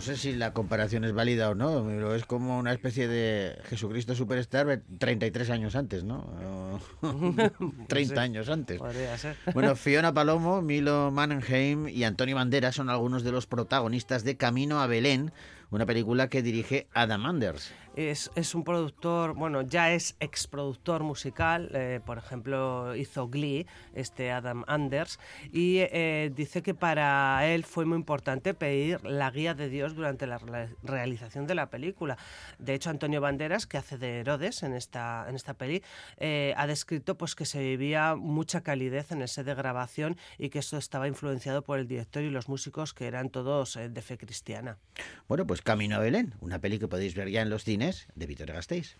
No 0.00 0.06
sé 0.06 0.16
si 0.16 0.32
la 0.34 0.54
comparación 0.54 1.04
es 1.04 1.12
válida 1.12 1.50
o 1.50 1.54
no, 1.54 1.84
pero 1.86 2.14
es 2.14 2.24
como 2.24 2.58
una 2.58 2.72
especie 2.72 3.06
de 3.06 3.58
Jesucristo 3.64 4.14
Superstar 4.14 4.80
33 4.96 5.50
años 5.50 5.76
antes, 5.76 6.04
¿no? 6.04 6.20
O 7.02 7.50
30 7.86 8.14
Sí, 8.14 8.18
años 8.18 8.48
antes. 8.48 8.80
ser. 9.18 9.36
Bueno, 9.52 9.76
Fiona 9.76 10.14
Palomo, 10.14 10.62
Milo 10.62 11.10
Mannheim 11.10 11.86
y 11.86 12.04
Antonio 12.04 12.36
Banderas 12.36 12.76
son 12.76 12.88
algunos 12.88 13.24
de 13.24 13.32
los 13.32 13.46
protagonistas 13.46 14.24
de 14.24 14.38
Camino 14.38 14.80
a 14.80 14.86
Belén, 14.86 15.32
una 15.70 15.84
película 15.84 16.28
que 16.30 16.40
dirige 16.40 16.88
Adam 16.94 17.26
Anders. 17.26 17.70
Es, 17.96 18.30
es 18.36 18.54
un 18.54 18.62
productor, 18.62 19.34
bueno, 19.34 19.62
ya 19.62 19.92
es 19.92 20.14
exproductor 20.20 21.02
musical, 21.02 21.70
eh, 21.74 22.00
por 22.06 22.18
ejemplo, 22.18 22.94
hizo 22.94 23.28
Glee, 23.28 23.66
este 23.94 24.30
Adam 24.30 24.64
Anders, 24.68 25.18
y 25.52 25.78
eh, 25.78 26.30
dice 26.34 26.62
que 26.62 26.72
para 26.72 27.44
él 27.48 27.64
fue 27.64 27.84
muy 27.84 27.96
importante 27.96 28.54
pedir 28.54 29.04
la 29.04 29.30
guía 29.32 29.54
de 29.54 29.68
Dios 29.68 29.96
durante 29.96 30.28
la 30.28 30.38
re- 30.38 30.68
realización 30.84 31.48
de 31.48 31.56
la 31.56 31.68
película. 31.68 32.16
De 32.60 32.74
hecho, 32.74 32.90
Antonio 32.90 33.20
Banderas, 33.20 33.66
que 33.66 33.76
hace 33.76 33.98
de 33.98 34.20
Herodes 34.20 34.62
en 34.62 34.74
esta, 34.74 35.26
en 35.28 35.34
esta 35.34 35.54
peli, 35.54 35.82
eh, 36.16 36.54
ha 36.56 36.68
descrito 36.68 37.18
pues, 37.18 37.34
que 37.34 37.44
se 37.44 37.58
vivía 37.60 38.14
mucha 38.14 38.60
calidez 38.60 39.10
en 39.10 39.20
el 39.20 39.28
set 39.28 39.46
de 39.46 39.54
grabación 39.56 40.16
y 40.38 40.50
que 40.50 40.60
eso 40.60 40.78
estaba 40.78 41.08
influenciado 41.08 41.62
por 41.62 41.80
el 41.80 41.88
director 41.88 42.22
y 42.22 42.30
los 42.30 42.48
músicos 42.48 42.94
que 42.94 43.06
eran 43.08 43.30
todos 43.30 43.76
de 43.90 44.02
fe 44.02 44.16
cristiana. 44.16 44.78
Bueno, 45.26 45.44
pues 45.44 45.60
Camino 45.60 45.96
a 45.96 45.98
Belén, 45.98 46.34
una 46.40 46.60
peli 46.60 46.78
que 46.78 46.86
podéis 46.86 47.16
ver 47.16 47.28
ya 47.30 47.42
en 47.42 47.50
los 47.50 47.64
cines 47.64 47.79
de 48.14 48.26
Vitoria 48.26 48.54
Gasteiz. 48.54 48.96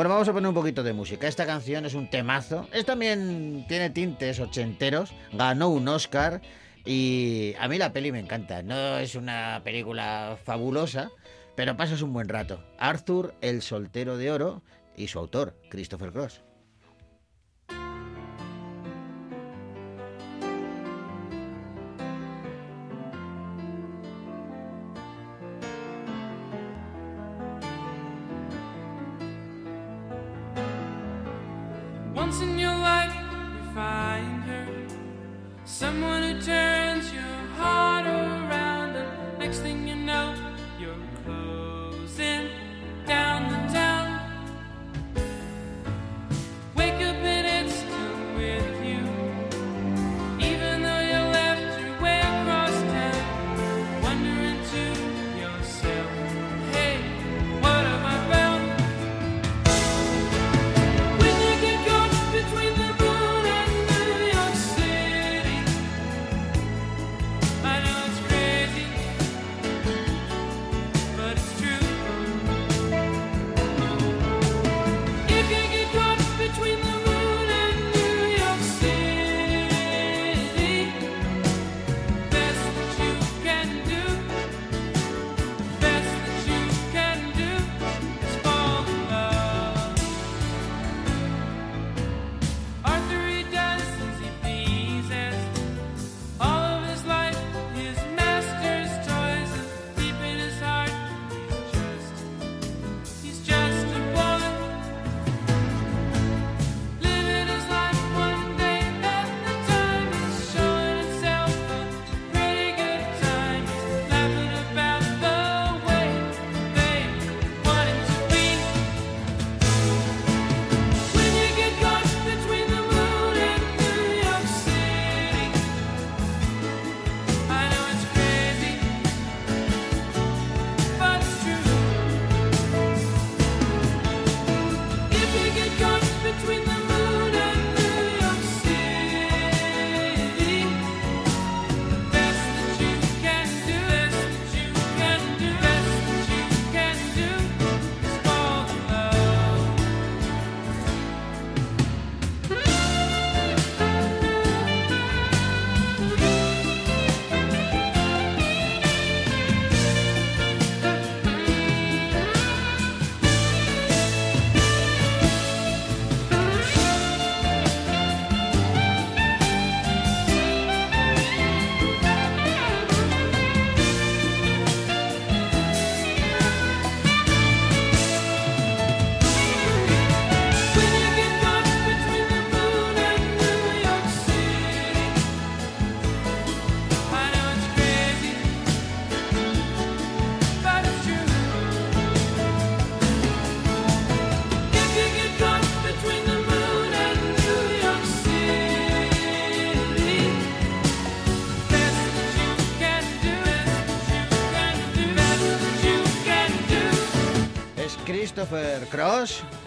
Bueno, 0.00 0.14
vamos 0.14 0.28
a 0.30 0.32
poner 0.32 0.48
un 0.48 0.54
poquito 0.54 0.82
de 0.82 0.94
música. 0.94 1.28
Esta 1.28 1.44
canción 1.44 1.84
es 1.84 1.92
un 1.92 2.08
temazo. 2.08 2.66
Es 2.72 2.86
también 2.86 3.66
tiene 3.68 3.90
tintes 3.90 4.40
ochenteros. 4.40 5.12
Ganó 5.30 5.68
un 5.68 5.86
Oscar. 5.88 6.40
Y 6.86 7.52
a 7.60 7.68
mí 7.68 7.76
la 7.76 7.92
peli 7.92 8.10
me 8.10 8.18
encanta. 8.18 8.62
No 8.62 8.96
es 8.96 9.14
una 9.14 9.60
película 9.62 10.38
fabulosa, 10.42 11.10
pero 11.54 11.76
pasas 11.76 12.00
un 12.00 12.14
buen 12.14 12.30
rato. 12.30 12.64
Arthur, 12.78 13.34
el 13.42 13.60
soltero 13.60 14.16
de 14.16 14.30
oro, 14.30 14.62
y 14.96 15.08
su 15.08 15.18
autor, 15.18 15.54
Christopher 15.68 16.12
Cross. 16.12 16.40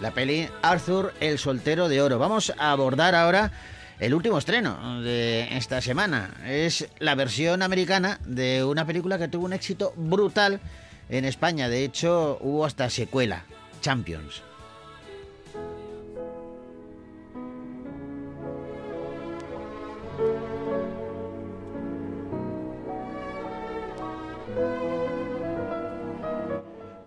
la 0.01 0.09
peli 0.11 0.49
Arthur 0.63 1.13
el 1.19 1.37
Soltero 1.37 1.87
de 1.87 2.01
Oro. 2.01 2.17
Vamos 2.17 2.51
a 2.57 2.71
abordar 2.71 3.13
ahora 3.13 3.51
el 3.99 4.15
último 4.15 4.39
estreno 4.39 5.01
de 5.03 5.55
esta 5.55 5.79
semana. 5.79 6.31
Es 6.47 6.87
la 6.97 7.13
versión 7.13 7.61
americana 7.61 8.19
de 8.25 8.63
una 8.63 8.85
película 8.85 9.19
que 9.19 9.27
tuvo 9.27 9.45
un 9.45 9.53
éxito 9.53 9.93
brutal 9.95 10.59
en 11.07 11.25
España. 11.25 11.69
De 11.69 11.83
hecho, 11.83 12.39
hubo 12.41 12.65
hasta 12.65 12.89
secuela, 12.89 13.45
Champions. 13.79 14.41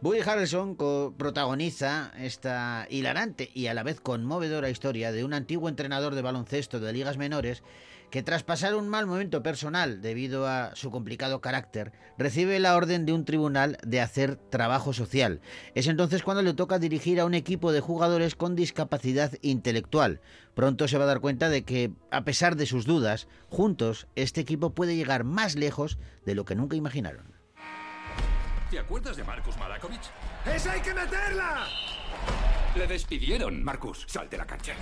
Woody 0.07 0.21
Harrelson 0.21 0.77
protagoniza 1.17 2.13
esta 2.17 2.87
hilarante 2.89 3.51
y 3.53 3.67
a 3.67 3.75
la 3.75 3.83
vez 3.83 4.01
conmovedora 4.01 4.71
historia 4.71 5.11
de 5.11 5.25
un 5.25 5.35
antiguo 5.35 5.69
entrenador 5.69 6.15
de 6.15 6.23
baloncesto 6.23 6.79
de 6.79 6.93
ligas 6.93 7.17
menores 7.17 7.65
que 8.13 8.23
tras 8.23 8.45
pasar 8.45 8.77
un 8.77 8.89
mal 8.89 9.09
momento 9.09 9.43
personal 9.43 10.01
debido 10.03 10.47
a 10.47 10.77
su 10.77 10.93
complicado 10.93 11.41
carácter, 11.41 11.91
recibe 12.19 12.61
la 12.61 12.77
orden 12.77 13.05
de 13.05 13.15
un 13.15 13.25
tribunal 13.25 13.79
de 13.85 14.01
hacer 14.01 14.37
trabajo 14.37 14.93
social. 14.93 15.41
Es 15.75 15.89
entonces 15.89 16.23
cuando 16.23 16.45
le 16.45 16.55
toca 16.55 16.79
dirigir 16.79 17.19
a 17.19 17.25
un 17.25 17.35
equipo 17.35 17.73
de 17.73 17.81
jugadores 17.81 18.37
con 18.37 18.55
discapacidad 18.55 19.33
intelectual. 19.43 20.21
Pronto 20.55 20.87
se 20.87 20.99
va 20.99 21.03
a 21.03 21.09
dar 21.09 21.19
cuenta 21.19 21.49
de 21.49 21.65
que, 21.65 21.91
a 22.13 22.23
pesar 22.25 22.55
de 22.55 22.67
sus 22.67 22.87
dudas, 22.87 23.27
juntos 23.49 24.07
este 24.15 24.41
equipo 24.41 24.71
puede 24.71 24.95
llegar 24.95 25.25
más 25.25 25.57
lejos 25.57 25.99
de 26.25 26.37
lo 26.37 26.45
que 26.45 26.55
nunca 26.55 26.77
imaginaron. 26.77 27.36
¿Te 28.71 28.81
acuerdas 28.81 29.17
de 29.17 29.23
Marcus 29.23 29.57
Malakovic? 29.59 30.01
¡Esa 30.45 30.73
hay 30.73 30.81
que 30.81 30.93
meterla! 30.93 31.69
Le 32.75 32.87
despidieron. 32.87 33.63
Marcus, 33.63 34.05
sal 34.09 34.29
de 34.29 34.37
la 34.37 34.45
cancha. 34.45 34.75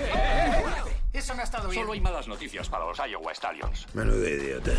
Eso 1.13 1.35
me 1.35 1.43
ha 1.43 1.45
estado 1.45 1.69
bien. 1.69 1.83
Solo 1.83 1.93
hay 1.93 2.01
malas 2.01 2.27
noticias 2.27 2.69
para 2.69 2.87
los 2.87 2.99
Iowa 2.99 3.35
Stallions. 3.35 3.87
Menudo 3.95 4.27
idiota. 4.27 4.73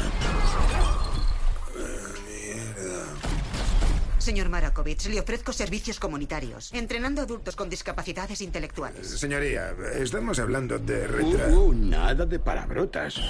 Señor 4.25 4.49
Marakovich, 4.49 5.05
le 5.05 5.19
ofrezco 5.19 5.53
servicios 5.53 5.99
comunitarios, 5.99 6.73
entrenando 6.73 7.21
adultos 7.21 7.55
con 7.55 7.69
discapacidades 7.69 8.41
intelectuales. 8.41 9.07
Señoría, 9.07 9.75
estamos 9.93 10.39
hablando 10.39 10.79
de 10.79 11.05
retra... 11.05 11.47
Uh, 11.49 11.67
uh, 11.67 11.73
nada 11.75 12.25
de 12.25 12.39
palabrotas. 12.39 13.21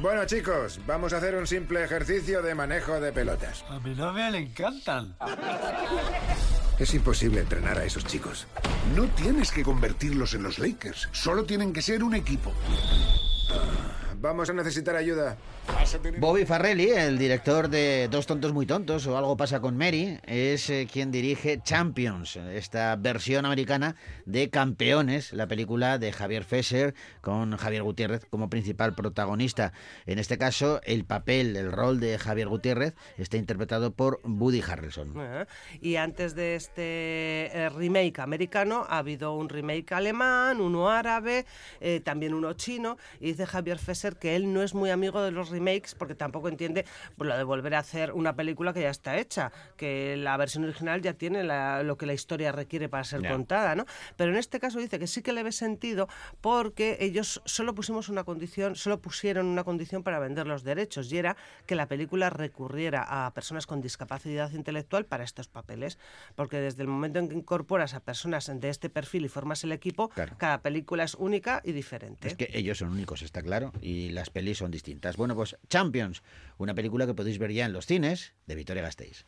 Bueno, 0.00 0.24
chicos, 0.24 0.78
vamos 0.86 1.12
a 1.12 1.16
hacer 1.16 1.34
un 1.34 1.48
simple 1.48 1.82
ejercicio 1.82 2.42
de 2.42 2.54
manejo 2.54 3.00
de 3.00 3.12
pelotas. 3.12 3.64
A 3.68 3.80
mi 3.80 3.92
novia 3.96 4.30
le 4.30 4.38
encantan. 4.38 5.16
Es 6.78 6.94
imposible 6.94 7.40
entrenar 7.40 7.76
a 7.78 7.84
esos 7.84 8.04
chicos. 8.04 8.46
No 8.94 9.08
tienes 9.16 9.50
que 9.50 9.64
convertirlos 9.64 10.34
en 10.34 10.44
los 10.44 10.60
Lakers. 10.60 11.08
Solo 11.10 11.44
tienen 11.44 11.72
que 11.72 11.82
ser 11.82 12.04
un 12.04 12.14
equipo. 12.14 12.52
Vamos 14.24 14.48
a 14.48 14.54
necesitar 14.54 14.96
ayuda. 14.96 15.36
Bobby 16.18 16.46
Farrelly, 16.46 16.88
el 16.88 17.18
director 17.18 17.68
de 17.68 18.08
Dos 18.10 18.26
tontos 18.26 18.54
muy 18.54 18.64
tontos 18.64 19.06
o 19.06 19.18
Algo 19.18 19.36
pasa 19.36 19.60
con 19.60 19.76
Mary, 19.76 20.18
es 20.24 20.70
eh, 20.70 20.88
quien 20.90 21.10
dirige 21.10 21.60
Champions, 21.62 22.36
esta 22.36 22.96
versión 22.96 23.44
americana 23.44 23.96
de 24.24 24.48
Campeones, 24.48 25.34
la 25.34 25.46
película 25.46 25.98
de 25.98 26.10
Javier 26.10 26.44
Fesser 26.44 26.94
con 27.20 27.54
Javier 27.58 27.82
Gutiérrez 27.82 28.24
como 28.24 28.48
principal 28.48 28.94
protagonista. 28.94 29.74
En 30.06 30.18
este 30.18 30.38
caso, 30.38 30.80
el 30.84 31.04
papel, 31.04 31.54
el 31.56 31.70
rol 31.70 32.00
de 32.00 32.16
Javier 32.16 32.48
Gutiérrez 32.48 32.94
está 33.18 33.36
interpretado 33.36 33.92
por 33.92 34.20
Woody 34.24 34.62
Harrelson. 34.62 35.20
Ajá. 35.20 35.46
Y 35.82 35.96
antes 35.96 36.34
de 36.34 36.54
este 36.54 37.50
eh, 37.52 37.68
remake 37.68 38.20
americano 38.20 38.86
ha 38.88 38.98
habido 38.98 39.34
un 39.34 39.50
remake 39.50 39.92
alemán, 39.92 40.62
uno 40.62 40.88
árabe, 40.88 41.44
eh, 41.82 42.00
también 42.00 42.32
uno 42.32 42.54
chino. 42.54 42.96
Y 43.20 43.26
dice 43.26 43.44
Javier 43.44 43.78
Fesser 43.78 44.13
que 44.14 44.36
él 44.36 44.52
no 44.52 44.62
es 44.62 44.74
muy 44.74 44.90
amigo 44.90 45.22
de 45.22 45.30
los 45.30 45.50
remakes 45.50 45.94
porque 45.94 46.14
tampoco 46.14 46.48
entiende 46.48 46.84
pues, 47.16 47.28
lo 47.28 47.36
de 47.36 47.44
volver 47.44 47.74
a 47.74 47.78
hacer 47.80 48.12
una 48.12 48.34
película 48.36 48.72
que 48.72 48.80
ya 48.82 48.90
está 48.90 49.18
hecha, 49.18 49.52
que 49.76 50.16
la 50.16 50.36
versión 50.36 50.64
original 50.64 51.00
ya 51.02 51.14
tiene 51.14 51.42
la- 51.44 51.82
lo 51.82 51.96
que 51.96 52.06
la 52.06 52.12
historia 52.14 52.52
requiere 52.52 52.88
para 52.88 53.04
ser 53.04 53.26
contada, 53.26 53.74
¿no? 53.74 53.84
Pero 54.16 54.30
en 54.30 54.36
este 54.36 54.60
caso 54.60 54.78
dice 54.78 54.98
que 54.98 55.06
sí 55.06 55.22
que 55.22 55.32
le 55.32 55.42
ve 55.42 55.52
sentido 55.52 56.08
porque 56.40 56.96
ellos 57.00 57.40
solo 57.44 57.74
pusimos 57.74 58.08
una 58.08 58.24
condición, 58.24 58.76
solo 58.76 59.00
pusieron 59.00 59.46
una 59.46 59.64
condición 59.64 60.02
para 60.02 60.18
vender 60.18 60.46
los 60.46 60.62
derechos 60.64 61.12
y 61.12 61.18
era 61.18 61.36
que 61.66 61.74
la 61.74 61.86
película 61.88 62.30
recurriera 62.30 63.02
a 63.26 63.32
personas 63.32 63.66
con 63.66 63.80
discapacidad 63.80 64.50
intelectual 64.52 65.04
para 65.06 65.24
estos 65.24 65.48
papeles, 65.48 65.98
porque 66.36 66.58
desde 66.58 66.82
el 66.82 66.88
momento 66.88 67.18
en 67.18 67.28
que 67.28 67.34
incorporas 67.34 67.94
a 67.94 68.00
personas 68.00 68.50
de 68.52 68.68
este 68.68 68.90
perfil 68.90 69.24
y 69.24 69.28
formas 69.28 69.64
el 69.64 69.72
equipo, 69.72 70.08
Claro. 70.10 70.34
cada 70.38 70.60
película 70.60 71.04
es 71.04 71.14
única 71.14 71.60
y 71.64 71.72
diferente. 71.72 72.28
Es 72.28 72.36
que 72.36 72.50
ellos 72.52 72.78
son 72.78 72.90
únicos, 72.90 73.22
está 73.22 73.42
claro, 73.42 73.72
y 73.80 74.03
las 74.10 74.30
pelis 74.30 74.58
son 74.58 74.70
distintas. 74.70 75.16
Bueno, 75.16 75.34
pues 75.34 75.56
Champions, 75.68 76.22
una 76.58 76.74
película 76.74 77.06
que 77.06 77.14
podéis 77.14 77.38
ver 77.38 77.52
ya 77.52 77.66
en 77.66 77.72
los 77.72 77.86
cines 77.86 78.34
de 78.46 78.54
Victoria 78.54 78.82
Gasteiz. 78.82 79.26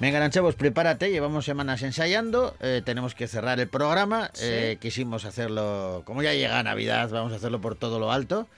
Venga, 0.00 0.16
Arancha, 0.16 0.40
prepárate, 0.56 1.10
llevamos 1.10 1.44
semanas 1.44 1.82
ensayando, 1.82 2.56
eh, 2.60 2.80
tenemos 2.82 3.14
que 3.14 3.28
cerrar 3.28 3.60
el 3.60 3.68
programa, 3.68 4.30
Sí. 4.32 4.46
eh, 4.46 4.78
quisimos 4.80 5.26
hacerlo, 5.26 6.02
como 6.06 6.22
ya 6.22 6.32
llega 6.32 6.62
Navidad, 6.62 7.10
vamos 7.10 7.34
a 7.34 7.36
hacerlo 7.36 7.60
por 7.60 7.74
todo 7.76 7.98
lo 7.98 8.10
alto, 8.10 8.48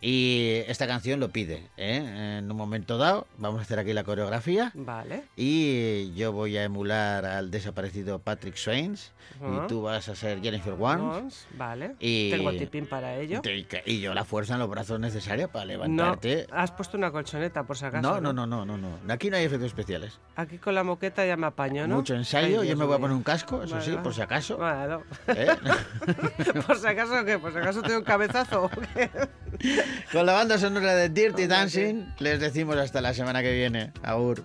y 0.00 0.62
esta 0.66 0.86
canción 0.86 1.20
lo 1.20 1.28
pide, 1.30 1.68
¿eh? 1.76 2.38
en 2.38 2.50
un 2.50 2.56
momento 2.56 2.96
dado, 2.98 3.26
vamos 3.38 3.60
a 3.60 3.62
hacer 3.62 3.78
aquí 3.78 3.92
la 3.92 4.04
coreografía, 4.04 4.72
Vale. 4.74 5.24
y 5.36 6.12
yo 6.14 6.32
voy 6.32 6.56
a 6.56 6.64
emular 6.64 7.24
al 7.26 7.50
desaparecido 7.50 8.18
Patrick 8.18 8.54
Ajá. 8.56 9.64
y 9.64 9.66
tú 9.68 9.82
vas 9.82 10.08
a 10.08 10.14
ser 10.14 10.40
Jennifer 10.40 10.72
Warnes, 10.74 11.46
Vale. 11.56 11.96
y- 12.00 12.30
Tengo 12.30 12.52
tipín 12.52 12.86
para 12.86 13.16
ello. 13.16 13.42
y, 13.44 13.66
y 13.86 14.00
yo 14.00 14.14
la 14.14 14.24
fuerza 14.24 14.54
en 14.54 14.60
los 14.60 14.68
brazos 14.70 14.98
necesaria 15.00 15.48
para 15.48 15.64
No, 15.64 15.70
levantarte. 15.70 16.46
has 16.50 16.70
puesto 16.72 16.96
una 16.96 17.10
colchoneta 17.10 17.64
por 17.64 17.76
si 17.76 17.84
acaso. 17.84 18.02
No, 18.02 18.20
no, 18.20 18.32
no, 18.32 18.46
no, 18.46 18.64
no, 18.64 18.76
no, 18.78 19.12
aquí 19.12 19.30
no 19.30 19.36
hay 19.36 19.44
efectos 19.44 19.66
especiales. 19.68 20.18
Aquí 20.36 20.58
con 20.58 20.74
la 20.74 20.82
moqueta 20.84 21.24
ya 21.26 21.36
me 21.36 21.46
apaño, 21.46 21.86
¿no? 21.86 21.96
Mucho 21.96 22.14
ensayo, 22.14 22.62
Ay, 22.62 22.68
yo 22.68 22.76
me 22.76 22.84
voy 22.84 22.96
a 22.96 22.98
poner 22.98 23.16
un 23.16 23.22
casco, 23.22 23.62
eso 23.62 23.80
sí, 23.80 23.90
Vale, 23.90 24.02
por 24.02 24.14
si 24.14 24.22
acaso. 24.22 24.56
Bueno. 24.56 25.02
¿Eh? 25.28 25.48
¿Por 26.66 26.78
si 26.78 26.86
acaso 26.86 27.24
qué? 27.24 27.38
¿Por 27.38 27.52
si 27.52 27.58
acaso 27.58 27.82
tengo 27.82 27.98
un 27.98 28.04
cabezazo? 28.04 28.70
Con 30.12 30.26
la 30.26 30.32
banda 30.32 30.58
sonora 30.58 30.94
de 30.94 31.08
Dirty 31.08 31.46
Dancing 31.46 32.06
les 32.18 32.40
decimos 32.40 32.76
hasta 32.76 33.00
la 33.00 33.14
semana 33.14 33.42
que 33.42 33.52
viene. 33.52 33.92
Agur. 34.02 34.42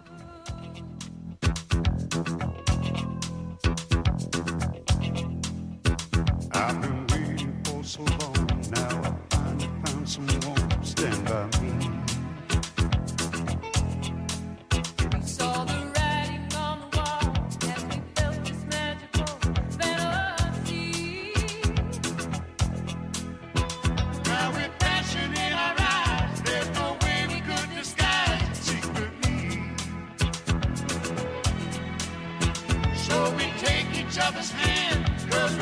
I've 6.56 6.95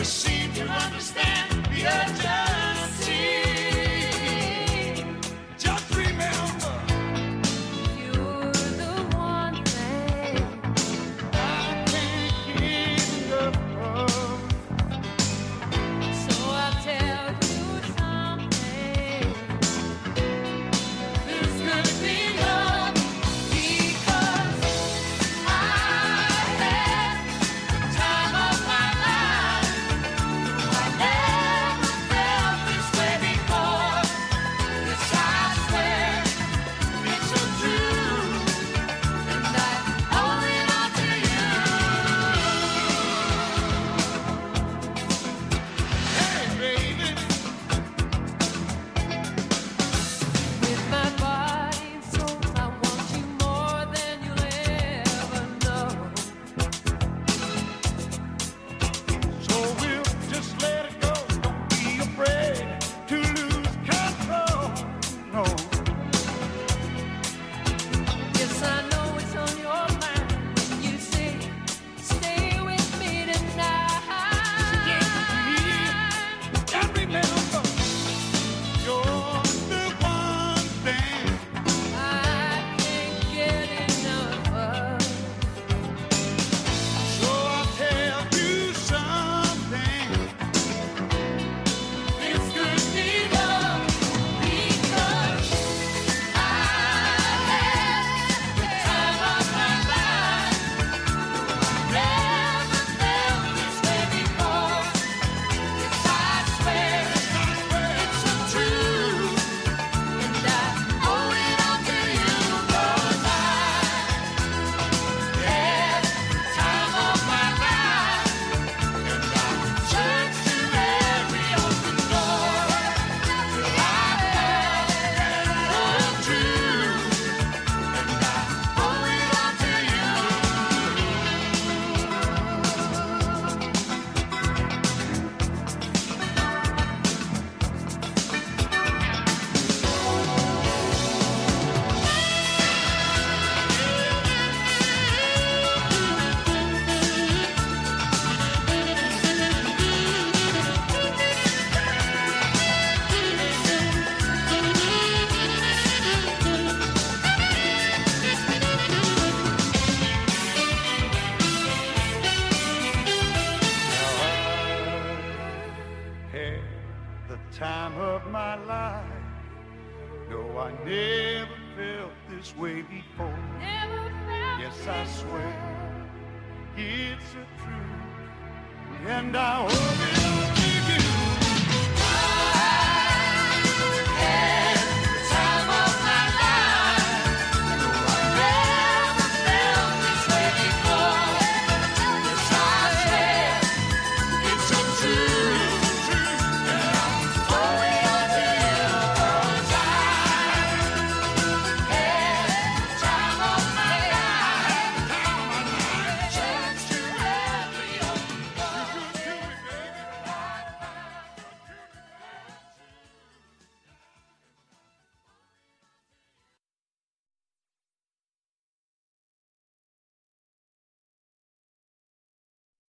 See. 0.03 0.42